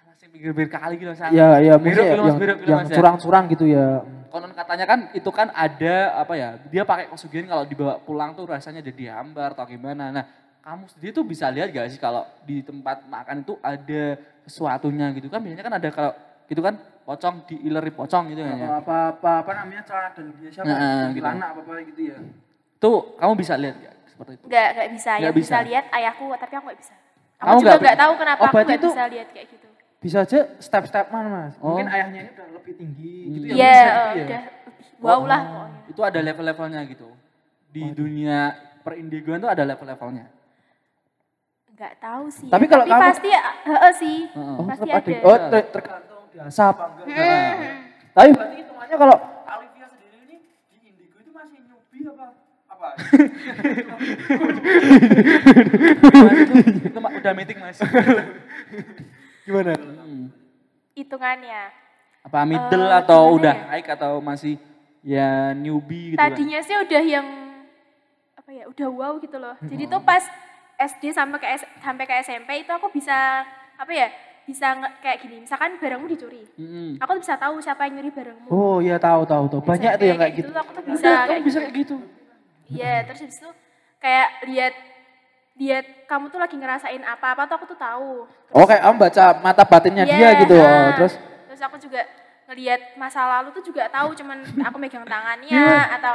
nasi 0.07 0.27
pinggir-pinggir 0.27 0.71
kali 0.75 0.95
gitu 0.99 1.11
Mas. 1.15 1.23
Iya, 1.31 1.49
iya, 1.63 1.75
mungkin 1.79 1.95
gitu, 1.95 2.03
yang, 2.03 2.39
gitu, 2.39 2.67
yang 2.67 2.83
ya. 2.87 2.95
curang-curang 2.99 3.45
gitu 3.51 3.67
ya. 3.71 3.89
konon 4.29 4.53
katanya 4.53 4.85
kan 4.85 5.09
itu 5.17 5.31
kan 5.33 5.49
ada 5.57 6.21
apa 6.21 6.37
ya 6.37 6.61
dia 6.69 6.85
pakai 6.85 7.09
pesugihan 7.09 7.49
kalau 7.49 7.65
dibawa 7.65 7.97
pulang 7.97 8.37
tuh 8.37 8.45
rasanya 8.45 8.85
jadi 8.85 9.17
hambar 9.17 9.57
atau 9.57 9.65
gimana 9.65 10.13
nah 10.13 10.25
kamu 10.69 10.85
sendiri 10.87 11.11
tuh 11.11 11.25
bisa 11.25 11.49
lihat 11.49 11.73
gak 11.73 11.89
sih 11.89 11.97
kalau 11.97 12.29
di 12.45 12.61
tempat 12.61 13.09
makan 13.09 13.41
itu 13.41 13.57
ada 13.59 14.03
sesuatunya 14.45 15.17
gitu 15.17 15.33
kan 15.33 15.41
biasanya 15.41 15.65
kan 15.65 15.75
ada 15.75 15.89
kalau 15.89 16.13
gitu 16.45 16.61
kan 16.61 16.77
pocong 17.05 17.41
diileri 17.45 17.89
pocong 17.89 18.29
gitu 18.29 18.45
kan 18.45 18.53
ya 18.55 18.69
Apa 18.77 19.17
apa 19.17 19.31
apa 19.41 19.53
namanya 19.55 19.81
celana 19.83 20.13
dalamnya 20.13 20.51
siapa? 20.53 20.69
Nah, 20.69 21.09
gitu. 21.09 21.25
Celana 21.25 21.47
apa 21.49 21.61
apa 21.65 21.73
gitu 21.89 22.01
ya. 22.05 22.17
tuh 22.77 23.17
kamu 23.17 23.33
bisa 23.41 23.55
lihat 23.57 23.75
gak 23.81 23.95
seperti 24.07 24.33
itu 24.37 24.45
Nggak, 24.45 24.69
nggak 24.77 24.89
bisa. 24.93 25.11
Nggak 25.11 25.25
yang 25.25 25.35
bisa. 25.35 25.49
bisa. 25.49 25.59
lihat 25.65 25.85
ayahku, 25.89 26.27
tapi 26.37 26.53
aku 26.53 26.65
nggak 26.69 26.81
bisa. 26.81 26.95
Aku 27.39 27.47
Kamu 27.49 27.59
juga 27.59 27.77
nggak 27.81 27.97
tahu 27.97 28.13
kenapa 28.15 28.41
Oh, 28.41 28.49
aku 28.51 28.59
itu- 28.69 28.93
bisa 28.93 29.05
lihat 29.09 29.29
kayak 29.33 29.47
gitu. 29.49 29.69
Bisa 29.99 30.17
aja 30.23 30.39
step-step 30.61 31.07
mana 31.09 31.29
mas? 31.29 31.55
Oh. 31.59 31.75
Mungkin 31.75 31.89
ayahnya 31.89 32.19
ini 32.23 32.31
udah 32.31 32.47
lebih 32.55 32.73
tinggi 32.77 33.13
gitu 33.27 33.45
ya. 33.49 33.55
Iya, 33.57 33.73
bisa 33.73 33.89
eh, 33.89 34.09
gitu 34.15 34.21
ya. 34.21 34.27
udah 34.29 34.43
wow 35.01 35.21
lah 35.25 35.41
pokoknya. 35.43 35.79
itu 35.89 36.01
ada 36.05 36.21
level-levelnya 36.23 36.81
gitu 36.87 37.09
di 37.69 37.83
dunia 37.91 38.39
perindigoan 38.83 39.39
tuh 39.39 39.51
ada 39.51 39.63
level-levelnya 39.65 40.27
Nggak 41.79 41.95
tahu 41.97 42.25
sih. 42.29 42.49
Tapi 42.51 42.65
ya. 42.65 42.69
kalau 42.69 42.85
kamu- 42.85 43.05
pasti, 43.05 43.29
heeh 43.31 43.93
sih, 43.95 44.19
Heeh. 44.29 44.55
Oh, 44.59 44.67
pasti 44.67 44.89
ada. 44.91 45.11
Oh, 45.23 45.37
ter- 45.49 45.71
tergantung 45.71 46.23
biasa 46.29 46.63
apa 46.69 46.85
enggak? 46.91 47.07
Hmm. 47.07 47.55
Tapi 48.11 48.29
berarti 48.35 48.57
hitungannya 48.59 48.97
kalau 48.99 49.17
Alivia 49.47 49.87
sendiri 49.87 50.17
ini 50.21 50.37
di 50.43 50.79
Indigo 50.85 51.17
itu 51.17 51.31
masih 51.31 51.59
newbie 51.63 52.03
apa? 52.05 52.27
Apa? 52.69 52.89
itu, 56.35 56.55
itu 56.85 56.99
udah 56.99 57.33
meeting 57.33 57.59
mas. 57.59 57.79
Gimana? 59.45 59.73
Hmm. 59.75 60.35
Hitungannya. 60.93 61.63
Apa 62.21 62.39
middle 62.43 62.85
Eh, 62.85 63.01
atau 63.01 63.23
udah 63.33 63.55
ya? 63.55 63.65
high 63.71 63.87
atau 63.89 64.19
masih 64.19 64.59
ya 65.01 65.55
newbie 65.55 66.13
gitu 66.13 66.19
kan? 66.19 66.35
Tadinya 66.35 66.59
sih 66.61 66.75
udah 66.75 67.03
yang 67.03 67.27
apa 68.35 68.51
ya, 68.51 68.65
udah 68.67 68.89
wow 68.91 69.13
gitu 69.17 69.39
loh. 69.39 69.55
Jadi 69.63 69.87
tuh 69.87 70.03
pas 70.03 70.27
SD 70.79 71.11
sampai 71.11 71.37
ke 71.37 71.49
sampai 71.83 72.05
ke 72.07 72.15
SMP 72.23 72.63
itu 72.63 72.71
aku 72.71 72.87
bisa 72.89 73.43
apa 73.75 73.91
ya? 73.91 74.09
Bisa 74.43 74.73
kayak 75.05 75.21
gini, 75.21 75.45
misalkan 75.45 75.77
barangmu 75.77 76.09
dicuri. 76.09 76.41
Mm-mm. 76.57 76.97
Aku 76.97 77.13
tuh 77.13 77.21
bisa 77.21 77.37
tahu 77.37 77.61
siapa 77.61 77.85
yang 77.85 78.01
nyuri 78.01 78.09
barangmu. 78.09 78.49
Oh 78.49 78.81
iya 78.81 78.97
tahu 78.97 79.29
tahu 79.29 79.45
tahu. 79.47 79.61
Banyak 79.61 79.93
SMP 79.93 80.01
tuh 80.01 80.07
yang 80.09 80.19
kayak 80.19 80.35
gitu. 80.39 80.49
Aku 80.51 80.71
tuh 80.73 80.83
bisa 80.89 80.97
Bisa, 80.97 81.13
kayak 81.29 81.43
bisa 81.45 81.59
gitu. 81.59 81.61
kayak 81.61 81.75
gitu. 81.77 81.97
Iya, 82.69 82.95
terus 83.05 83.21
habis 83.21 83.37
itu 83.37 83.51
kayak 83.99 84.29
lihat 84.47 84.75
lihat 85.59 85.85
kamu 86.07 86.25
tuh 86.31 86.41
lagi 86.41 86.57
ngerasain 86.57 87.03
apa-apa 87.03 87.43
tuh 87.45 87.55
aku 87.59 87.67
tuh 87.69 87.77
tahu. 87.77 88.25
Oh 88.49 88.65
kayak 88.65 88.83
kamu 88.87 88.97
baca 88.97 89.25
mata 89.43 89.63
batinnya 89.69 90.05
dia 90.07 90.17
Iya, 90.17 90.41
gitu. 90.41 90.57
Oh, 90.57 90.65
nah. 90.65 90.95
terus 90.97 91.13
terus 91.45 91.61
aku 91.61 91.77
juga 91.77 92.01
ngelihat 92.49 92.81
masa 92.97 93.29
lalu 93.29 93.53
tuh 93.53 93.61
juga 93.61 93.85
tahu 93.93 94.17
cuman 94.17 94.39
aku 94.65 94.77
megang 94.81 95.05
tangannya 95.05 95.53
Iya. 95.53 96.01
atau 96.01 96.15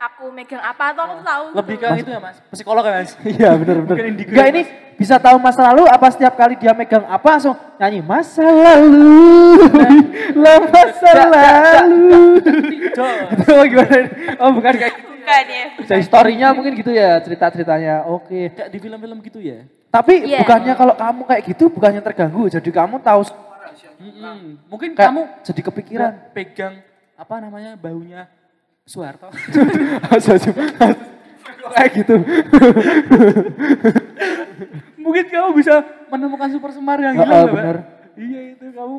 aku 0.00 0.32
megang 0.32 0.64
apa 0.64 0.84
tuh 0.90 1.02
aku 1.02 1.14
tuh 1.14 1.26
tahu 1.26 1.44
Lebih 1.60 1.74
gitu. 1.76 1.84
ke 1.86 2.00
itu 2.00 2.10
ya 2.10 2.20
mas, 2.20 2.36
psikolog 2.48 2.80
ya 2.82 2.92
mas. 2.96 3.12
Iya 3.20 3.50
benar 3.54 3.76
benar. 3.78 3.96
Mungkin 4.00 4.06
Enggak 4.16 4.46
ini 4.48 4.62
bisa 4.96 5.16
tahu 5.16 5.36
masa 5.36 5.60
lalu 5.68 5.84
apa 5.86 6.06
setiap 6.08 6.34
kali 6.34 6.56
dia 6.56 6.72
megang 6.72 7.04
apa 7.04 7.28
langsung 7.30 7.52
nyanyi 7.76 8.00
masa 8.00 8.40
lalu. 8.40 9.60
Lah 10.40 10.56
masa 10.64 11.12
lalu. 11.28 12.40
Itu 13.36 13.52
gimana? 13.68 13.98
Oh 14.40 14.50
bukan 14.56 14.72
kayak 14.72 14.92
gitu. 14.96 15.10
bukan 15.12 15.44
ya 15.46 15.64
Bisa 15.76 15.94
historinya 15.96 16.48
mungkin 16.50 16.72
gitu 16.74 16.90
ya 16.90 17.20
cerita-ceritanya. 17.20 18.08
Oke. 18.08 18.56
Kayak 18.56 18.70
di 18.72 18.78
film-film 18.80 19.20
gitu 19.20 19.36
ya. 19.38 19.68
Tapi 19.90 20.24
Iya. 20.24 20.40
bukannya 20.40 20.72
kalau 20.74 20.94
kamu 20.96 21.20
kayak 21.28 21.42
gitu 21.44 21.64
bukannya 21.68 22.00
terganggu 22.00 22.48
jadi 22.48 22.70
kamu 22.70 23.04
tahu 23.04 23.20
Mm-mm. 24.00 24.64
Mungkin 24.64 24.96
kayak 24.96 25.12
kamu 25.12 25.22
jadi 25.44 25.60
kepikiran. 25.60 26.12
pegang 26.32 26.80
apa 27.20 27.34
namanya 27.36 27.76
bahunya 27.76 28.24
Soeharto. 28.90 29.30
kayak 31.70 31.90
gitu. 32.02 32.16
Mungkin 35.06 35.24
kamu 35.30 35.50
bisa 35.54 35.86
menemukan 36.10 36.50
super 36.50 36.74
semar 36.74 36.98
yang 36.98 37.14
hilang 37.14 37.54
bener. 37.54 37.76
Iya 38.18 38.58
itu 38.58 38.66
kamu. 38.74 38.96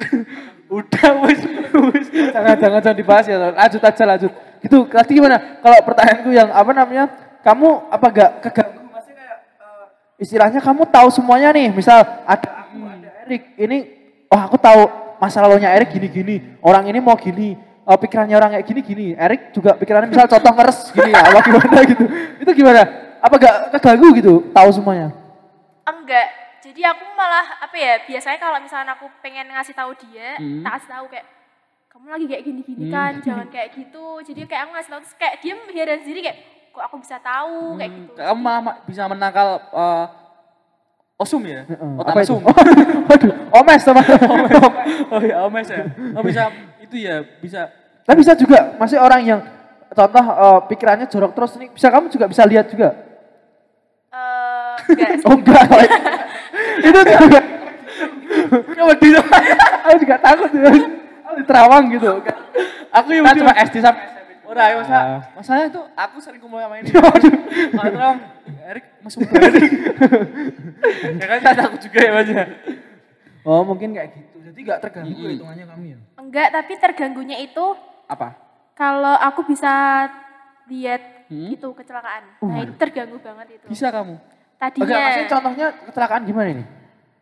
Udah 0.80 1.08
wes 1.28 1.44
wes. 1.92 2.08
jangan 2.32 2.56
jangan 2.56 2.80
jangan 2.80 2.96
dibahas 2.96 3.28
ya 3.28 3.36
lanjut 3.52 3.84
aja 3.84 4.04
lanjut 4.08 4.32
gitu 4.64 4.88
tadi 4.88 5.12
gimana 5.12 5.60
kalau 5.60 5.76
pertanyaanku 5.84 6.32
yang 6.32 6.48
apa 6.48 6.72
namanya 6.72 7.04
kamu 7.44 7.84
apa 7.92 8.06
gak 8.08 8.30
keganggu 8.48 8.80
Maksudnya 8.88 9.20
kayak, 9.20 9.38
eh, 9.60 10.24
istilahnya 10.24 10.60
kamu 10.64 10.88
tahu 10.88 11.12
semuanya 11.12 11.52
nih 11.52 11.68
misal 11.68 12.00
ada 12.24 12.64
aku 12.64 12.80
ada 12.80 13.12
Erik 13.28 13.60
ini 13.60 13.78
oh 14.32 14.40
aku 14.40 14.56
tahu 14.56 14.88
masa 15.20 15.44
lalunya 15.44 15.68
Erik 15.76 15.92
gini 15.92 16.08
gini 16.08 16.36
orang 16.64 16.88
ini 16.88 16.96
mau 16.96 17.20
gini 17.20 17.60
oh, 17.90 17.98
pikirannya 17.98 18.32
orang 18.32 18.50
kayak 18.54 18.64
gini 18.64 18.80
gini. 18.80 19.06
Erik 19.12 19.50
juga 19.50 19.74
pikirannya 19.74 20.08
misal 20.08 20.30
contoh 20.30 20.52
ngeres 20.54 20.78
gini 20.90 21.10
apa 21.10 21.38
gimana 21.42 21.80
gitu. 21.90 22.04
Itu 22.38 22.50
gimana? 22.54 22.82
Apa 23.18 23.34
gak 23.36 23.56
keganggu 23.74 24.08
gitu 24.14 24.34
tahu 24.50 24.70
semuanya? 24.70 25.10
Enggak. 25.82 26.28
Jadi 26.60 26.80
aku 26.80 27.04
malah 27.12 27.58
apa 27.58 27.72
ya 27.74 28.04
biasanya 28.04 28.38
kalau 28.38 28.60
misalnya 28.60 28.92
aku 28.92 29.08
pengen 29.18 29.48
ngasih 29.48 29.72
tahu 29.72 29.90
dia 29.98 30.36
Hmm. 30.36 30.60
tak 30.62 30.72
kasih 30.76 30.90
tahu 30.92 31.04
kayak 31.08 31.26
kamu 31.90 32.06
lagi 32.06 32.26
kayak 32.28 32.42
gini-gini 32.44 32.84
kan 32.88 33.12
jangan 33.26 33.48
kayak 33.48 33.68
gitu. 33.74 34.06
Jadi 34.22 34.46
kayak 34.46 34.62
aku 34.64 34.72
ngasih 34.76 34.90
tahu 34.90 35.00
terus 35.02 35.16
kayak 35.16 35.34
dia 35.40 35.54
heran 35.74 35.98
sendiri 36.00 36.20
kayak 36.22 36.38
kok 36.70 36.84
aku 36.84 36.96
bisa 37.00 37.16
tahu? 37.18 37.74
Kayak 37.76 37.90
gitu. 37.96 38.12
Kamu 38.14 38.38
malah 38.38 38.62
ma- 38.62 38.78
bisa 38.84 39.02
menangkal 39.04 39.48
eh, 39.58 40.06
osum 41.18 41.42
ya? 41.44 41.64
Heeh, 41.64 41.92
Otak 41.98 42.14
mesum. 42.14 42.40
Waduh, 43.10 43.32
omes 43.52 43.80
sama 43.82 44.00
oh 45.10 45.20
ya 45.20 45.36
omes 45.42 45.66
ya. 45.66 45.82
Oh 46.14 46.22
bisa 46.22 46.42
itu 46.78 46.96
ya 46.96 47.24
bisa. 47.40 47.68
Tapi 48.10 48.26
bisa 48.26 48.34
juga, 48.34 48.74
masih 48.74 48.98
orang 48.98 49.22
yang 49.22 49.40
contoh 49.94 50.24
eh, 50.26 50.60
pikirannya 50.66 51.06
jorok 51.06 51.30
terus 51.30 51.54
nih, 51.62 51.70
bisa 51.70 51.86
kamu 51.94 52.10
juga 52.10 52.26
bisa 52.26 52.42
lihat 52.42 52.66
juga. 52.66 52.90
Eh, 54.10 54.74
enggak. 54.90 55.10
Oh 55.30 55.38
enggak, 55.38 55.62
itu, 56.90 56.98
itu 56.98 57.14
juga. 57.22 57.40
Kamu 58.50 58.92
di 58.98 59.08
Aku 59.14 59.96
juga 60.02 60.16
takut 60.18 60.50
ya. 60.50 60.74
Aku 61.22 61.34
di 61.38 61.44
Terawang 61.46 61.84
gitu. 61.94 62.10
Aku 62.90 63.06
yang 63.14 63.30
cuma 63.38 63.54
SD 63.54 63.78
sampai 63.78 64.18
Ora, 64.50 64.66
ya, 64.66 64.82
masa, 64.82 64.96
Ah. 64.98 65.20
masalahnya 65.38 65.70
tuh 65.70 65.86
aku 65.94 66.18
sering 66.18 66.42
kumpul 66.42 66.58
sama 66.58 66.82
ini. 66.82 66.90
Kalau 67.70 67.86
terang, 67.94 68.18
Erik 68.66 68.84
banget. 69.06 69.62
ya 71.14 71.26
kan 71.30 71.38
tak 71.38 71.54
takut 71.54 71.78
juga 71.78 71.98
ya 72.02 72.10
mas 72.10 72.26
ya. 72.26 72.44
Oh 73.46 73.62
mungkin 73.62 73.94
kayak 73.94 74.10
gitu. 74.10 74.42
Jadi 74.50 74.58
nggak 74.66 74.80
terganggu 74.82 75.22
hitungannya 75.22 75.64
kamu 75.70 75.84
ya. 75.94 75.98
enggak 76.18 76.48
tapi 76.50 76.72
terganggunya 76.82 77.38
itu 77.38 77.64
Apa? 78.10 78.34
kalau 78.72 79.14
aku 79.14 79.46
bisa 79.46 79.70
lihat 80.66 81.02
Hmm? 81.26 81.46
itu 81.48 81.62
kecelakaan 81.70 82.26
nah 82.42 82.58
itu 82.58 82.74
terganggu 82.74 83.14
banget 83.16 83.54
itu 83.54 83.66
Bisa 83.68 83.86
kamu? 83.88 84.18
tadinya 84.56 84.82
Oke, 84.84 84.98
maksudnya 84.98 85.30
contohnya 85.30 85.66
kecelakaan 85.84 86.22
gimana 86.24 86.48
ini? 86.50 86.64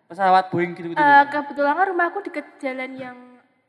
Pesawat 0.06 0.48
Boeing 0.48 0.72
gitu-gitu. 0.72 0.96
eh, 0.96 1.22
kebetulan 1.28 1.76
kan 1.76 1.86
rumahku 1.86 2.18
deket 2.22 2.46
jalan 2.56 2.90
yang 2.94 3.16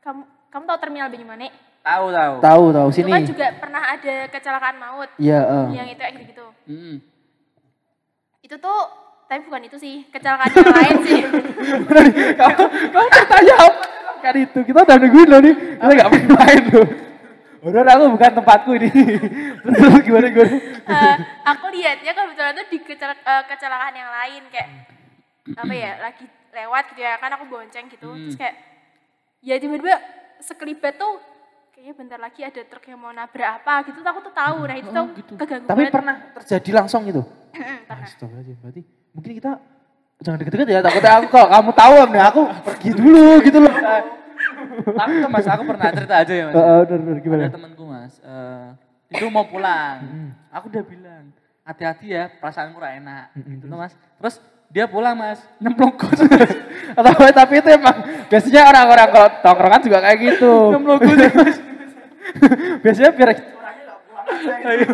kamu 0.00 0.24
kamu 0.48 0.64
tahu 0.64 0.78
terminal 0.80 1.06
Banyumanik 1.06 1.52
tahu 1.80 2.06
tahu. 2.08 2.34
Tahu 2.40 2.64
tahu 2.72 2.88
itu 2.88 2.96
sini. 2.96 3.10
kan 3.10 3.22
juga 3.22 3.46
pernah 3.54 3.82
ada 3.86 4.14
kecelakaan 4.26 4.76
maut 4.76 5.10
Iya. 5.14 5.40
eh. 5.44 5.66
yang 5.74 5.86
itu 5.86 6.00
kayak 6.00 6.14
gitu 6.24 6.46
Mm-mm. 6.66 6.96
itu 8.40 8.56
tuh 8.56 8.80
tapi 9.26 9.44
bukan 9.44 9.62
itu 9.62 9.76
sih 9.76 10.08
kecelakaan 10.08 10.50
yang 10.50 10.72
lain 10.72 10.96
sih 11.04 11.20
kamu 12.40 12.62
kamu 12.88 13.06
bertanya 13.10 13.54
apa 13.60 13.84
kan 14.18 14.34
itu 14.34 14.58
kita 14.62 14.78
udah 14.80 14.96
nungguin 14.96 15.28
loh 15.28 15.40
nih 15.42 15.54
kita 15.76 15.92
nggak 15.94 16.08
main 16.08 16.24
main 16.34 16.62
loh 16.70 16.88
udah 17.60 17.92
aku 17.92 18.04
bukan 18.10 18.32
tempatku 18.34 18.70
ini. 18.72 18.88
Terus 19.62 20.00
gimana 20.00 20.26
gimana? 20.28 20.56
Eh, 20.80 21.14
aku 21.44 21.66
lihatnya 21.68 22.12
kebetulan 22.12 22.52
tuh 22.54 22.66
di 22.66 22.78
kecel- 22.80 23.20
eh, 23.20 23.42
kecelakaan 23.46 23.94
yang 23.94 24.10
lain 24.10 24.42
kayak 24.48 24.68
apa 25.50 25.72
ya 25.72 25.90
lagi 26.00 26.24
lewat 26.50 26.84
gitu 26.90 27.00
ya 27.00 27.16
kan 27.16 27.30
aku 27.32 27.44
bonceng 27.46 27.86
gitu. 27.86 28.08
Hmm. 28.08 28.20
terus 28.24 28.36
kayak 28.36 28.54
ya 29.40 29.54
tiba-tiba 29.56 29.96
sekelibat 30.38 30.94
tuh 30.94 31.20
kayaknya 31.70 31.94
bentar 31.94 32.18
lagi 32.18 32.40
ada 32.40 32.60
truk 32.60 32.84
yang 32.84 32.98
mau 32.98 33.10
nabrak 33.10 33.60
apa 33.60 33.74
gitu 33.84 33.98
aku 34.00 34.20
tuh 34.22 34.34
tahu. 34.34 34.58
Nah 34.64 34.76
itu 34.76 34.88
tuh 34.88 35.06
keganggu 35.36 35.66
tapi 35.66 35.82
banget. 35.82 35.92
pernah 35.92 36.16
terjadi 36.40 36.70
langsung 36.74 37.02
itu 37.04 37.22
pernah. 37.50 38.04
Astagfirullahaladzim 38.04 38.56
berarti 38.58 38.82
mungkin 39.10 39.30
kita 39.34 39.50
jangan 40.20 40.36
deket-deket 40.38 40.68
ya 40.68 40.80
takutnya 40.80 41.12
aku 41.14 41.26
kalau 41.28 41.48
kamu 41.48 41.70
tahu 41.72 41.94
nih 42.08 42.22
aku 42.22 42.40
pergi 42.62 42.90
dulu 42.92 43.24
gitu 43.40 43.58
loh 43.58 43.72
Tapi 44.70 45.12
tuh 45.20 45.30
mas, 45.30 45.46
aku 45.46 45.62
pernah 45.66 45.88
cerita 45.90 46.14
aja 46.22 46.32
ya 46.32 46.44
mas. 46.48 46.54
Heeh, 46.54 46.78
udah 46.86 46.96
udah 46.96 47.22
gimana 47.22 47.42
Ada 47.46 47.54
temanku 47.54 47.84
mas, 47.86 48.14
eh, 48.22 48.68
itu 49.18 49.24
mau 49.28 49.44
pulang. 49.46 49.96
Aku 50.54 50.70
udah 50.70 50.84
bilang, 50.86 51.24
hati-hati 51.66 52.06
ya, 52.10 52.30
perasaanku 52.38 52.78
gak 52.78 52.94
enak. 53.02 53.24
Gitu 53.34 53.64
tuh 53.66 53.78
mas. 53.78 53.92
Terus 54.18 54.34
dia 54.70 54.86
pulang 54.86 55.18
mas, 55.18 55.42
nyemplung 55.58 55.94
gus. 55.98 56.20
atau 56.98 57.10
tapi 57.34 57.58
itu 57.58 57.68
emang 57.74 57.96
biasanya 58.30 58.62
orang-orang 58.70 59.08
kalau 59.10 59.28
tongkrongan 59.42 59.82
juga 59.82 59.98
kayak 60.02 60.18
gitu 60.22 60.52
nyemplung 60.70 61.00
gus 61.02 61.18
mas. 61.34 61.56
biasanya 62.86 63.10
biar 63.14 63.30
Ayo, 64.70 64.88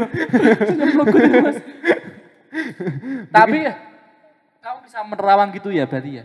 nyemplung 0.80 1.08
gus 1.12 1.24
mas. 1.44 1.58
Tapi 3.28 3.58
kamu 4.64 4.78
bisa 4.80 4.98
menerawang 5.04 5.52
gitu 5.52 5.68
ya 5.68 5.84
berarti 5.84 6.24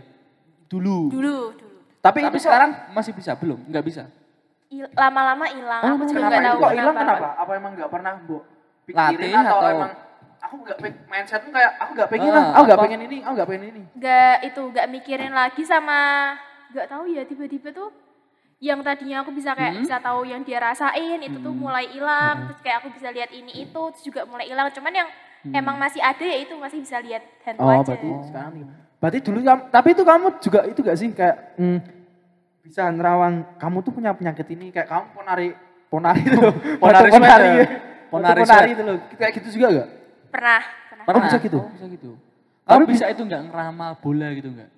Dulu. 0.72 1.12
dulu 1.12 1.36
dulu 1.52 1.71
tapi, 2.02 2.18
Tapi 2.20 2.28
itu 2.28 2.38
sekarang 2.40 2.70
masih 2.90 3.12
bisa? 3.14 3.32
Belum? 3.34 3.62
Nggak 3.64 3.84
bisa? 3.86 4.02
Il- 4.68 4.90
lama-lama 4.92 5.46
hilang 5.46 5.82
Oh, 5.82 5.90
aku 5.94 6.04
juga 6.04 6.18
kenapa 6.18 6.32
nggak 6.32 6.42
itu 6.42 6.50
tahu 6.50 6.58
kok 6.58 6.72
hilang 6.74 6.96
kenapa. 6.96 7.28
Apa 7.36 7.52
emang 7.54 7.72
nggak 7.72 7.90
pernah 7.90 8.12
bu 8.18 8.36
pikirin 8.82 8.98
Latih 8.98 9.32
atau, 9.38 9.58
atau- 9.60 9.70
emang 9.70 9.92
aku 10.42 10.54
nggak 10.58 10.78
pengen 10.80 10.96
mindsetmu 11.06 11.50
kayak 11.50 11.72
aku 11.78 11.90
nggak 11.92 12.08
pengen 12.10 12.26
Ah, 12.26 12.34
lah, 12.34 12.44
aku 12.50 12.62
nggak 12.64 12.80
pengen 12.82 13.00
ini, 13.02 13.16
aku 13.20 13.32
nggak 13.32 13.48
pengen 13.48 13.64
ini. 13.68 13.82
nggak 13.94 14.36
itu 14.42 14.60
nggak 14.66 14.86
mikirin 14.90 15.32
lagi 15.32 15.62
sama 15.62 16.00
nggak 16.68 16.86
tahu 16.88 17.04
ya 17.06 17.22
tiba-tiba 17.22 17.68
tuh 17.70 17.90
yang 18.58 18.78
tadinya 18.80 19.20
aku 19.20 19.30
bisa 19.30 19.52
kayak 19.52 19.74
Hmm. 19.74 19.82
bisa 19.82 19.96
tahu 19.98 20.22
yang 20.22 20.40
dia 20.40 20.58
rasain 20.58 21.18
itu 21.18 21.36
tuh 21.36 21.52
mulai 21.52 21.86
hilang 21.86 22.46
terus 22.46 22.58
kayak 22.60 22.80
aku 22.80 22.88
bisa 22.90 23.10
lihat 23.10 23.30
ini 23.30 23.52
itu 23.60 23.80
terus 23.90 24.02
juga 24.02 24.22
mulai 24.24 24.46
hilang 24.46 24.66
cuman 24.68 24.92
yang 24.96 25.08
emang 25.52 25.76
masih 25.76 25.98
ada 25.98 26.22
ya 26.22 26.38
itu 26.40 26.54
masih 26.56 26.78
bisa 26.78 26.96
lihat 26.98 27.22
hantu 27.42 27.60
Oh, 27.60 27.68
aja 27.68 27.82
berarti 27.84 28.08
sekarang. 28.24 28.52
Berarti 29.02 29.18
dulu 29.18 29.42
kamu, 29.42 29.62
tapi 29.74 29.88
itu 29.98 30.02
kamu 30.06 30.26
juga 30.38 30.60
itu 30.70 30.78
gak 30.78 30.94
sih 30.94 31.10
kayak 31.10 31.58
hmm, 31.58 31.78
bisa 32.62 32.86
nerawang 32.94 33.42
kamu 33.58 33.82
tuh 33.82 33.90
punya 33.90 34.14
penyakit 34.14 34.46
ini 34.54 34.70
kayak 34.70 34.86
kamu 34.86 35.04
ponari 35.10 35.48
ponari 35.90 36.22
itu. 36.22 36.38
Ponari 36.82 37.10
ponari, 37.10 37.50
ya? 37.50 37.66
ponari, 38.06 38.40
Ponari 38.46 38.70
itu 38.70 38.82
loh. 38.86 38.96
Kayak 39.18 39.32
gitu 39.42 39.48
juga 39.58 39.66
gak? 39.82 39.88
pernah 40.30 40.62
pernah 40.86 41.04
Oh, 41.18 41.22
bisa 41.26 41.38
gitu? 41.42 41.58
Oh, 41.58 41.66
bisa 41.74 41.86
gitu. 41.90 42.10
Kamu 42.62 42.78
Kamu 42.78 42.84
bisa 42.94 43.04
itu 43.10 43.22
nggak 43.26 43.42
ngeramal 43.50 43.90
bola 43.98 44.28
gitu 44.38 44.48
nggak? 44.54 44.70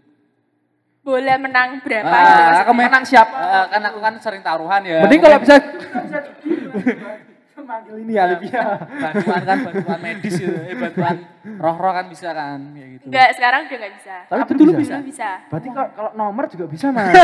bola 1.05 1.35
menang 1.37 1.85
berapa 1.85 2.09
gitu 2.09 2.41
Ah, 2.49 2.65
aku 2.65 2.73
menang 2.73 3.05
siap. 3.05 3.29
Eh, 3.29 3.65
kan 3.69 3.83
aku 3.93 3.99
kan 4.01 4.15
sering 4.25 4.41
taruhan 4.41 4.81
ya. 4.89 5.05
Mending 5.05 5.21
kalau 5.21 5.37
bisa 5.37 5.61
manggil 7.57 7.95
ini 7.97 8.15
Alivia. 8.15 8.83
bantuan 8.83 9.43
kan 9.43 9.59
bantuan 9.63 9.99
medis 10.01 10.35
gitu. 10.35 10.51
Eh 10.51 10.75
bantuan 10.75 11.17
roh-roh 11.55 11.93
kan 11.93 12.07
bisa 12.07 12.29
kan 12.31 12.59
kayak 12.73 12.89
gitu. 12.93 13.05
Enggak, 13.07 13.29
sekarang 13.33 13.61
udah 13.63 13.77
enggak 13.77 13.95
bisa. 13.95 14.15
Tapi 14.25 14.41
Apa 14.41 14.53
dulu 14.53 14.71
bisa? 14.73 14.81
bisa. 14.81 14.95
Dulu 14.97 15.07
bisa. 15.07 15.29
Berarti 15.47 15.69
kalau 15.71 15.89
kalau 15.93 16.11
nomor 16.15 16.45
juga 16.47 16.65
bisa 16.67 16.87
mas. 16.91 17.15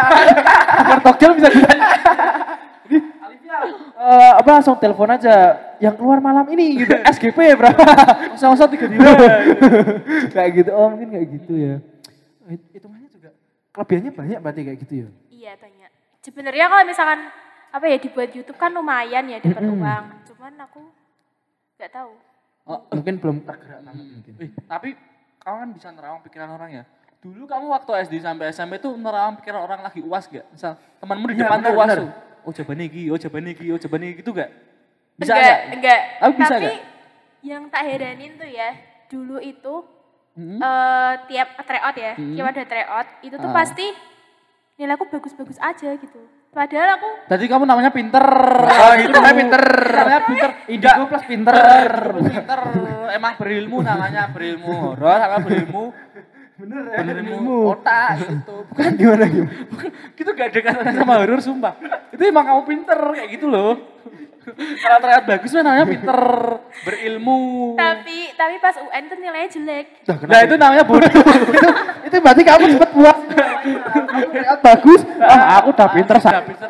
Tukar 0.78 0.98
togel 1.02 1.30
bisa 1.34 1.48
juga. 1.50 1.72
Ini 2.84 2.98
Alivia, 3.16 3.56
eh, 3.96 4.32
apa 4.36 4.50
langsung 4.52 4.76
telepon 4.76 5.10
aja. 5.10 5.34
Yang 5.76 5.94
keluar 5.96 6.18
malam 6.20 6.46
ini 6.48 6.78
gitu. 6.78 6.94
SGP 6.94 7.38
berapa? 7.54 7.82
Usah-usah 8.32 8.68
tiga 8.68 8.86
diri. 8.86 9.02
kayak 10.34 10.50
gitu. 10.54 10.70
Oh 10.70 10.86
mungkin 10.88 11.10
kayak 11.10 11.26
gitu 11.34 11.52
ya. 11.52 11.74
It- 12.46 12.68
Hitungannya 12.72 13.08
juga 13.08 13.32
kelebihannya 13.70 14.12
banyak 14.12 14.38
berarti 14.38 14.60
kayak 14.62 14.78
gitu 14.80 14.94
ya. 14.94 15.08
Iya 15.28 15.52
banyak. 15.56 15.90
Sebenarnya 16.20 16.64
kalau 16.66 16.84
misalkan 16.84 17.20
apa 17.74 17.84
ya 17.84 17.98
dibuat 17.98 18.30
YouTube 18.30 18.54
kan 18.54 18.70
lumayan 18.70 19.26
ya 19.26 19.38
dapat 19.38 19.62
uang. 19.64 20.04
Cuman 20.24 20.52
aku 20.60 20.80
nggak 21.74 21.90
tahu. 21.90 22.12
Oh, 22.64 22.80
Mungkin 22.88 23.18
belum 23.18 23.36
tergerak 23.42 23.82
banget 23.82 24.06
mungkin. 24.08 24.32
eh, 24.38 24.50
tapi 24.64 24.88
kamu 25.36 25.56
kan 25.58 25.70
bisa 25.74 25.88
nerawang 25.90 26.22
pikiran 26.22 26.48
orang 26.50 26.70
ya. 26.72 26.84
Dulu 27.18 27.44
kamu 27.44 27.66
waktu 27.68 27.90
SD 28.04 28.14
sampai 28.20 28.48
SMP 28.50 28.78
tuh 28.78 28.94
nerawang 28.94 29.36
pikiran 29.36 29.60
orang 29.60 29.80
lagi 29.82 30.00
uas 30.00 30.24
gak? 30.26 30.46
Misal 30.48 30.72
temanmu 30.96 31.26
di 31.26 31.34
Iya, 31.34 31.40
depan 31.42 31.58
tuh 31.60 31.72
uas 31.74 31.88
tuh. 31.90 32.08
Oh 32.42 32.52
jawaban 32.52 32.80
iki, 32.82 33.02
oh 33.08 33.16
jawaban 33.16 33.46
iki, 33.48 33.64
oh 33.66 33.76
jawaban 33.76 34.02
iki 34.02 34.14
gitu 34.20 34.30
gak? 34.30 34.50
Bisa 35.14 35.32
enggak, 35.32 35.44
gak? 35.44 35.60
enggak. 35.74 36.00
Oh, 36.20 36.30
bisa 36.32 36.44
Tapi 36.48 36.62
nggak? 36.62 36.78
yang 37.42 37.62
tak 37.68 37.82
heranin 37.82 38.32
tuh 38.34 38.46
ya, 38.46 38.70
dulu 39.06 39.36
itu 39.38 39.74
Mm-mm. 40.34 40.58
eh, 40.58 41.12
tiap 41.26 41.48
tryout 41.58 41.96
ya, 41.96 42.12
Hmm. 42.14 42.32
tiap 42.32 42.46
ada 42.48 42.62
tryout 42.64 43.08
itu 43.20 43.34
tuh 43.34 43.46
Ah. 43.46 43.56
pasti 43.56 43.86
nilai 44.74 44.92
aku 44.92 45.04
bagus-bagus 45.06 45.58
aja 45.58 45.90
gitu. 45.94 46.20
Padahal 46.54 46.88
aku 46.96 47.08
Tadi 47.26 47.44
kamu 47.50 47.64
namanya 47.66 47.90
pinter. 47.90 48.22
Oh, 48.62 48.92
itu 48.94 49.10
namanya 49.10 49.34
pinter. 49.34 49.62
Namanya 49.90 50.20
pinter. 50.22 50.50
Indigo 50.70 51.02
plus 51.10 51.24
pinter. 51.26 51.54
pinter. 52.14 52.60
Emang 53.10 53.32
berilmu 53.34 53.76
namanya 53.82 54.30
berilmu. 54.30 54.94
Horor 54.94 55.18
sama 55.18 55.38
berilmu. 55.42 55.84
Bener 56.54 56.82
ya. 56.86 56.98
Berilmu 57.02 57.74
otak 57.74 58.08
gitu. 58.22 58.56
Bukan 58.70 58.90
Gimana 58.94 59.24
gimana? 59.26 59.50
gitu 60.14 60.30
gak 60.30 60.48
ada 60.54 60.60
katanya 60.62 60.92
sama 60.94 61.14
horor 61.18 61.40
sumpah. 61.42 61.74
Itu 62.14 62.22
emang 62.22 62.46
kamu 62.46 62.62
pinter 62.62 62.98
kayak 63.18 63.28
gitu 63.34 63.46
loh. 63.50 63.74
Kalau 64.52 64.98
terlihat 65.00 65.24
bagus 65.24 65.50
mah 65.56 65.62
namanya 65.64 65.86
pinter, 65.88 66.20
berilmu. 66.84 67.74
tapi 67.80 68.30
tapi 68.36 68.54
pas 68.60 68.76
UN 68.76 69.04
tuh 69.08 69.18
nilainya 69.18 69.48
jelek. 69.48 69.86
Nah 70.28 70.40
itu 70.44 70.54
namanya 70.60 70.84
bodoh. 70.84 71.08
itu, 71.12 71.68
itu 72.04 72.16
berarti 72.20 72.42
kamu 72.44 72.64
cepet 72.76 72.90
puas. 72.92 73.18
Terlihat 74.34 74.60
bagus. 74.60 75.00
Ah, 75.18 75.64
aku 75.64 75.68
udah 75.72 75.88
pinter. 75.96 76.16
Udah 76.20 76.44
pinter 76.44 76.68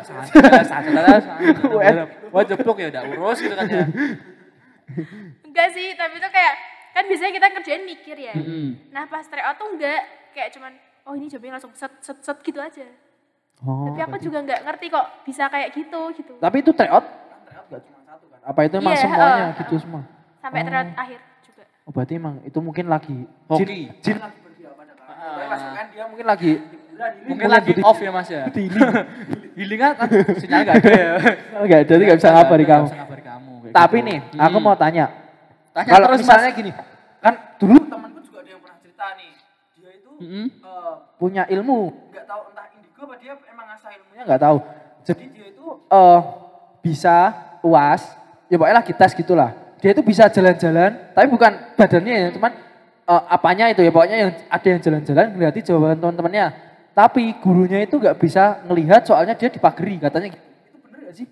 UN. 1.67 1.95
Wah 2.31 2.43
jeblok 2.47 2.77
ya 2.79 2.87
udah 2.91 3.03
urus 3.11 3.37
gitu 3.43 3.55
kan 3.55 3.67
ya. 3.67 3.85
Enggak 5.43 5.67
sih, 5.75 5.87
tapi 5.95 6.15
tuh 6.19 6.31
kayak 6.31 6.53
kan 6.95 7.03
biasanya 7.11 7.31
kita 7.35 7.47
kerjain 7.59 7.83
mikir 7.83 8.15
ya. 8.15 8.33
Mm-mm. 8.39 8.91
Nah 8.95 9.03
pas 9.11 9.27
tryout 9.27 9.59
tuh 9.59 9.67
enggak 9.75 10.01
kayak 10.31 10.49
cuman 10.55 10.71
oh 11.03 11.13
ini 11.15 11.27
jawabnya 11.27 11.59
langsung 11.59 11.75
set 11.75 11.91
set 11.99 12.17
set 12.23 12.37
gitu 12.39 12.59
aja. 12.63 12.87
Oh, 13.63 13.87
tapi 13.87 13.99
aku 14.03 14.19
juga 14.19 14.43
nggak 14.43 14.67
ngerti 14.67 14.85
kok 14.91 15.07
bisa 15.23 15.47
kayak 15.47 15.71
gitu 15.71 16.01
gitu. 16.19 16.33
Tapi 16.43 16.57
itu 16.59 16.71
tryout? 16.75 17.05
Tryout 17.47 17.67
gak 17.71 17.81
cuma 17.87 17.99
satu 18.03 18.25
kan? 18.27 18.34
Apa 18.45 18.59
itu 18.61 18.75
emang 18.77 18.93
Iya, 18.93 19.01
semuanya 19.01 19.25
heeh, 19.25 19.57
gitu 19.59 19.73
semua? 19.81 20.01
Sampai 20.37 20.59
Oh. 20.61 20.65
tryout 20.67 20.89
akhir 20.93 21.19
juga. 21.41 21.63
Oh 21.81 21.91
berarti 21.91 22.13
emang 22.15 22.35
itu 22.43 22.59
mungkin 22.59 22.85
lagi 22.85 23.15
Hoki. 23.47 23.65
Jin, 23.65 23.69
jin 23.99 24.17
lagi 24.19 24.37
berdiam 24.39 24.71
pada 24.71 24.93
kan. 24.93 25.09
Ah. 25.09 25.73
UN 25.73 25.87
dia 25.89 26.03
mungkin 26.05 26.27
lagi 26.27 26.51
Mungkin 27.27 27.49
lagi 27.51 27.71
di- 27.73 27.83
off 27.83 27.99
ya 27.99 28.07
mas 28.07 28.29
ya. 28.29 28.47
healing. 28.47 28.71
Healing 29.57 29.79
kan 29.81 29.91
kan 29.97 30.07
sinyal 30.35 30.61
gak 30.63 30.75
ada 30.77 30.91
ya. 30.91 31.11
Enggak, 31.57 31.81
jadi 31.85 32.01
gak 32.05 32.17
bisa 32.19 32.29
ngabari 32.29 32.63
Nggak 32.63 32.71
kamu. 32.71 32.85
bisa 32.85 32.97
ngabari 32.97 33.23
kamu. 33.25 33.51
Tapi 33.69 33.97
gitu. 33.97 34.07
nih, 34.07 34.17
aku 34.37 34.57
mau 34.59 34.75
tanya. 34.75 35.05
Tanya 35.71 35.89
Kalau 35.89 36.05
terus, 36.07 36.19
misalnya 36.21 36.49
Mas. 36.49 36.57
gini, 36.57 36.71
kan 37.19 37.33
dulu 37.57 37.79
temanku 37.83 38.19
juga 38.21 38.37
ada 38.37 38.49
yang 38.49 38.61
pernah 38.61 38.77
cerita 38.79 39.05
nih. 39.13 39.31
Dia 39.73 39.91
itu 39.93 40.11
eh, 40.61 40.93
punya 41.15 41.43
ilmu, 41.45 41.79
nggak 42.09 42.25
tahu 42.25 42.41
entah 42.49 42.67
indigo 42.71 43.01
apa 43.01 43.15
dia 43.17 43.33
emang 43.45 43.65
ngasah 43.65 43.89
ilmunya 43.91 44.23
nggak 44.23 44.41
tahu. 44.41 44.57
Jadi 45.03 45.23
dia 45.29 45.45
itu 45.49 45.65
eh 45.85 46.19
bisa 46.81 47.17
uas, 47.61 48.01
ya 48.55 48.57
pokoknya 48.57 48.77
lagi 48.79 48.93
tes 48.95 49.11
gitulah. 49.11 49.51
Dia 49.83 49.91
itu 49.91 50.01
bisa 50.01 50.31
jalan-jalan, 50.31 51.11
tapi 51.11 51.27
bukan 51.27 51.51
badannya 51.75 52.15
ya, 52.15 52.27
cuman 52.31 52.51
eh, 53.05 53.23
apanya 53.27 53.65
itu 53.69 53.83
ya 53.83 53.91
pokoknya 53.91 54.17
yang 54.17 54.31
ada 54.47 54.67
yang 54.71 54.79
jalan-jalan 54.81 55.25
ngeliati 55.35 55.59
jawaban 55.61 55.99
teman-temannya. 55.99 56.47
Tapi 56.95 57.35
gurunya 57.43 57.83
itu 57.83 57.99
nggak 57.99 58.15
bisa 58.15 58.63
ngelihat 58.71 59.03
soalnya 59.03 59.35
dia 59.35 59.51
dipagari 59.51 59.99
katanya. 59.99 60.31
gitu. 60.31 60.39
Itu 60.71 60.77
bener 60.79 60.99
gak 61.11 61.15
sih? 61.19 61.27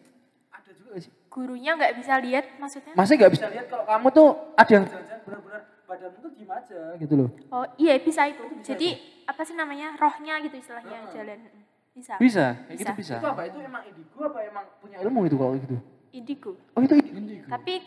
Ada 0.52 0.70
juga 0.76 0.90
gak 1.00 1.04
sih? 1.08 1.12
Gurunya 1.32 1.72
nggak 1.80 1.94
bisa 2.04 2.14
lihat 2.20 2.46
maksudnya? 2.60 2.94
Masih 3.00 3.14
nggak 3.16 3.32
bisa 3.32 3.48
lihat 3.48 3.66
kalau 3.72 3.88
kamu 3.88 4.08
tuh 4.12 4.28
ada 4.60 4.72
yang 4.76 4.86
jalan-jalan 4.92 5.22
benar-benar 5.24 5.62
badanmu 5.88 6.18
tuh 6.20 6.32
diem 6.36 6.52
aja 6.52 6.80
gitu 7.00 7.14
loh. 7.16 7.30
Oh 7.48 7.66
iya 7.80 7.96
bisa 8.04 8.22
itu. 8.28 8.44
Jadi 8.60 8.90
apa 9.24 9.42
sih 9.48 9.56
namanya 9.56 9.96
rohnya 9.96 10.36
gitu 10.44 10.56
istilahnya 10.60 11.08
jalan. 11.16 11.40
Mm, 11.48 11.64
Bisa. 11.96 12.14
Bisa, 12.20 12.46
gitu 12.68 12.92
Bisa. 13.00 13.16
bisa. 13.16 13.24
apa? 13.24 13.48
Itu 13.48 13.64
emang 13.64 13.88
indigo 13.88 14.20
apa 14.20 14.40
emang 14.44 14.66
punya 14.84 14.98
ilmu 15.00 15.20
itu 15.32 15.36
kalau 15.40 15.56
gitu? 15.56 15.78
Indigo. 16.14 16.54
Oh 16.74 16.82
itu 16.82 16.94
indigo. 16.94 17.50
Tapi 17.50 17.82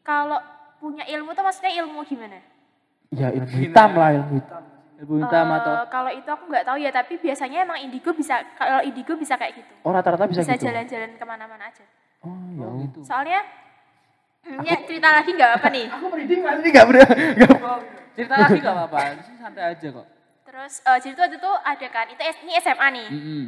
kalau 0.00 0.40
punya 0.80 1.04
ilmu 1.04 1.36
tuh 1.36 1.44
maksudnya 1.44 1.72
ilmu 1.76 2.00
gimana? 2.02 2.40
Ya 3.12 3.28
ilmu 3.28 3.54
hitam 3.54 3.90
lah 3.92 4.10
ilmu 4.14 4.32
hitam. 4.40 4.62
Ibu 4.98 5.12
hitam 5.22 5.46
Eh, 5.46 5.56
atau 5.62 5.74
kalau 5.86 6.10
itu 6.10 6.26
aku 6.26 6.44
nggak 6.48 6.64
tahu 6.64 6.76
ya, 6.76 6.90
tapi 6.90 7.14
biasanya 7.16 7.62
emang 7.62 7.78
indigo 7.78 8.10
bisa 8.10 8.40
kalau 8.56 8.80
indigo 8.80 9.14
bisa 9.14 9.36
kayak 9.36 9.54
gitu. 9.54 9.74
Oh 9.84 9.92
rata-rata 9.92 10.26
bisa, 10.26 10.42
Bisa 10.42 10.56
gitu. 10.56 10.64
jalan-jalan 10.66 11.10
ke 11.14 11.24
mana-mana 11.24 11.64
aja. 11.68 11.84
Oh 12.24 12.34
ya. 12.56 12.66
Oh, 12.66 12.80
gitu. 12.82 13.00
Soalnya 13.04 13.40
hmm, 14.42 14.58
ya 14.64 14.74
cerita 14.82 15.08
lagi 15.12 15.30
nggak 15.30 15.52
apa 15.54 15.68
nih. 15.68 15.86
Aku 15.94 16.06
merinding 16.08 16.40
mas 16.40 16.58
ini 16.58 16.68
nggak 16.72 16.86
bener. 16.88 17.06
nggak- 17.38 17.96
Cerita 18.18 18.34
lagi 18.34 18.58
gak 18.58 18.74
apa-apa, 18.74 18.98
ini 19.14 19.34
santai 19.38 19.62
aja 19.70 19.88
kok. 19.94 20.06
Terus 20.42 20.72
eh, 20.82 20.98
jadi 20.98 21.14
tuh 21.14 21.22
waktu 21.22 21.36
itu 21.38 21.50
ada 21.54 21.86
kan, 21.86 22.06
itu 22.10 22.18
S- 22.18 22.42
ini 22.42 22.52
SMA 22.58 22.86
nih. 22.90 23.06
Mm-mm. 23.14 23.42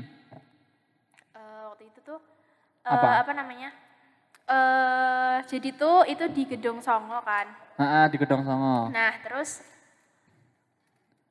Eh, 1.34 1.62
waktu 1.66 1.84
itu 1.90 1.98
tuh 2.00 2.22
eh, 2.80 2.94
Apa? 2.94 3.26
apa? 3.26 3.32
namanya? 3.34 3.74
Eh 4.50 5.36
jadi 5.46 5.68
tuh 5.78 6.02
itu 6.10 6.24
di 6.34 6.42
Gedung 6.42 6.82
Songo 6.82 7.22
kan. 7.22 7.46
Ah, 7.78 7.82
ah, 7.82 8.04
di 8.10 8.18
Gedong 8.18 8.42
Songo. 8.42 8.90
Nah 8.90 9.14
terus 9.22 9.62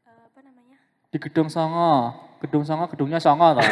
eh, 0.07 0.21
apa 0.23 0.39
namanya? 0.39 0.79
Di 1.11 1.17
Gedong 1.19 1.51
Songo. 1.51 2.15
Gedung 2.39 2.63
Songo, 2.63 2.87
gedungnya 2.87 3.19
Songo 3.19 3.51
toh. 3.51 3.63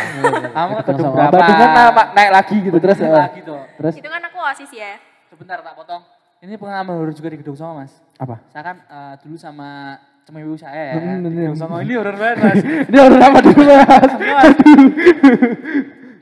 Kamu 0.51 0.83
ke 0.83 0.91
gedung 0.91 1.15
berapa? 1.15 1.39
Nama 1.39 2.03
naik 2.11 2.31
lagi 2.35 2.55
gitu 2.59 2.75
terus. 2.83 2.99
Naik 2.99 3.07
ya. 3.07 3.19
lagi 3.23 3.39
toh. 3.47 3.63
Terus 3.79 3.93
Itu 3.95 4.07
kan 4.11 4.19
aku 4.27 4.37
osis 4.51 4.71
ya. 4.75 4.99
Sebentar 5.31 5.63
tak 5.63 5.71
potong. 5.79 6.03
Ini 6.43 6.59
pengalaman 6.59 6.99
horor 6.99 7.15
juga 7.15 7.31
di 7.31 7.39
Gedung 7.39 7.55
Songo, 7.55 7.79
Mas. 7.79 7.95
apa? 8.19 8.43
Saya 8.51 8.63
kan 8.67 8.77
eh, 8.83 9.13
dulu 9.23 9.39
sama 9.39 9.95
cemewi 10.27 10.59
saya 10.59 10.91
ya. 10.91 10.95
Hmm, 10.99 11.23
di. 11.23 11.31
Gedung 11.31 11.55
Songo 11.55 11.79
ini 11.79 11.95
horor 11.95 12.19
banget, 12.19 12.37
Mas. 12.43 12.59
Ini 12.91 12.97
orang 12.99 13.21
apa 13.23 13.39
dulu 13.39 13.63
mas? 13.71 14.11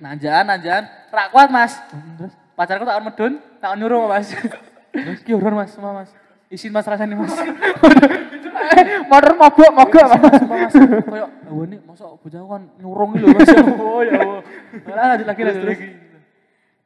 Nanjaan, 0.05 0.45
nanjaan. 0.45 0.84
Rak 1.09 1.28
kuat, 1.34 1.49
Mas. 1.49 1.73
Terus 2.21 2.34
Pacarku 2.56 2.88
tak 2.88 3.03
medun, 3.03 3.34
tak 3.60 3.76
nyuruh, 3.76 4.08
Mas. 4.08 4.32
Ki 5.28 5.36
horor, 5.36 5.53
Mas, 5.60 5.76
semua, 5.76 5.91
Mas. 5.91 6.10
Isin 6.47 6.72
Mas 6.72 6.88
rasanya, 6.88 7.20
Mas. 7.20 7.36
motor 9.12 9.34
mogok 9.38 9.72
mogok 9.72 10.06
mas. 10.08 10.41
Mas, 10.47 10.74
kayak, 10.76 11.30
oh 11.51 11.64
ini 11.68 11.78
masa 11.84 12.08
bocah 12.16 12.39
kan 12.39 12.62
nyurung 12.80 13.10
gitu 13.16 13.28
mas, 13.32 13.47
ya 13.51 13.62
Allah, 13.62 13.99
ya 14.01 14.16
Allah. 14.20 14.41
Lanjut 14.88 15.28
lagi, 15.28 15.41
lanjut 15.45 15.66
lagi. 15.68 15.88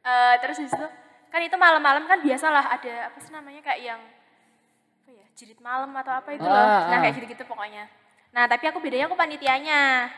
Eh, 0.00 0.34
terus 0.40 0.56
habis 0.60 0.74
itu 0.74 0.86
kan 1.30 1.40
itu 1.44 1.56
malam-malam 1.56 2.04
kan 2.10 2.18
biasalah 2.18 2.74
ada 2.74 2.94
apa 3.12 3.18
sih 3.22 3.30
namanya 3.30 3.62
kayak 3.62 3.80
yang 3.94 4.00
apa 5.06 5.10
ya 5.14 5.24
jirit 5.38 5.60
malam 5.62 5.90
atau 5.94 6.12
apa 6.18 6.28
itu 6.34 6.42
loh. 6.42 6.50
Ah, 6.50 6.90
Nah 6.90 6.96
ah. 6.98 7.00
kayak 7.06 7.14
gitu-gitu 7.20 7.44
pokoknya. 7.46 7.84
Nah 8.34 8.44
tapi 8.50 8.64
aku 8.66 8.78
bedanya 8.82 9.06
aku 9.06 9.14
panitianya. 9.14 10.10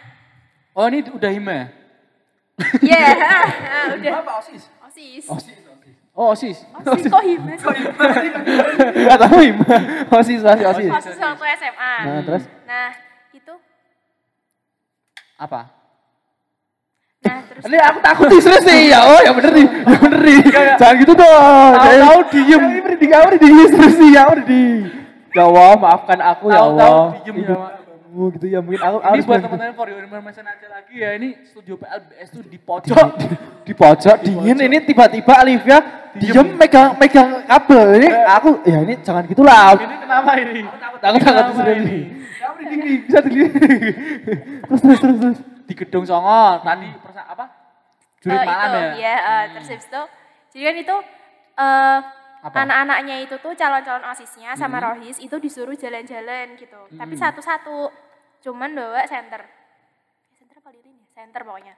Oh 0.72 0.88
ini 0.88 1.04
udah 1.04 1.30
hima 1.30 1.52
ya? 1.52 1.66
Iya, 2.80 3.04
ah, 3.20 3.84
udah. 3.96 4.12
Apa 4.24 4.32
osis? 4.40 4.68
Osis. 4.92 5.24
Oh 6.12 6.28
osis. 6.36 6.58
Osis 6.84 7.08
kok 7.08 7.24
hima 7.24 7.56
sih? 7.56 7.72
Gak 9.08 9.16
tahu 9.16 9.38
ima. 9.40 9.76
Osis 10.12 10.44
osis 10.44 10.66
osis. 10.68 10.90
Osis 10.92 11.16
waktu 11.16 11.44
SMA. 11.56 11.94
Nah 12.04 12.20
terus 12.20 12.44
Nah 12.68 12.88
itu, 13.32 13.54
Apa? 15.40 15.60
nah 17.22 17.38
terus 17.48 17.62
Ini 17.64 17.76
aku 17.80 17.98
takut 18.04 18.26
nih 18.28 18.40
serius 18.44 18.64
nih. 18.68 18.80
Ya 18.92 19.00
oh 19.00 19.20
ya 19.24 19.32
bener 19.32 19.52
nih. 19.56 19.66
Ya 19.88 19.96
bener 19.96 20.20
nih. 20.20 20.38
Jangan 20.76 20.94
gitu 21.00 21.12
dong. 21.16 21.72
Tahu-tahu 21.72 22.18
diem. 22.28 22.60
Ini 22.60 22.80
merinding 22.84 23.10
kamu 23.10 23.24
merinding 23.24 23.52
serius 23.72 23.96
nih. 23.96 24.10
Ya 24.12 24.22
merinding. 24.28 24.80
Ya 25.32 25.42
Allah 25.48 25.72
maafkan 25.80 26.18
aku 26.20 26.44
ya 26.52 26.60
Allah. 26.60 27.16
diem 27.24 27.36
ya, 27.40 27.56
Oh 28.12 28.28
gitu 28.28 28.44
ya 28.44 28.60
mungkin 28.60 28.76
aku 28.76 28.98
Ini 29.00 29.08
harus 29.08 29.24
buat 29.24 29.40
teman-teman 29.40 29.72
for 29.72 29.88
your 29.88 30.04
information 30.04 30.44
aja 30.44 30.66
lagi 30.68 30.94
ya. 31.00 31.16
Ini 31.16 31.28
studio 31.48 31.80
PLBS 31.80 32.28
tuh 32.28 32.44
di 32.44 32.58
pojok. 32.60 33.08
di 33.62 33.72
pojok 33.72 34.16
dingin 34.20 34.58
ini 34.58 34.78
tiba-tiba 34.84 35.32
Olivia 35.40 35.78
diem 36.12 36.48
megang 36.60 36.98
megang 37.00 37.46
kabel 37.48 37.96
ini 37.96 38.08
aku 38.10 38.60
ya 38.68 38.84
ini 38.84 38.94
jangan 39.00 39.24
gitulah 39.24 39.78
Ini 39.80 39.96
kenapa 40.02 40.30
ini? 40.36 40.60
aku 40.66 40.96
takut 41.00 41.54
serius 41.56 41.78
ini? 41.78 41.88
nih 41.88 42.22
merinding 42.62 42.80
nih, 42.86 42.96
bisa 43.06 43.18
dilihat. 43.26 43.52
terus 44.68 44.80
terus 44.82 44.98
terus 45.00 45.16
terus. 45.18 45.38
Di 45.66 45.74
gedung 45.78 46.04
Songo 46.06 46.60
tadi 46.62 46.88
persa 47.00 47.22
apa? 47.26 47.44
Jurit 48.22 48.38
Eh, 48.38 48.46
malam 48.46 48.70
itu, 48.70 48.78
ya. 48.78 48.92
Iya, 48.94 49.14
eh, 49.18 49.42
terus 49.56 49.66
habis 49.72 49.86
itu 49.88 50.02
jadi 50.52 50.62
kan 50.62 50.74
itu 50.78 50.96
eh? 51.58 51.98
Anak-anaknya 52.42 53.16
itu 53.22 53.38
tuh 53.38 53.54
calon-calon 53.54 54.02
OSISnya 54.04 54.58
sama 54.58 54.76
Hmm. 54.76 54.98
Rohis 54.98 55.16
itu 55.16 55.36
disuruh 55.38 55.72
jalan-jalan 55.72 56.58
gitu. 56.58 56.80
Tapi 56.90 57.14
satu-satu. 57.14 57.86
Cuman 58.42 58.74
bawa 58.74 59.06
center. 59.06 59.46
Center 60.34 60.58
apa 60.58 60.74
lirin 60.74 60.98
ya? 60.98 61.06
Center 61.14 61.40
pokoknya. 61.40 61.74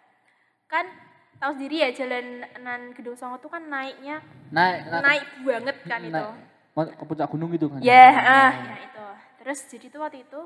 Kan 0.65 0.89
tahu 1.37 1.53
sendiri 1.53 1.85
ya 1.85 1.93
jalanan 1.93 2.97
Gedung 2.97 3.12
Songo 3.12 3.37
tuh 3.37 3.53
kan 3.53 3.61
naiknya 3.62 4.25
Naik, 4.49 4.89
naik, 4.89 5.03
naik 5.05 5.25
banget 5.45 5.77
kan 5.85 6.01
itu. 6.01 6.17
naik. 6.17 6.33
Mau 6.73 6.83
ke 6.89 7.05
puncak 7.05 7.29
gunung 7.29 7.53
gitu 7.53 7.69
kan. 7.69 7.79
Ya, 7.85 8.09
ah, 8.11 8.53
ya 8.57 8.77
itu. 8.81 9.07
Terus 9.39 9.59
jadi 9.69 9.87
tuh 9.93 10.01
waktu 10.01 10.25
itu 10.25 10.41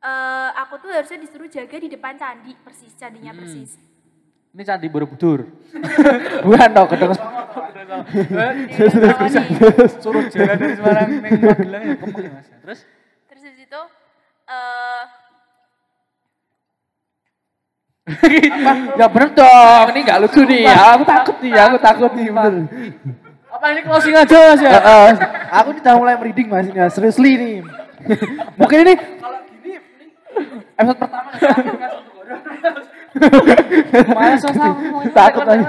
eh 0.00 0.50
aku 0.56 0.80
tuh 0.80 0.88
harusnya 0.88 1.20
disuruh 1.20 1.44
jaga 1.44 1.76
di 1.76 1.92
depan 1.92 2.16
candi 2.16 2.56
persis, 2.56 2.96
candinya 2.96 3.36
Hmm. 3.36 3.44
persis. 3.44 3.76
Ini 4.50 4.62
candi 4.66 4.90
Borobudur. 4.90 5.46
Bukan 6.46 6.68
dong, 6.74 6.88
gedung 6.90 7.14
Suruh 10.02 10.24
jalan 10.30 10.56
dari 10.58 10.74
Semarang 10.74 11.08
neng 11.22 11.38
Magelang 11.38 11.82
ya 11.86 11.94
kemeng 11.98 12.22
ya 12.26 12.30
Mas. 12.34 12.46
Terus 12.50 12.80
Terus 13.30 13.42
di 13.46 13.52
situ 13.62 13.80
eh 14.50 15.04
Ya 18.98 19.06
bener 19.06 19.30
dong, 19.38 19.86
ini 19.94 20.00
gak 20.02 20.18
lucu 20.18 20.42
nih. 20.42 20.66
Aku 20.66 21.06
takut 21.06 21.36
nih, 21.38 21.54
aku 21.54 21.78
takut 21.78 22.10
nih 22.18 22.26
bener. 22.34 22.66
apa 23.50 23.66
ini 23.76 23.80
closing 23.86 24.14
aja 24.18 24.38
Mas 24.50 24.62
ya? 24.66 24.74
Aku 25.62 25.78
udah 25.78 25.94
mulai 25.94 26.18
merinding 26.18 26.50
mas, 26.50 26.66
ini 26.66 26.80
seriously 26.90 27.38
nih. 27.38 27.56
Mungkin 28.58 28.78
ini 28.82 28.94
kalau 28.98 29.38
gini, 29.46 29.78
episode 30.74 30.98
pertama 30.98 31.30
Takut 35.10 35.46
aja. 35.46 35.66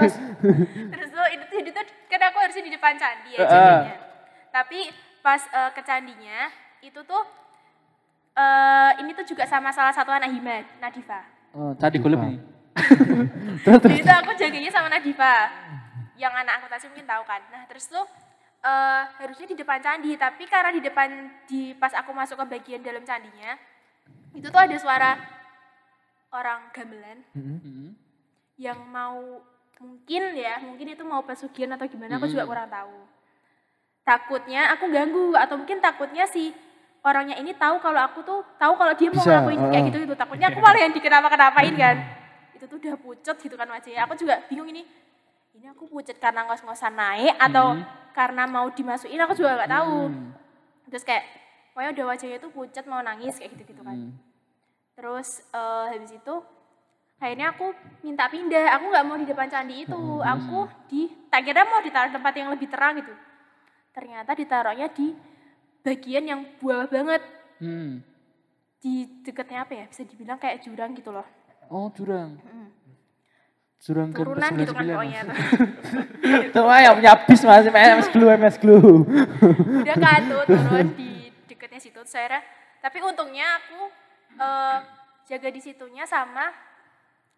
terus 0.91 1.09
tuh 1.09 1.27
itu 1.33 1.43
tuh, 1.49 1.57
itu 1.61 1.81
kan 2.09 2.21
aku 2.29 2.37
harusnya 2.41 2.63
di 2.65 2.71
depan 2.73 2.93
candi 2.97 3.29
ya 3.37 3.39
jadinya. 3.45 3.95
Tapi 4.51 4.79
pas 5.21 5.41
eh, 5.47 5.71
ke 5.73 5.81
candinya 5.85 6.49
itu 6.81 6.99
tuh 7.05 7.23
eh 8.37 8.91
ini 9.01 9.11
tuh 9.13 9.25
juga 9.27 9.43
sama 9.45 9.69
salah 9.73 9.93
satu 9.93 10.09
anak 10.13 10.31
Hima, 10.31 10.65
Nadifa. 10.79 11.21
Oh, 11.51 11.73
candi 11.77 11.97
golep 11.99 12.19
nih. 12.19 12.39
Terus 13.67 13.79
terus. 13.83 13.91
Jadi 13.99 14.03
itu 14.07 14.11
aku 14.11 14.31
jaganya 14.39 14.71
sama 14.71 14.87
Nadifa. 14.87 15.35
Yang 16.15 16.33
anak 16.45 16.53
akuntansi 16.61 16.85
mungkin 16.93 17.07
tahu 17.09 17.23
kan. 17.25 17.41
Nah, 17.49 17.65
terus 17.65 17.89
tuh 17.89 18.05
eh 18.61 19.03
harusnya 19.17 19.47
di 19.49 19.57
depan 19.57 19.81
candi, 19.81 20.13
tapi 20.15 20.45
karena 20.45 20.69
di 20.69 20.81
depan 20.85 21.09
di 21.49 21.73
pas 21.73 21.91
aku 21.97 22.13
masuk 22.13 22.37
ke 22.45 22.45
bagian 22.45 22.85
dalam 22.85 23.01
candinya, 23.01 23.57
itu 24.37 24.47
tuh 24.47 24.61
ada 24.61 24.77
suara 24.77 25.17
orang 26.31 26.71
gamelan 26.71 27.19
Hmm. 27.31 27.91
yang 28.55 28.79
mau 28.87 29.43
mungkin 29.77 30.21
ya, 30.33 30.61
mungkin 30.61 30.87
itu 30.89 31.03
mau 31.03 31.21
pesugihan 31.21 31.73
atau 31.73 31.85
gimana 31.85 32.15
aku 32.15 32.29
juga 32.29 32.45
kurang 32.45 32.69
tahu. 32.69 32.97
Takutnya 34.01 34.73
aku 34.73 34.89
ganggu 34.89 35.33
atau 35.33 35.55
mungkin 35.57 35.77
takutnya 35.77 36.25
si 36.25 36.53
orangnya 37.01 37.37
ini 37.37 37.53
tahu 37.53 37.77
kalau 37.77 38.01
aku 38.01 38.21
tuh 38.21 38.41
tahu 38.57 38.73
kalau 38.75 38.93
dia 38.93 39.09
mau 39.09 39.17
Bisa, 39.17 39.41
ngelakuin 39.41 39.59
kayak 39.59 39.73
heeh. 39.73 39.87
gitu 39.89 39.97
gitu. 40.05 40.15
Takutnya 40.15 40.47
aku 40.49 40.59
malah 40.59 40.79
yang 40.79 40.93
dikenapa-kenapain 40.93 41.75
kan. 41.75 41.95
Itu 42.53 42.65
tuh 42.65 42.77
udah 42.77 42.95
pucet 42.97 43.35
gitu 43.37 43.55
kan 43.55 43.67
wajahnya. 43.67 44.05
Aku 44.05 44.13
juga 44.13 44.41
bingung 44.45 44.69
ini. 44.69 44.85
Ini 45.51 45.73
aku 45.73 45.85
pucet 45.85 46.17
karena 46.17 46.45
ngos-ngosan 46.45 46.93
naik 46.93 47.35
atau 47.37 47.75
karena 48.11 48.45
mau 48.45 48.69
dimasukin 48.69 49.19
aku 49.19 49.33
juga 49.33 49.57
nggak 49.57 49.71
tahu. 49.71 49.97
Terus 50.89 51.03
kayak 51.03 51.23
pokoknya 51.73 51.89
udah 51.91 52.05
wajahnya 52.07 52.37
tuh 52.37 52.51
pucet 52.51 52.85
mau 52.85 53.01
nangis 53.01 53.33
kayak 53.35 53.53
gitu-gitu 53.57 53.81
kan. 53.81 53.97
Hmm. 53.97 54.13
Terus 54.93 55.41
eh, 55.49 55.85
habis 55.91 56.11
itu 56.11 56.35
akhirnya 57.17 57.53
aku 57.53 57.71
minta 58.01 58.25
pindah. 58.27 58.77
Aku 58.77 58.85
nggak 58.89 59.05
mau 59.05 59.17
di 59.17 59.25
depan 59.25 59.47
candi 59.47 59.83
itu. 59.83 59.99
Aku 60.19 60.57
di 60.87 61.09
tak 61.27 61.43
kira 61.43 61.63
mau 61.63 61.79
ditaruh 61.79 62.11
tempat 62.11 62.33
yang 62.33 62.49
lebih 62.49 62.67
terang 62.67 62.97
gitu. 62.97 63.13
Ternyata 63.91 64.31
ditaruhnya 64.33 64.87
di 64.89 65.13
bagian 65.81 66.23
yang 66.25 66.41
bawah 66.57 66.87
banget 66.87 67.21
Hmm. 67.61 68.01
di 68.81 69.05
deketnya 69.21 69.61
apa 69.61 69.73
ya? 69.77 69.85
Bisa 69.85 70.01
dibilang 70.01 70.41
kayak 70.41 70.65
jurang 70.65 70.97
gitu 70.97 71.13
loh. 71.13 71.25
Oh, 71.69 71.93
jurang. 71.93 72.41
Jurang 73.81 74.13
ke 74.13 74.21
Turunan 74.21 74.51
gitu 74.57 74.73
kan 74.73 74.85
pokoknya. 74.85 75.21
tuh. 76.53 76.65
Yang 76.69 76.95
punya 77.01 77.13
bis 77.25 77.41
mas, 77.41 77.65
MS 77.65 78.07
Glue, 78.13 78.29
MS 78.29 78.55
Glue. 78.61 78.93
Udah 79.81 79.97
kan 79.97 80.21
tuh 80.25 80.41
turun 80.45 80.87
di 80.93 81.29
deketnya 81.49 81.81
situ. 81.81 81.97
Akhirnya, 81.97 82.41
tapi 82.77 82.97
untungnya 83.01 83.57
aku 83.57 83.89
eh, 84.35 84.77
jaga 85.25 85.49
di 85.49 85.59
situnya 85.59 86.03
sama 86.03 86.51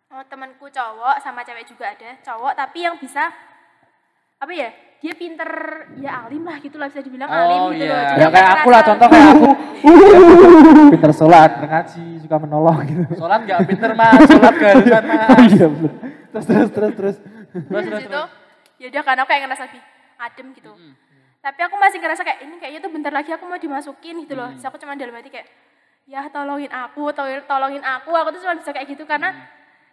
eh, 0.10 0.24
temanku 0.28 0.68
cowok 0.68 1.18
sama 1.20 1.42
cewek 1.42 1.66
juga 1.66 1.94
ada 1.94 2.18
cowok 2.22 2.54
tapi 2.54 2.84
yang 2.84 2.96
bisa 2.98 3.30
apa 4.38 4.52
ya 4.52 4.70
dia 5.00 5.14
pinter 5.16 5.50
ya 6.00 6.24
alim 6.24 6.48
lah 6.48 6.60
gitu 6.60 6.80
lah 6.80 6.88
bisa 6.88 7.04
dibilang 7.04 7.28
Oh, 7.28 7.36
alim 7.36 7.62
gitu 7.76 7.88
iya. 7.88 7.92
loh 7.92 8.04
Jadi 8.08 8.22
Ya 8.24 8.28
kayak 8.32 8.50
aku 8.56 8.68
lah, 8.72 8.82
contoh 8.88 9.08
kayak 9.12 9.28
aku. 9.36 9.50
Pinter 10.96 11.12
sholat, 11.12 11.52
ngaji, 11.60 12.06
suka 12.24 12.36
menolong 12.40 12.78
gitu. 12.88 13.04
Sholat 13.20 13.40
nggak 13.44 13.60
pinter 13.68 13.92
mas, 14.00 14.20
sholat 14.24 14.56
keharusan 14.56 15.04
mas. 15.12 15.28
Iya 15.52 15.68
bener. 15.68 15.92
Terus 16.32 16.46
terus 16.48 16.70
terus 16.72 16.94
terus. 16.96 17.16
Terus 17.20 17.68
Terus 17.68 17.84
terus 17.84 18.04
itu 18.08 18.22
ya 18.80 18.88
udah 18.96 19.04
kan 19.04 19.16
aku 19.20 19.28
kayak 19.28 19.42
ngerasa 19.44 19.64
lebih 19.70 19.82
adem 20.18 20.48
gitu 20.56 20.72
tapi 21.40 21.60
aku 21.60 21.76
masih 21.76 22.00
ngerasa 22.00 22.22
kayak 22.24 22.40
ini 22.42 22.56
kayaknya 22.56 22.80
tuh 22.80 22.92
bentar 22.92 23.12
lagi 23.12 23.30
aku 23.30 23.44
mau 23.44 23.60
dimasukin 23.60 24.16
gitu 24.24 24.34
loh 24.34 24.50
Terus 24.56 24.66
aku 24.66 24.80
cuma 24.80 24.96
dalam 24.96 25.14
hati 25.14 25.28
kayak 25.28 25.48
ya 26.04 26.28
tolongin 26.28 26.68
aku 26.70 27.12
tolongin, 27.16 27.44
tolongin 27.48 27.84
aku. 27.84 28.12
Aku 28.12 28.30
tuh 28.36 28.42
cuma 28.44 28.56
bisa 28.60 28.72
kayak 28.76 28.88
gitu 28.92 29.04
karena 29.08 29.32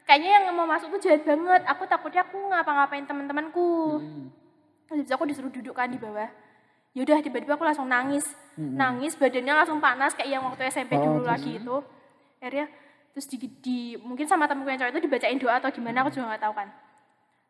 kayaknya 0.05 0.43
yang 0.43 0.55
mau 0.55 0.67
masuk 0.67 0.91
tuh 0.99 1.01
jahat 1.11 1.23
banget. 1.23 1.63
Aku 1.71 1.87
takutnya 1.87 2.27
aku 2.27 2.39
ngapa-ngapain 2.51 3.07
teman-temanku. 3.07 4.01
Terus 4.87 4.91
habis 4.91 5.07
itu 5.07 5.15
aku 5.15 5.27
disuruh 5.31 5.53
duduk 5.55 5.75
kan 5.75 5.87
di 5.87 5.99
bawah. 5.99 6.27
Ya 6.91 7.07
udah 7.07 7.23
tiba-tiba 7.23 7.55
aku 7.55 7.63
langsung 7.63 7.87
nangis. 7.87 8.27
Nangis 8.59 9.15
badannya 9.15 9.55
langsung 9.55 9.79
panas 9.79 10.13
kayak 10.19 10.31
yang 10.35 10.43
waktu 10.43 10.67
SMP 10.69 10.99
Oh, 10.99 11.03
dulu 11.07 11.23
lagi 11.31 11.63
itu. 11.63 11.77
Akhirnya 12.43 12.67
terus 13.15 13.27
di, 13.31 13.37
di- 13.63 13.99
mungkin 14.03 14.27
sama 14.27 14.47
temenku 14.51 14.71
yang 14.71 14.79
cowok 14.83 14.93
itu 14.95 15.03
dibacain 15.07 15.39
doa 15.39 15.59
atau 15.59 15.71
gimana 15.71 16.03
aku 16.03 16.11
juga 16.15 16.35
nggak 16.35 16.43
tahu 16.43 16.55
kan. 16.59 16.69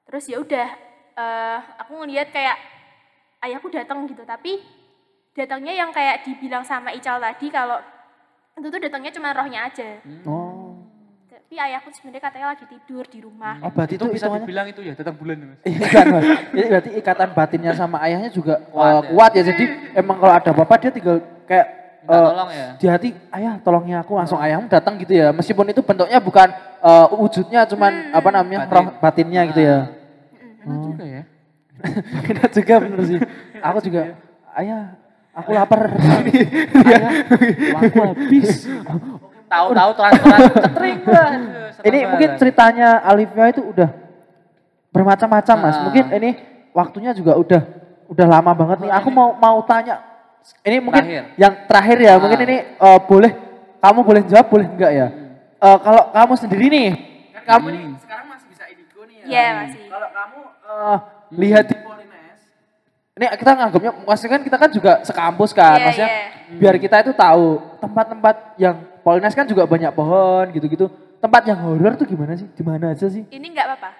Terus 0.04 0.24
ya 0.28 0.36
udah 0.40 0.68
eh, 1.16 1.58
aku 1.80 1.92
ngeliat 2.04 2.28
kayak 2.28 2.56
ayahku 3.40 3.72
datang 3.72 4.04
gitu. 4.04 4.22
Tapi 4.28 4.60
datangnya 5.32 5.72
yang 5.72 5.90
kayak 5.90 6.28
dibilang 6.28 6.60
sama 6.62 6.92
Ical 6.92 7.16
tadi 7.16 7.48
kalau 7.48 7.80
itu 8.60 8.68
tuh 8.68 8.78
datangnya 8.78 9.10
cuma 9.10 9.32
rohnya 9.32 9.60
aja 9.64 9.88
Oh. 10.22 10.76
tapi 11.26 11.56
ayahku 11.56 11.90
sebenarnya 11.90 12.22
katanya 12.22 12.46
lagi 12.48 12.64
tidur 12.64 13.04
di 13.04 13.18
rumah 13.18 13.58
Oh 13.58 13.70
berarti 13.70 13.96
Itu 13.96 14.06
itu 14.06 14.14
bisa 14.14 14.26
hitungannya 14.26 14.44
dibilang 14.44 14.66
itu 14.68 14.80
ya, 14.80 14.92
datang 14.94 15.16
bulan 15.16 15.34
ya, 15.34 15.46
mas. 15.46 15.58
Iya 15.64 15.86
kan, 15.88 16.04
Mas. 16.06 16.24
Jadi 16.52 16.66
berarti 16.68 16.90
ikatan 16.94 17.28
batinnya 17.32 17.72
sama 17.72 17.96
ayahnya 18.00 18.30
juga 18.30 18.54
Kuat 18.66 19.02
ya. 19.02 19.10
kuat 19.10 19.30
ya. 19.34 19.42
Jadi 19.44 19.64
emang 19.94 20.16
kalau 20.16 20.30
ada 20.32 20.48
apa-apa 20.48 20.74
dia 20.78 20.90
tinggal 20.90 21.16
kayak 21.44 21.66
Minta 22.00 22.16
eh, 22.16 22.28
tolong 22.32 22.50
ya. 22.50 22.68
di 22.76 22.86
hati 22.86 23.08
ayah 23.30 23.54
tolongnya 23.60 23.96
aku 24.00 24.12
langsung 24.14 24.38
ayahmu 24.38 24.68
datang 24.68 24.94
gitu 24.96 25.12
ya. 25.12 25.28
Meskipun 25.30 25.66
itu 25.66 25.80
bentuknya 25.80 26.18
bukan 26.18 26.48
eh, 26.80 27.06
wujudnya 27.12 27.60
cuman 27.66 27.92
apa 28.10 28.28
namanya 28.30 28.58
Batin. 28.64 28.74
roh 28.76 28.84
batinnya 29.02 29.40
gitu 29.50 29.60
ya. 29.60 29.78
Enak 30.62 30.78
juga 30.86 31.04
ya. 31.04 31.22
Kita 32.30 32.44
juga 32.52 32.74
bener 32.78 33.00
sih. 33.04 33.18
Aku 33.66 33.78
juga 33.80 34.02
ayah 34.54 34.94
aku 35.34 35.50
lapar. 35.54 35.80
Ayah, 36.86 37.12
uangku 37.76 37.98
habis. 38.14 38.66
Tahu-tahu 39.50 39.90
transferan 39.98 40.40
cetring 40.54 40.98
ini 41.80 41.98
mungkin 42.06 42.30
ceritanya 42.38 43.02
Alivia 43.02 43.50
itu 43.50 43.62
udah 43.66 43.88
bermacam-macam 44.94 45.56
mas. 45.58 45.76
Ah. 45.76 45.82
Mungkin 45.90 46.04
ini 46.14 46.30
waktunya 46.70 47.10
juga 47.16 47.34
udah 47.34 47.62
udah 48.10 48.26
lama 48.26 48.52
banget 48.54 48.78
nih. 48.86 48.90
Aku 48.94 49.08
mau 49.10 49.34
mau 49.34 49.58
tanya. 49.64 50.02
Ini 50.64 50.80
mungkin 50.80 51.04
Terakhir. 51.04 51.24
yang 51.36 51.52
terakhir 51.66 51.96
ya. 51.98 52.12
Ah. 52.14 52.18
Mungkin 52.20 52.40
ini 52.46 52.56
eh, 52.78 52.98
boleh 53.06 53.32
kamu 53.80 54.00
boleh 54.04 54.22
jawab 54.28 54.46
boleh 54.50 54.66
enggak 54.68 54.92
ya? 54.92 55.06
Eh, 55.60 55.78
kalau 55.84 56.02
kamu 56.14 56.32
sendiri 56.36 56.66
nih, 56.72 56.88
kan 57.34 57.42
kamu 57.58 57.66
nih 57.74 57.82
sekarang 58.00 58.26
masih 58.32 58.46
bisa 58.48 58.64
indigo 58.70 59.02
nih 59.04 59.16
Iya, 59.24 59.46
masih. 59.64 59.82
Kalau 59.88 60.08
kamu 60.14 60.38
eh, 60.68 60.96
lihat 61.36 61.64
di 61.68 61.76
ini 63.20 63.36
kita 63.36 63.52
nganggapnya, 63.52 63.92
maksudnya 64.00 64.32
kan 64.32 64.42
kita 64.42 64.56
kan 64.56 64.70
juga 64.70 64.92
sekampus 65.02 65.52
kan, 65.52 65.76
Iya, 65.76 65.84
maksudnya 65.84 66.10
iya. 66.10 66.56
biar 66.56 66.74
kita 66.74 66.96
itu 66.98 67.12
tahu 67.12 67.46
tempat-tempat 67.78 68.36
yang 68.56 68.76
Polines 69.00 69.32
kan 69.32 69.44
juga 69.44 69.64
banyak 69.64 69.92
pohon 69.92 70.48
gitu-gitu. 70.50 70.88
Tempat 71.16 71.44
yang 71.46 71.60
horor 71.60 71.92
tuh 71.94 72.04
gimana 72.04 72.32
sih? 72.32 72.48
Di 72.48 72.60
mana 72.60 72.90
aja 72.90 73.04
sih? 73.06 73.28
ini 73.28 73.46
nggak 73.50 73.66
apa-apa 73.66 73.90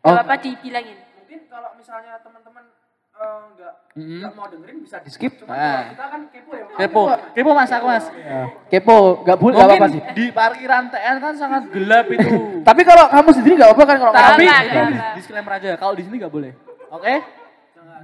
Oh. 0.00 0.08
nggak 0.08 0.22
apa-apa 0.22 0.36
dibilangin 0.40 0.96
Mungkin 0.96 1.38
kalau 1.46 1.70
misalnya 1.74 2.14
teman-teman 2.18 2.64
eh, 3.12 3.38
nggak 3.52 3.74
Mm-mm. 3.92 4.22
mau 4.32 4.46
dengerin 4.46 4.78
bisa 4.80 4.96
di 4.98 5.10
skip. 5.10 5.34
Cuma 5.36 5.50
Ah. 5.50 5.90
kita 5.90 6.04
kan 6.08 6.20
kepo 6.30 6.50
ya. 6.52 6.64
Kepo, 6.72 7.02
kepo 7.34 7.50
mas 7.52 7.68
aku 7.68 7.86
mas. 7.86 8.06
Kepo, 8.66 8.96
nggak 9.20 9.36
boleh, 9.36 9.54
nggak 9.56 9.66
apa-apa 9.68 9.86
sih. 9.88 10.00
Mungkin 10.00 10.14
di 10.14 10.26
parkiran 10.30 10.84
TN 10.88 11.16
kan 11.18 11.34
sangat 11.34 11.62
gelap 11.68 12.06
itu. 12.08 12.30
Tapi 12.70 12.80
kalau 12.80 13.04
kamu 13.08 13.30
sendiri 13.32 13.54
nggak 13.56 13.68
apa-apa 13.68 13.84
kan 13.84 13.96
kalau 13.98 14.12
Tapi 14.14 14.44
apa, 14.46 14.62
apa. 14.80 15.08
disclaimer 15.14 15.52
aja, 15.52 15.70
kalau 15.74 15.92
di 15.92 16.02
sini 16.02 16.16
nggak 16.16 16.30
boleh. 16.32 16.52
Oke? 16.88 17.14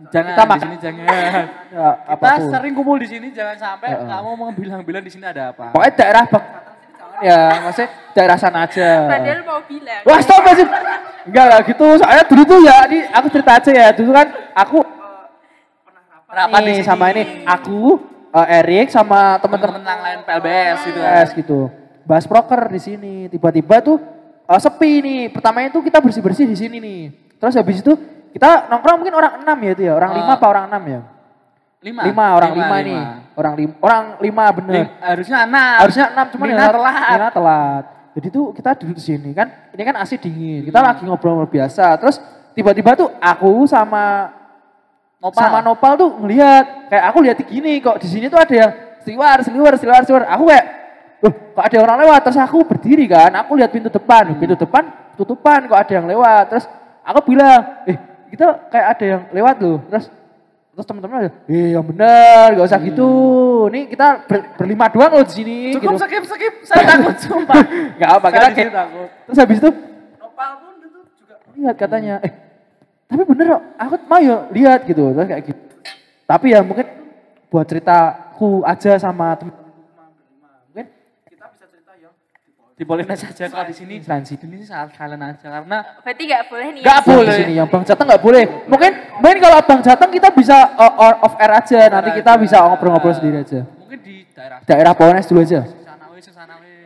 Jangan 0.06 0.28
Kita 0.28 0.42
di 0.42 0.46
makan- 0.46 0.60
sini 0.62 0.76
jangan. 0.78 1.06
Ya, 1.76 1.88
Kita 1.92 2.08
apa 2.08 2.26
pun. 2.30 2.48
sering 2.48 2.72
kumpul 2.72 2.96
di 2.96 3.08
sini 3.08 3.26
jangan 3.30 3.56
sampai 3.56 3.88
Heeh. 3.90 4.06
kamu 4.06 4.30
mau 4.32 4.50
bilang-bilang 4.50 5.02
di 5.02 5.12
sini 5.12 5.24
ada 5.24 5.50
apa. 5.50 5.72
Pokoknya 5.72 5.92
daerah 5.94 6.24
Bang 6.26 6.44
ya, 7.16 7.38
maksudnya 7.64 7.88
daerah 8.12 8.36
sana 8.36 8.58
aja. 8.64 8.88
Padahal 9.08 9.40
mau 9.42 9.60
bilang. 9.64 10.00
Wah, 10.04 10.18
stop 10.20 10.44
sih. 10.52 10.66
Enggak 11.24 11.46
lah 11.46 11.60
gitu. 11.64 11.86
Soalnya 11.96 12.24
dulu 12.24 12.42
tuh 12.44 12.58
ya, 12.60 12.76
ini 12.86 12.98
aku 13.08 13.26
cerita 13.32 13.52
aja 13.56 13.70
ya. 13.72 13.88
Dulu 13.92 14.10
kan 14.12 14.26
aku 14.52 14.78
Rapat 16.26 16.60
di 16.60 16.66
nih 16.68 16.78
sama 16.84 17.06
ini 17.14 17.22
aku 17.46 17.96
eh, 18.30 18.56
Erik 18.60 18.92
sama 18.92 19.40
teman-teman 19.40 19.80
yang 19.80 20.00
lain 20.02 20.18
PLBS 20.22 20.78
gitu 20.84 20.98
kan. 20.98 21.08
PLBS 21.08 21.30
gitu. 21.32 21.58
Bahas 22.04 22.24
proker 22.24 22.68
di 22.68 22.80
sini. 22.82 23.14
Tiba-tiba 23.26 23.80
tuh 23.80 23.96
eh, 24.44 24.60
sepi 24.60 24.92
nih. 25.00 25.20
Pertamanya 25.32 25.72
tuh 25.72 25.80
kita 25.80 25.98
bersih-bersih 25.98 26.44
di 26.44 26.56
sini 26.56 26.76
nih. 26.76 27.00
Terus 27.36 27.56
habis 27.56 27.80
itu 27.80 27.96
kita 28.36 28.68
nongkrong 28.68 29.00
mungkin 29.00 29.16
orang 29.16 29.32
enam 29.40 29.56
ya 29.64 29.70
itu 29.72 29.82
ya. 29.88 29.92
Orang 29.96 30.10
Eh. 30.12 30.16
lima 30.20 30.32
apa 30.36 30.46
orang 30.46 30.64
enam 30.68 30.82
ya? 30.84 31.00
Lima. 31.80 32.00
Lima, 32.04 32.26
orang 32.34 32.52
lima, 32.52 32.76
nih. 32.82 33.00
Orang 33.32 33.54
lima, 33.54 33.74
orang 33.80 34.02
lima 34.20 34.44
bener. 34.52 34.74
Lim- 34.76 34.92
harusnya 35.00 35.38
enam. 35.48 35.76
Harusnya 35.80 36.06
enam 36.12 36.26
cuman 36.34 36.46
Nina 36.50 36.60
ya 36.60 36.68
telat. 36.68 37.08
Nina 37.16 37.28
telat. 37.32 37.84
Jadi 38.16 38.28
tuh 38.28 38.44
kita 38.52 38.70
duduk 38.76 38.96
di 38.96 39.04
sini 39.04 39.30
kan. 39.32 39.48
Ini 39.72 39.82
kan 39.84 39.94
AC 39.96 40.20
dingin. 40.20 40.60
Kita 40.64 40.78
Hmm. 40.80 40.88
lagi 40.88 41.02
ngobrol-ngobrol 41.04 41.48
biasa. 41.48 41.96
Terus 41.96 42.16
tiba-tiba 42.52 42.92
tuh 42.92 43.08
aku 43.16 43.64
sama 43.64 44.32
Nopal. 45.16 45.40
sama 45.40 45.58
Nopal 45.62 45.92
tuh 45.96 46.10
ngelihat 46.20 46.92
kayak 46.92 47.04
aku 47.08 47.18
lihat 47.24 47.38
gini 47.44 47.80
kok 47.80 47.96
di 48.00 48.08
sini 48.08 48.26
tuh 48.28 48.36
ada 48.36 48.52
yang 48.52 48.70
seliwar, 49.00 49.36
seliwar, 49.40 49.72
seliwar, 49.76 50.02
seliwar. 50.04 50.24
Aku 50.28 50.44
kayak 50.48 50.66
Loh, 51.16 51.32
kok 51.32 51.64
ada 51.64 51.78
orang 51.80 51.96
lewat? 52.04 52.20
Terus 52.28 52.36
aku 52.36 52.60
berdiri 52.68 53.08
kan, 53.08 53.32
aku 53.32 53.56
lihat 53.56 53.72
pintu 53.72 53.88
depan, 53.88 54.28
Hmm. 54.28 54.36
pintu 54.36 54.52
depan 54.52 54.84
tutupan 55.16 55.64
kok 55.64 55.80
ada 55.80 55.88
yang 55.88 56.04
lewat. 56.04 56.44
Terus 56.52 56.68
aku 57.00 57.32
bilang, 57.32 57.80
eh 57.88 57.96
kita 58.30 58.46
kayak 58.70 58.86
ada 58.96 59.04
yang 59.06 59.22
lewat 59.32 59.56
loh. 59.62 59.78
Terus 59.90 60.06
terus 60.76 60.84
teman-teman 60.84 61.16
ada, 61.24 61.30
eh 61.48 61.72
yang 61.72 61.80
bener, 61.80 62.46
gak 62.60 62.66
usah 62.68 62.80
gitu. 62.84 63.08
Nih 63.72 63.88
kita 63.88 64.28
ber- 64.28 64.52
berlima 64.60 64.86
doang 64.92 65.12
loh 65.16 65.24
di 65.24 65.32
sini. 65.32 65.58
Hmm. 65.72 65.80
Cukup 65.80 65.96
gitu. 65.96 66.04
skip 66.04 66.24
skip. 66.28 66.54
Saya 66.68 66.82
takut 66.84 67.16
sumpah. 67.24 67.62
Gak 67.96 68.10
apa, 68.20 68.26
kita 68.28 68.40
Saya 68.44 68.52
kayak, 68.52 68.72
takut. 68.76 69.08
terus 69.24 69.38
habis 69.40 69.58
itu 69.64 69.70
Nopal 70.20 70.50
pun 70.60 70.72
itu 70.84 71.00
juga 71.16 71.34
lihat 71.56 71.76
katanya, 71.80 72.14
eh 72.20 72.32
tapi 73.06 73.22
bener 73.24 73.44
kok, 73.56 73.62
aku 73.80 73.94
mau 74.04 74.20
ya 74.20 74.36
lihat 74.52 74.80
gitu, 74.84 75.14
terus 75.16 75.26
kayak 75.30 75.42
gitu. 75.48 75.62
Tapi 76.26 76.46
ya 76.52 76.60
mungkin 76.60 76.86
buat 77.48 77.64
ceritaku 77.64 78.66
aja 78.66 78.98
sama 78.98 79.38
temen 79.38 79.54
mungkin 80.74 80.86
Di 82.76 82.84
Polines 82.84 83.16
saja 83.16 83.48
kalau 83.48 83.64
di 83.64 83.72
sini. 83.72 84.04
Sini 84.04 84.60
salah 84.60 84.92
kalian 84.92 85.16
aja 85.24 85.48
karena 85.48 85.80
Berarti 86.04 86.22
nggak 86.28 86.44
boleh 86.52 86.68
nih. 86.76 86.82
Gak 86.84 87.00
ya? 87.00 87.08
boleh. 87.08 87.32
Di 87.32 87.40
sini 87.40 87.52
yang 87.56 87.68
Bang 87.72 87.88
Jateng 87.88 88.04
gak 88.04 88.20
boleh. 88.20 88.44
Mungkin 88.68 88.92
mungkin 89.16 89.38
kalau 89.40 89.58
Bang 89.64 89.80
Jateng 89.80 90.12
kita 90.12 90.28
bisa 90.28 90.76
uh, 90.76 90.92
on- 91.00 91.20
off 91.24 91.40
air 91.40 91.56
aja. 91.56 91.88
Nanti 91.88 92.20
kita 92.20 92.36
bisa 92.36 92.60
ngobrol-ngobrol 92.60 93.16
sendiri 93.16 93.40
aja. 93.40 93.64
mungkin 93.80 93.98
di 94.04 94.28
daerah 94.28 94.60
Daerah 94.68 94.92
Polres 94.92 95.24
dulu 95.24 95.40
aja. 95.40 95.64
sana 95.64 96.04
we 96.12 96.20
sana 96.20 96.54
we 96.60 96.84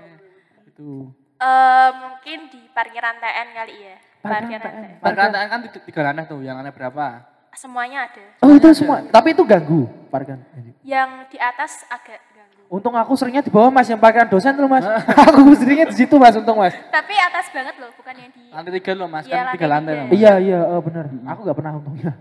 itu. 0.70 1.10
Eh, 1.42 1.90
mungkin 1.98 2.38
di 2.54 2.60
parkiran 2.70 3.18
TN 3.18 3.48
kali 3.50 3.74
ya. 3.82 3.96
Parkiran 4.22 4.72
Parkiran 5.02 5.30
TN. 5.34 5.46
Kan 5.50 5.60
tiga, 5.66 5.78
tiga 5.90 6.00
lantai 6.06 6.24
tuh, 6.30 6.38
yang 6.38 6.54
lantai 6.54 6.70
berapa? 6.70 7.06
Semuanya 7.50 8.06
ada. 8.06 8.24
Oh 8.46 8.54
itu 8.54 8.70
semua. 8.78 9.02
Tapi 9.10 9.34
itu 9.34 9.42
ganggu 9.42 9.90
parkiran. 10.06 10.38
Yang 10.86 11.34
di 11.34 11.38
atas 11.42 11.82
agak. 11.90 12.29
Untung 12.70 12.94
aku 12.94 13.18
seringnya 13.18 13.42
di 13.42 13.50
bawah 13.50 13.66
mas 13.66 13.90
yang 13.90 13.98
parkiran 13.98 14.30
dosen 14.30 14.54
tuh 14.54 14.70
mas. 14.70 14.86
aku 15.26 15.42
seringnya 15.58 15.90
di 15.90 15.96
situ 15.98 16.14
mas 16.16 16.38
untung 16.38 16.62
mas. 16.62 16.70
Tapi 16.70 17.14
atas 17.18 17.50
banget 17.50 17.74
loh, 17.82 17.90
bukan 17.98 18.14
yang 18.14 18.30
di 18.30 18.42
Lantai 18.46 18.72
tiga 18.78 18.92
loh 18.94 19.08
mas, 19.10 19.24
Iya, 19.26 19.34
kan 19.34 19.42
lantai 19.42 19.54
tiga 19.58 19.66
lantai 19.66 19.92
loh. 19.92 20.06
Mas. 20.06 20.12
Iya 20.14 20.32
iya 20.38 20.58
oh, 20.70 20.80
bener. 20.80 21.04
Aku 21.34 21.40
gak 21.42 21.56
pernah 21.58 21.72
untungnya. 21.74 22.12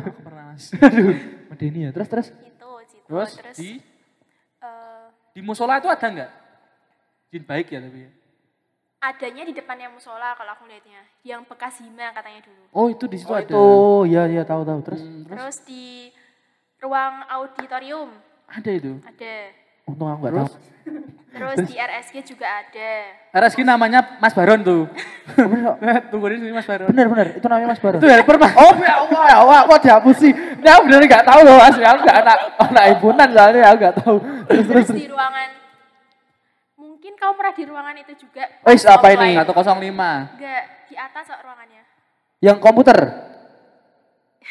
Aku 0.00 0.20
pernah 0.24 0.44
mas. 0.48 0.64
Aduh. 0.88 1.12
Medeni 1.52 1.80
ya. 1.84 1.90
Terus 1.92 2.08
terus. 2.08 2.26
itu, 2.32 2.70
situ. 2.88 3.04
Terus, 3.04 3.30
Terus, 3.36 3.56
di 3.60 3.70
eh, 4.64 5.04
di 5.36 5.40
musola 5.44 5.76
itu 5.76 5.92
ada 5.92 6.06
nggak? 6.08 6.30
Jin 7.28 7.44
baik 7.44 7.68
ya 7.68 7.80
tapi. 7.84 8.00
adanya 8.98 9.44
di 9.44 9.54
depannya 9.54 9.92
musola 9.92 10.32
kalau 10.34 10.56
aku 10.56 10.64
lihatnya. 10.66 11.04
Yang 11.22 11.46
bekas 11.46 11.78
hima 11.78 12.10
katanya 12.10 12.40
dulu. 12.42 12.64
Oh 12.72 12.88
itu 12.88 13.04
di 13.04 13.14
situ 13.14 13.28
Oh 13.28 13.36
ada. 13.36 13.44
itu 13.44 13.62
iya 14.08 14.22
iya 14.26 14.42
tahu 14.42 14.64
tahu 14.64 14.80
terus. 14.82 15.04
Hmm, 15.04 15.22
terus 15.22 15.36
Terus 15.36 15.56
di 15.68 15.84
ruang 16.80 17.22
auditorium 17.28 18.08
ada 18.48 18.70
itu. 18.72 18.96
ada. 19.04 19.34
Untung 19.88 20.08
aku 20.12 20.20
gak 20.28 20.32
Terus? 20.32 20.52
tahu. 20.52 20.66
Terus 21.28 21.56
di 21.70 21.76
RSG 21.78 22.16
juga 22.34 22.46
ada. 22.50 22.90
RSG 23.30 23.60
namanya 23.62 24.18
Mas 24.18 24.34
Baron 24.34 24.60
tuh. 24.64 24.90
Bener 25.36 25.60
kok. 25.64 25.76
Tunggu 26.10 26.26
di 26.34 26.36
sini 26.42 26.52
Mas 26.52 26.66
Baron. 26.66 26.88
Bener 26.90 27.06
bener 27.06 27.26
itu 27.38 27.46
namanya 27.46 27.68
Mas 27.72 27.80
Baron. 27.80 28.00
Itu 28.00 28.08
helper 28.10 28.36
mas. 28.40 28.52
Oh 28.58 28.72
ya 28.74 28.94
Allah 29.06 29.22
ya 29.28 29.36
Allah 29.44 29.56
aku 29.64 29.70
dihapus 29.80 30.16
sih. 30.18 30.32
Ini 30.34 30.68
aku 30.68 30.82
bener 30.90 31.00
gak 31.06 31.24
tahu 31.24 31.40
loh 31.46 31.56
mas. 31.60 31.76
Aku 31.78 32.00
gak 32.04 32.18
anak 32.26 32.38
anak 32.58 32.84
ibunan 32.96 33.28
soalnya 33.30 33.60
aku 33.70 33.76
gak 33.80 33.96
tahu. 34.02 34.16
Terus 34.50 34.64
terus. 34.66 34.86
Terus 34.90 34.98
di 34.98 35.08
ruangan 35.08 35.48
mungkin 36.74 37.12
kamu 37.14 37.32
pernah 37.38 37.54
di 37.54 37.64
ruangan 37.64 37.94
itu 38.02 38.12
juga. 38.26 38.44
Wis, 38.66 38.82
apa 38.82 39.06
ini? 39.14 39.38
Offline. 39.38 39.54
105. 39.54 40.34
Enggak, 40.34 40.62
di 40.90 40.94
atas 40.98 41.24
kok 41.30 41.40
ruangannya. 41.46 41.82
Yang 42.42 42.58
komputer. 42.58 42.98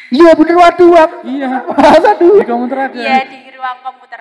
Iya 0.08 0.30
bener 0.32 0.56
waduh. 0.56 0.92
Iya. 1.26 1.48
Masa 1.68 2.10
Di 2.16 2.46
komputer 2.48 2.78
ada. 2.88 2.96
Iya, 2.96 3.16
di 3.28 3.38
ruang 3.52 3.78
komputer. 3.84 4.20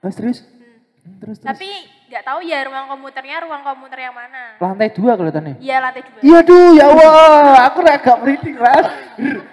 Mas 0.00 0.16
serius? 0.16 0.40
Hmm. 0.40 1.20
Terus 1.20 1.36
terus. 1.40 1.48
Tapi 1.52 1.68
nggak 2.10 2.24
tahu 2.26 2.38
ya 2.42 2.58
ruang 2.66 2.86
komputernya 2.90 3.36
ruang 3.44 3.62
komputer 3.62 4.08
yang 4.08 4.16
mana. 4.16 4.56
Lantai 4.58 4.90
dua 4.90 5.12
kelihatannya. 5.14 5.54
Iya, 5.60 5.76
lantai 5.78 6.02
dua. 6.02 6.20
Iya 6.24 6.38
duh 6.42 6.70
ya 6.74 6.84
Allah, 6.90 7.70
aku 7.70 7.78
agak 7.84 8.16
merinding 8.18 8.56
mas. 8.58 8.86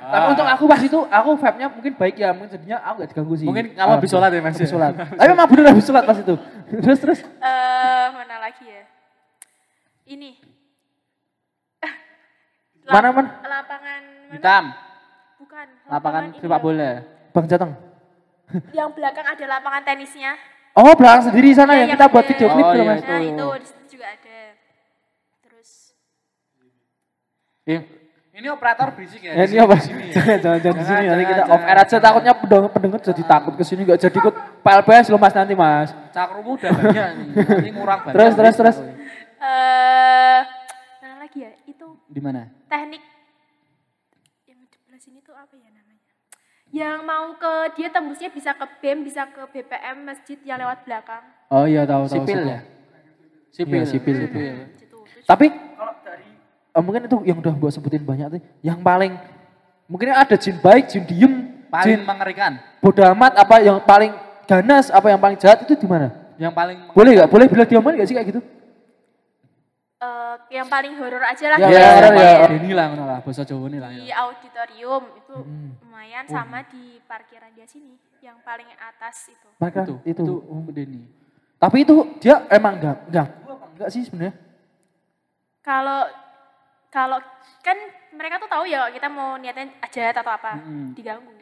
Tapi 0.08 0.26
untuk 0.32 0.48
aku 0.48 0.64
pas 0.66 0.82
itu, 0.82 1.00
aku 1.04 1.30
vibe-nya 1.36 1.68
mungkin 1.68 1.94
baik 2.00 2.16
ya, 2.16 2.30
mungkin 2.32 2.52
jadinya 2.56 2.78
aku 2.80 3.04
gak 3.04 3.10
diganggu 3.12 3.36
sih. 3.36 3.48
Mungkin 3.48 3.76
kamu 3.76 3.92
habis 4.00 4.10
sholat 4.10 4.32
ya, 4.32 4.40
Mas, 4.40 4.56
Habis 4.56 4.64
ya? 4.64 4.72
sholat. 4.72 4.92
Tapi 4.96 5.28
memang 5.28 5.48
bener 5.52 5.66
habis 5.76 5.86
sholat 5.86 6.04
pas 6.08 6.18
itu. 6.18 6.36
Terus 6.72 7.00
terus. 7.04 7.20
Eh, 7.28 8.06
mana 8.16 8.36
lagi 8.40 8.64
ya? 8.64 8.84
Ini. 10.08 10.32
Mana, 12.88 13.12
Man? 13.12 13.28
Lapangan 13.44 14.02
mana? 14.32 14.32
Hitam. 14.32 14.64
Bukan. 15.44 15.68
Lapangan 15.92 16.24
sepak 16.40 16.60
bola. 16.64 16.92
Bang 17.36 17.46
Jateng. 17.52 17.72
Yang 18.72 18.90
belakang 18.94 19.28
ada 19.28 19.46
lapangan 19.46 19.84
tenisnya. 19.84 20.32
Oh 20.72 20.94
belakang 20.94 21.24
sendiri 21.26 21.52
sana 21.52 21.74
Iya, 21.74 21.74
yang 21.74 21.82
yang 21.84 21.92
kita 21.94 22.06
buat 22.08 22.22
ada- 22.22 22.30
video 22.30 22.48
klip 22.48 22.64
Oh, 22.64 22.72
iya, 22.72 22.84
mas. 22.86 23.00
itu. 23.00 23.10
Nah, 23.10 23.20
itu 23.20 23.48
juga 23.90 24.06
ada. 24.08 24.40
Terus 25.42 25.70
Eh, 27.66 27.82
ini 28.32 28.48
operator 28.48 28.88
berisik 28.94 29.20
ya. 29.20 29.34
Ya, 29.34 29.44
di 29.44 29.52
ini 29.52 29.60
apa? 29.60 29.76
di 29.76 29.82
sini 29.84 30.04
ya. 30.06 30.14
Jangan 30.14 30.38
jangan 30.40 30.60
jangan 30.62 30.78
di 30.78 30.86
sini 30.86 30.96
Jangan, 30.96 31.10
nanti 31.10 31.24
kita 31.26 31.36
jangan, 31.38 31.52
off 31.52 31.64
air 31.66 31.78
aja 31.78 31.98
takutnya 32.00 32.34
pendengar 32.34 32.70
pendengar 32.72 33.00
jadi 33.02 33.24
takut 33.26 33.54
ke 33.54 33.64
sini 33.64 33.82
nggak 33.84 34.00
jadi 34.00 34.16
ikut 34.16 34.36
PLBS 34.62 35.06
lo 35.08 35.18
mas 35.18 35.34
nanti 35.34 35.54
mas. 35.54 35.90
Cakrumu 36.10 36.52
udah 36.54 36.72
banyak 36.72 37.08
nih. 37.10 37.28
Nanti 37.36 37.70
ngurang 37.74 38.00
banyak. 38.02 38.16
Terus, 38.16 38.32
terus, 38.34 38.56
terus. 38.56 38.78
eh 39.38 40.40
mana 41.00 41.16
lagi 41.20 41.40
ya? 41.42 41.52
Itu 41.66 42.00
Di 42.06 42.22
mana? 42.22 42.48
teknik 42.66 43.04
yang 44.46 44.60
di 44.62 44.68
sebelah 44.70 45.00
sini 45.00 45.20
tuh 45.20 45.34
apa 45.34 45.52
ya 45.54 45.68
namanya? 45.68 45.87
Yang 46.78 47.00
mau 47.02 47.34
ke 47.34 47.54
dia 47.74 47.90
tembusnya 47.90 48.30
bisa 48.30 48.54
ke 48.54 48.66
BEM, 48.78 49.02
bisa 49.02 49.26
ke 49.26 49.42
BPM 49.50 49.98
masjid 50.06 50.38
yang 50.46 50.62
lewat 50.62 50.86
belakang. 50.86 51.26
Oh 51.50 51.66
iya 51.66 51.90
tahu 51.90 52.06
tahu. 52.06 52.22
Sipil 52.22 52.38
tahu. 52.38 52.54
ya? 52.54 52.60
Sipil. 53.50 53.82
Iya, 53.82 53.86
sipil, 53.90 54.16
sipil. 54.22 54.42
Situ. 54.78 54.98
Tapi 55.26 55.46
kalau 55.50 55.94
dari 56.06 56.28
eh, 56.70 56.82
mungkin 56.86 57.02
itu 57.10 57.18
yang 57.26 57.38
udah 57.42 57.54
gua 57.58 57.72
sebutin 57.74 58.06
banyak 58.06 58.38
tuh, 58.38 58.42
yang 58.62 58.78
paling 58.86 59.18
mungkin 59.90 60.14
ada 60.14 60.38
jin 60.38 60.62
baik, 60.62 60.86
jin 60.86 61.02
diem, 61.10 61.34
Paling 61.66 61.98
jin 61.98 62.00
mengerikan. 62.06 62.62
bodoh 62.78 63.10
amat 63.18 63.34
apa 63.42 63.56
yang 63.58 63.82
paling 63.82 64.14
ganas, 64.46 64.94
apa 64.94 65.10
yang 65.10 65.18
paling 65.18 65.38
jahat 65.42 65.66
itu 65.66 65.74
di 65.74 65.90
mana? 65.90 66.14
Yang 66.38 66.54
paling 66.54 66.78
Boleh 66.94 67.12
nggak? 67.18 67.30
Boleh 67.34 67.46
bilang 67.50 67.66
diaman 67.66 67.92
nggak 67.98 68.08
sih 68.08 68.14
kayak 68.14 68.28
gitu? 68.30 68.42
Eh, 69.98 70.36
yang 70.54 70.70
paling 70.70 70.94
horor 70.94 71.26
aja 71.26 71.46
lah. 71.50 71.58
Ya, 71.58 71.74
ya, 71.74 71.90
ya, 72.06 72.10
ya. 72.14 72.48
Ini 72.54 72.70
lah, 72.78 72.94
lah, 72.94 73.18
bahasa 73.26 73.42
Jawa 73.42 73.66
ini 73.66 73.82
lah. 73.82 73.90
di 73.90 74.06
ya. 74.06 74.30
auditorium 74.30 75.10
itu 75.18 75.36
Hmm. 75.42 75.74
lumayan 75.82 76.26
sama 76.30 76.62
di 76.70 77.02
parkiran 77.10 77.50
dia 77.58 77.66
sini 77.66 77.98
yang 78.22 78.38
paling 78.46 78.70
atas 78.78 79.34
itu. 79.34 79.50
Maka 79.58 79.82
Itu, 79.82 79.98
itu. 80.06 80.22
itu, 80.22 80.34
itu 80.38 80.70
Denny. 80.70 81.02
Tapi 81.58 81.78
itu 81.82 81.96
dia 82.22 82.46
emang 82.54 82.78
enggak 82.78 83.10
enggak 83.10 83.28
enggak 83.74 83.90
sih 83.90 84.06
sebenarnya? 84.06 84.38
Kalau 85.66 86.06
kalau 86.94 87.18
kan 87.66 87.78
mereka 88.14 88.38
tuh 88.38 88.50
tahu 88.54 88.70
ya 88.70 88.94
kita 88.94 89.10
mau 89.10 89.34
niatnya 89.42 89.82
jahat 89.90 90.14
atau 90.14 90.30
apa, 90.30 90.62
Mm-mm. 90.62 90.94
diganggu. 90.94 91.34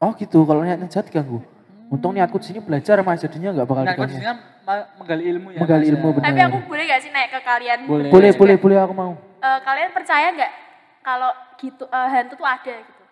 Oh 0.00 0.16
gitu, 0.16 0.48
kalau 0.48 0.64
niatnya 0.64 0.88
jahat 0.88 1.12
diganggu. 1.12 1.44
Untung 1.88 2.12
niatku 2.12 2.36
di 2.36 2.46
sini 2.46 2.60
belajar 2.60 3.00
mas, 3.00 3.16
jadinya 3.18 3.48
enggak 3.50 3.64
bakal 3.64 3.82
Nah, 3.82 3.96
kalau 3.96 4.04
di 4.04 4.12
diganggu. 4.12 4.14
sini 4.14 4.26
kan 4.26 4.36
ma- 4.62 4.88
menggali 4.94 5.24
ilmu 5.26 5.48
ya. 5.50 5.58
Menggali 5.58 5.80
Mas, 5.80 5.90
ilmu, 5.90 6.06
ya. 6.06 6.14
benar. 6.14 6.26
Tapi 6.28 6.40
aku 6.42 6.58
boleh 6.62 6.84
gak 6.84 7.00
sih 7.00 7.10
naik 7.10 7.28
ke 7.30 7.40
kalian? 7.40 7.78
Boleh. 7.82 8.10
Boleh, 8.10 8.30
juga? 8.30 8.38
boleh, 8.38 8.56
boleh 8.58 8.76
aku 8.78 8.92
mau. 8.92 9.12
Eh, 9.38 9.58
kalian 9.62 9.90
percaya 9.90 10.26
nggak 10.30 10.52
kalau 11.00 11.30
gitu 11.56 11.84
eh, 11.84 12.08
hantu 12.10 12.34
tuh 12.34 12.44
ada 12.44 12.74
gitu? 12.76 13.02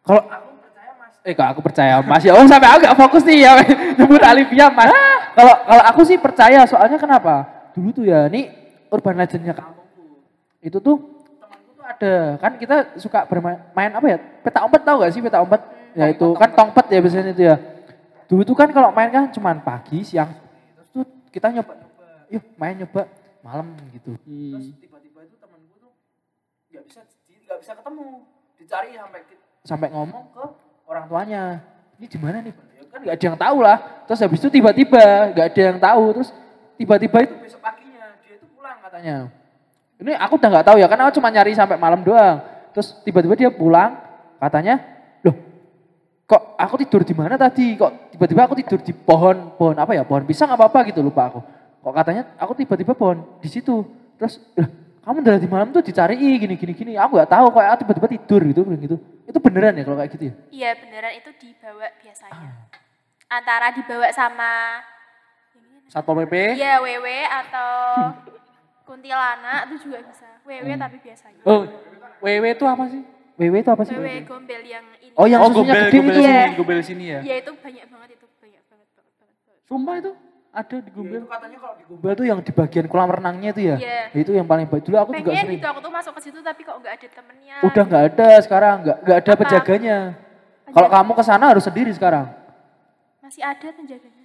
Kalau 0.00 0.22
aku 0.22 0.50
percaya 0.62 0.90
mas, 0.94 1.14
eh 1.20 1.32
kok 1.32 1.46
aku 1.48 1.60
percaya 1.60 1.94
mas 2.00 2.22
ya, 2.22 2.32
oh 2.32 2.46
sampai 2.46 2.68
aku 2.68 2.78
gak 2.84 2.94
fokus 2.96 3.22
nih 3.24 3.38
ya, 3.42 3.52
nyebut 3.98 4.22
Alivia 4.22 4.66
mas. 4.70 4.90
Kalau 5.32 5.54
kalau 5.60 5.82
aku 5.84 6.00
sih 6.04 6.16
percaya, 6.16 6.62
soalnya 6.62 6.94
kenapa? 6.96 7.34
Dulu 7.74 7.90
tuh 7.92 8.04
ya, 8.04 8.30
ini 8.30 8.46
urban 8.88 9.16
legendnya 9.16 9.50
kampungku. 9.50 10.22
Itu 10.60 10.78
tuh 10.78 10.96
temanku 11.36 11.70
tuh 11.74 11.82
ada 11.84 12.14
kan 12.38 12.54
kita 12.54 12.76
suka 12.96 13.26
bermain 13.26 13.58
main 13.72 13.90
apa 13.90 14.06
ya 14.06 14.16
peta 14.40 14.62
umpet 14.62 14.80
tahu 14.80 14.96
gak 15.00 15.10
sih 15.10 15.18
peta 15.18 15.38
umpet 15.38 15.58
ya 15.92 16.06
itu 16.06 16.26
kan 16.34 16.50
tongpet 16.50 16.86
ya 16.86 16.98
biasanya 17.00 17.32
itu 17.32 17.42
ya 17.44 17.56
dulu 18.26 18.42
tuh 18.42 18.56
kan 18.58 18.68
kalau 18.74 18.90
main 18.90 19.10
kan 19.10 19.30
cuman 19.30 19.62
pagi 19.62 20.02
siang 20.02 20.34
terus 20.74 20.88
tuh 20.90 21.04
kita 21.30 21.50
nyoba 21.54 21.72
nyoba 21.78 22.06
yuk 22.30 22.44
main 22.58 22.74
nyoba 22.74 23.02
malam 23.46 23.66
gitu. 23.94 24.18
Terus 24.18 24.74
Hmm. 24.74 24.82
tiba-tiba 24.82 25.20
itu 25.22 25.36
temanku 25.38 25.74
tuh 25.78 25.92
nggak 26.74 26.82
bisa 26.90 27.00
nggak 27.46 27.58
bisa 27.62 27.72
ketemu 27.78 28.06
dicari 28.58 28.90
sampai 28.98 29.20
sampai 29.62 29.88
ngomong 29.94 30.24
ke 30.34 30.44
orang 30.90 31.04
tuanya 31.06 31.42
ini 31.96 32.06
di 32.10 32.18
mana 32.18 32.42
nih? 32.42 32.50
Pak? 32.50 32.64
Ya 32.74 32.82
kan 32.90 32.98
nggak 33.06 33.14
ada 33.14 33.24
yang 33.30 33.38
tahu 33.38 33.58
lah. 33.62 33.78
Terus 34.10 34.20
habis 34.26 34.38
itu 34.42 34.48
tiba-tiba 34.50 35.04
nggak 35.30 35.46
ada 35.54 35.62
yang 35.62 35.78
tahu 35.78 36.04
terus 36.18 36.28
tiba-tiba 36.74 37.18
itu 37.22 37.34
besok 37.38 37.62
paginya 37.62 38.04
dia 38.26 38.34
itu 38.34 38.46
pulang 38.50 38.78
katanya. 38.82 39.16
Ini 39.96 40.12
aku 40.18 40.32
udah 40.36 40.50
nggak 40.50 40.66
tahu 40.66 40.76
ya 40.82 40.86
karena 40.90 41.02
aku 41.06 41.14
cuma 41.22 41.28
nyari 41.30 41.52
sampai 41.54 41.78
malam 41.78 42.02
doang. 42.02 42.42
Terus 42.74 42.98
tiba-tiba 43.06 43.34
dia 43.38 43.50
pulang 43.54 43.96
katanya 44.42 44.82
loh 45.22 45.38
kok 46.26 46.58
aku 46.58 46.74
tidur 46.82 47.06
di 47.06 47.14
mana 47.14 47.38
tadi? 47.38 47.78
Kok 47.78 48.05
tiba-tiba 48.16 48.48
aku 48.48 48.56
tidur 48.56 48.80
di 48.80 48.96
pohon 48.96 49.52
pohon 49.60 49.76
apa 49.76 49.92
ya 49.92 50.02
pohon 50.08 50.24
pisang 50.24 50.48
apa 50.48 50.72
apa 50.72 50.88
gitu 50.88 51.04
lupa 51.04 51.28
aku 51.28 51.40
kok 51.84 51.92
katanya 51.92 52.32
aku 52.40 52.56
tiba-tiba 52.56 52.96
pohon 52.96 53.20
di 53.44 53.48
situ 53.52 53.84
terus 54.16 54.40
kamu 55.04 55.22
dari 55.22 55.38
di 55.38 55.46
malam 55.46 55.70
tuh 55.70 55.84
dicari 55.84 56.16
gini 56.16 56.56
gini 56.56 56.72
gini 56.72 56.92
aku 56.96 57.20
nggak 57.20 57.30
tahu 57.30 57.46
kok 57.52 57.60
aku 57.60 57.76
tiba-tiba 57.84 58.08
tidur 58.16 58.40
gitu 58.48 58.60
gitu 58.74 58.96
itu 59.28 59.38
beneran 59.38 59.76
ya 59.76 59.84
kalau 59.84 60.00
kayak 60.00 60.10
gitu 60.16 60.24
ya 60.26 60.34
Iya 60.48 60.70
beneran 60.80 61.12
itu 61.14 61.30
dibawa 61.36 61.86
biasanya. 62.00 62.50
Antara 63.28 63.68
dibawa 63.70 64.08
sama 64.10 64.50
Satpol 65.86 66.26
PP. 66.26 66.58
ya 66.58 66.82
WW 66.82 67.06
atau 67.30 67.70
kuntilanak 68.82 69.70
itu 69.70 69.86
juga 69.86 70.02
bisa. 70.02 70.26
WW 70.42 70.68
tapi 70.74 70.96
biasanya. 70.98 71.42
Oh, 71.46 71.62
WW 72.22 72.44
itu 72.50 72.64
apa 72.66 72.84
sih? 72.90 73.02
WW 73.36 73.54
itu 73.60 73.70
apa 73.70 73.82
sih 73.84 73.94
WW 73.94 74.26
gombel 74.26 74.62
yang. 74.64 74.86
Oh 75.16 75.26
yang 75.26 75.40
oh, 75.40 75.48
susunya 75.48 75.64
gombel, 75.66 75.82
gede 75.82 75.96
gombel 75.96 76.06
itu 76.06 76.20
sini, 76.20 76.28
Iya. 76.28 76.44
gombel 76.54 76.78
sini 76.80 77.04
ya. 77.06 77.20
Ya 77.22 77.34
itu 77.38 77.50
banyak 77.54 77.84
banget 77.86 78.08
itu 78.12 78.26
banyak 78.36 78.62
banget 78.62 78.88
banget. 78.92 79.64
Sumpah 79.64 79.94
itu 79.96 80.12
ada 80.52 80.76
di 80.78 80.90
gombel. 80.90 81.22
katanya 81.22 81.58
kalau 81.58 81.74
di 81.74 81.84
gombel 81.84 82.12
tuh 82.14 82.24
yang 82.24 82.38
di 82.38 82.48
bagian 82.50 82.86
kolam 82.86 83.08
renangnya 83.10 83.50
itu 83.50 83.62
ya 83.62 83.76
Iya. 83.76 83.98
itu 84.14 84.30
yang 84.32 84.46
paling 84.46 84.64
baik 84.64 84.82
dulu 84.82 84.96
aku 84.96 85.10
juga 85.12 85.30
Pengen 85.30 85.42
sering 85.42 85.58
gitu 85.58 85.66
aku 85.66 85.80
tuh 85.80 85.92
masuk 85.92 86.12
ke 86.12 86.20
situ 86.22 86.38
tapi 86.40 86.60
kok 86.62 86.76
nggak 86.76 86.92
ada 86.92 87.06
temennya. 87.10 87.56
udah 87.60 87.82
nggak 87.84 88.02
ada 88.06 88.28
sekarang 88.40 88.74
nggak 88.80 88.96
nggak 89.02 89.16
ada 89.16 89.30
Apa? 89.30 89.40
penjaganya 89.42 89.98
kalau 90.66 90.88
kamu 90.88 91.10
ke 91.12 91.22
sana 91.22 91.44
harus 91.46 91.60
sendiri 91.62 91.92
sekarang 91.92 92.26
Masih 93.20 93.42
ada 93.42 93.68
penjaganya. 93.68 94.24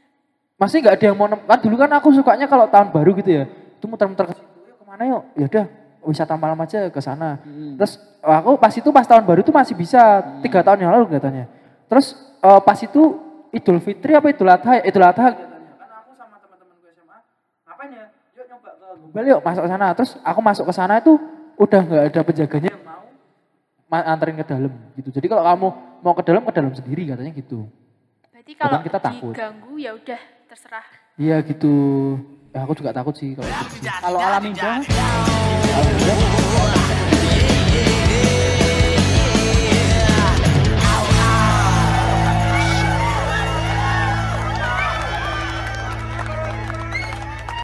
masih 0.55 0.77
nggak 0.79 0.95
ada 0.95 1.05
yang 1.05 1.17
mau 1.17 1.27
kan 1.27 1.57
dulu 1.59 1.75
kan 1.75 1.89
aku 1.91 2.07
sukanya 2.13 2.45
kalau 2.45 2.65
tahun 2.67 2.87
baru 2.91 3.11
gitu 3.19 3.31
ya 3.33 3.43
itu 3.49 3.85
muter-muter 3.85 4.25
ke 4.29 4.33
situ 4.37 4.47
yuk 4.71 4.77
ke 4.79 4.85
mana 4.87 5.03
yuk 5.03 5.23
ya 5.35 5.45
udah 5.51 5.65
wisata 6.01 6.33
malam 6.37 6.57
aja 6.61 6.89
ke 6.89 6.99
sana. 7.01 7.37
Hmm. 7.41 7.77
terus 7.77 7.97
eh, 8.01 8.35
aku 8.41 8.57
pas 8.57 8.73
itu 8.73 8.89
pas 8.89 9.05
tahun 9.05 9.23
baru 9.25 9.45
itu 9.45 9.53
masih 9.53 9.73
bisa 9.77 10.21
tiga 10.41 10.65
tahun 10.65 10.85
yang 10.85 10.91
lalu 10.93 11.17
katanya 11.17 11.45
terus 11.85 12.17
eh, 12.41 12.61
pas 12.61 12.77
itu 12.81 13.31
idul 13.51 13.79
fitri 13.83 14.15
apa 14.15 14.31
idul 14.31 14.49
adha? 14.49 14.79
Ya? 14.79 14.87
idul 14.87 15.03
adha 15.03 15.27
karena 15.35 15.95
aku 16.01 16.11
sama 16.15 16.39
teman-temanku 16.39 16.87
SMA 16.95 17.17
ngapain 17.67 17.89
ya? 17.91 18.05
Yuk 18.39 18.45
nyoba 18.47 18.69
ke 19.11 19.27
yuk 19.27 19.39
masuk 19.43 19.61
ke 19.67 19.69
sana. 19.69 19.87
Terus 19.93 20.11
aku 20.23 20.39
masuk 20.39 20.65
ke 20.67 20.73
sana 20.73 20.93
itu 21.03 21.13
udah 21.59 21.81
nggak 21.83 22.03
ada 22.09 22.21
penjaganya. 22.23 22.71
Yang 22.71 22.83
mau? 22.87 23.03
Ma- 23.91 24.07
anterin 24.07 24.39
ke 24.39 24.45
dalam 24.47 24.71
gitu. 24.95 25.09
Jadi 25.11 25.27
kalau 25.27 25.43
kamu 25.43 25.67
mau 26.01 26.13
ke 26.15 26.23
dalam 26.23 26.41
ke 26.47 26.51
dalam 26.55 26.71
sendiri 26.71 27.03
katanya 27.11 27.31
gitu. 27.35 27.67
Berarti 28.31 28.51
kalau 28.55 28.79
kita 28.81 28.97
takut. 29.03 29.33
diganggu 29.35 29.73
ya 29.77 29.91
udah 29.93 30.21
terserah. 30.47 30.87
Iya 31.19 31.37
gitu. 31.43 31.73
Ya 32.51 32.67
aku 32.67 32.75
juga 32.75 32.91
takut 32.91 33.15
sih 33.15 33.31
kalau 33.31 33.47
gitu 33.47 33.75
sih. 33.79 33.87
Kalau 33.87 34.19
alam 34.19 34.43
indah. 34.43 34.83